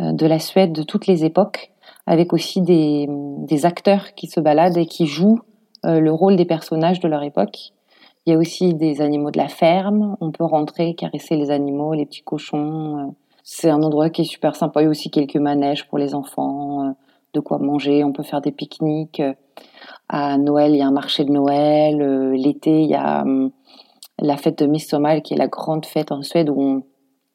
[0.00, 1.70] de la Suède de toutes les époques
[2.08, 5.38] avec aussi des, des, acteurs qui se baladent et qui jouent
[5.86, 7.72] euh, le rôle des personnages de leur époque.
[8.26, 10.16] Il y a aussi des animaux de la ferme.
[10.20, 12.98] On peut rentrer, caresser les animaux, les petits cochons.
[12.98, 13.10] Euh.
[13.44, 14.80] C'est un endroit qui est super sympa.
[14.80, 16.90] Il y a aussi quelques manèges pour les enfants, euh,
[17.34, 18.02] de quoi manger.
[18.02, 19.22] On peut faire des pique-niques.
[20.08, 21.98] À Noël, il y a un marché de Noël.
[22.32, 23.50] L'été, il y a hum,
[24.18, 26.84] la fête de Midsommar, qui est la grande fête en Suède où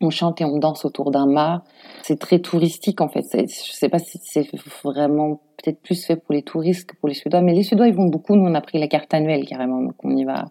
[0.01, 1.63] on, chante et on danse autour d'un mât.
[2.03, 3.25] C'est très touristique en fait.
[3.33, 4.47] Je sais pas si c'est
[4.83, 7.95] vraiment peut-être plus fait pour les touristes que pour les Suédois, mais les Suédois ils
[7.95, 8.35] vont beaucoup.
[8.35, 10.45] Nous on a pris la carte annuelle carrément, donc on y va,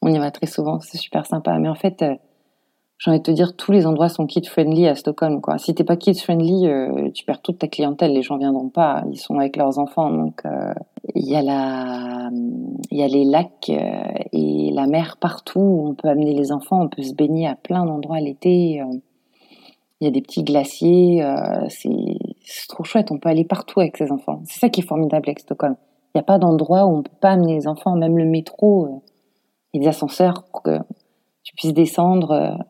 [0.00, 0.80] on y va très souvent.
[0.80, 1.58] C'est super sympa.
[1.58, 2.14] Mais en fait, euh,
[3.02, 5.40] j'ai envie de te dire, tous les endroits sont kid friendly à Stockholm.
[5.40, 5.58] Quoi.
[5.58, 8.12] Si t'es pas kid friendly, euh, tu perds toute ta clientèle.
[8.12, 9.02] Les gens viendront pas.
[9.10, 10.08] Ils sont avec leurs enfants.
[10.08, 10.72] Donc euh,
[11.16, 12.30] il y a la,
[12.92, 15.58] il y a les lacs euh, et la mer partout.
[15.58, 16.82] Où on peut amener les enfants.
[16.82, 18.80] On peut se baigner à plein d'endroits l'été.
[20.00, 21.24] Il y a des petits glaciers.
[21.70, 23.10] c'est trop chouette.
[23.10, 24.42] On peut aller partout avec ses enfants.
[24.44, 25.74] C'est ça qui est formidable avec Stockholm.
[26.14, 27.96] Il n'y a pas d'endroit où on peut pas amener les enfants.
[27.96, 29.02] Même le métro,
[29.72, 30.78] il y a des ascenseurs pour que
[31.42, 32.64] tu puisses descendre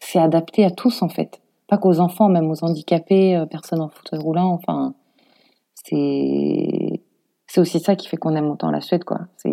[0.00, 1.40] c'est adapté à tous en fait.
[1.68, 4.50] Pas qu'aux enfants, même aux handicapés, euh, personnes en fauteuil roulant.
[4.52, 4.94] Enfin,
[5.74, 7.00] c'est
[7.46, 9.20] c'est aussi ça qui fait qu'on aime autant la Suède, quoi.
[9.36, 9.52] C'est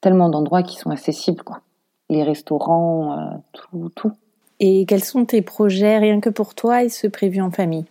[0.00, 1.60] tellement d'endroits qui sont accessibles, quoi.
[2.08, 4.12] Les restaurants, euh, tout, tout.
[4.60, 5.98] Et quels sont tes projets?
[5.98, 7.86] Rien que pour toi et ceux prévus en famille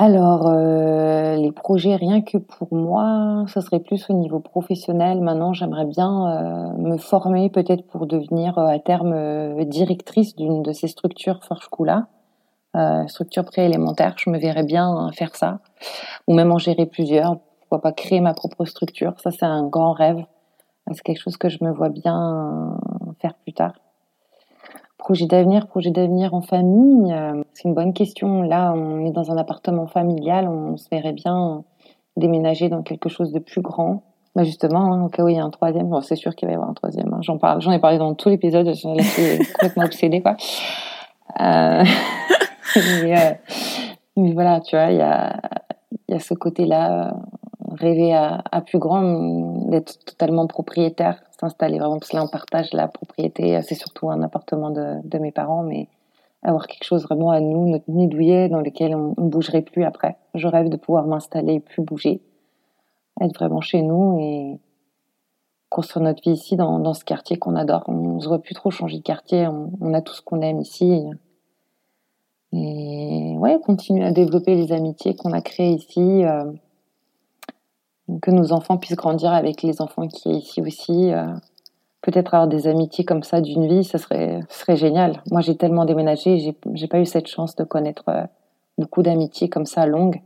[0.00, 5.20] Alors, euh, les projets, rien que pour moi, ça serait plus au niveau professionnel.
[5.20, 10.86] Maintenant, j'aimerais bien euh, me former peut-être pour devenir à terme directrice d'une de ces
[10.86, 12.06] structures Forge-Kula,
[13.08, 14.14] structure préélémentaire.
[14.18, 15.58] Je me verrais bien faire ça,
[16.28, 17.38] ou même en gérer plusieurs.
[17.58, 20.24] Pourquoi pas créer ma propre structure Ça, c'est un grand rêve.
[20.92, 22.78] C'est quelque chose que je me vois bien
[23.20, 23.72] faire plus tard.
[25.08, 28.42] Projet d'avenir, projet d'avenir en famille, euh, c'est une bonne question.
[28.42, 31.64] Là, on est dans un appartement familial, on se verrait bien
[32.18, 34.02] déménager dans quelque chose de plus grand.
[34.36, 36.46] Bah justement, hein, au cas où il y a un troisième, bon, c'est sûr qu'il
[36.46, 37.10] va y avoir un troisième.
[37.14, 37.20] Hein.
[37.22, 38.68] J'en parle, j'en ai parlé dans tout l'épisode.
[38.68, 40.36] Je suis complètement obsédée, quoi.
[41.40, 41.84] Euh...
[42.76, 43.32] mais, euh...
[44.18, 45.40] mais, voilà, tu vois, il y a,
[46.10, 47.14] y a ce côté-là,
[47.80, 51.78] rêver à, à plus grand, d'être totalement propriétaire s'installer.
[51.78, 53.60] Vraiment parce que là on partage la propriété.
[53.62, 55.88] C'est surtout un appartement de, de, mes parents mais
[56.42, 59.84] avoir quelque chose vraiment à nous notre nid douillet dans lequel on, on bougerait plus
[59.84, 60.16] après.
[60.34, 62.20] Je rêve de pouvoir m'installer et plus bouger
[63.20, 64.58] être vraiment chez nous et
[65.68, 67.84] construire notre vie ici dans, dans ce quartier qu'on adore.
[67.88, 69.46] On, se voit plus trop changer de quartier.
[69.46, 71.04] On, on a tout ce qu'on aime ici.
[72.52, 76.50] Et ouais continuer à développer les amitiés qu'on a créées ici euh,
[78.22, 81.12] que nos enfants puissent grandir avec les enfants qui est ici aussi.
[81.12, 81.26] Euh,
[82.00, 85.22] peut-être avoir des amitiés comme ça d'une vie, ça serait, serait génial.
[85.30, 88.24] Moi, j'ai tellement déménagé, j'ai, j'ai pas eu cette chance de connaître euh,
[88.78, 90.22] beaucoup d'amitiés comme ça longues.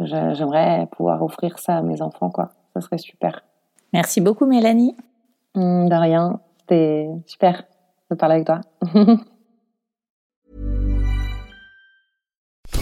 [0.00, 2.50] J'aimerais pouvoir offrir ça à mes enfants, quoi.
[2.74, 3.42] Ça serait super.
[3.92, 4.94] Merci beaucoup, Mélanie.
[5.56, 6.40] Mmh, de rien.
[6.60, 7.64] C'était super
[8.10, 8.60] de parler avec toi.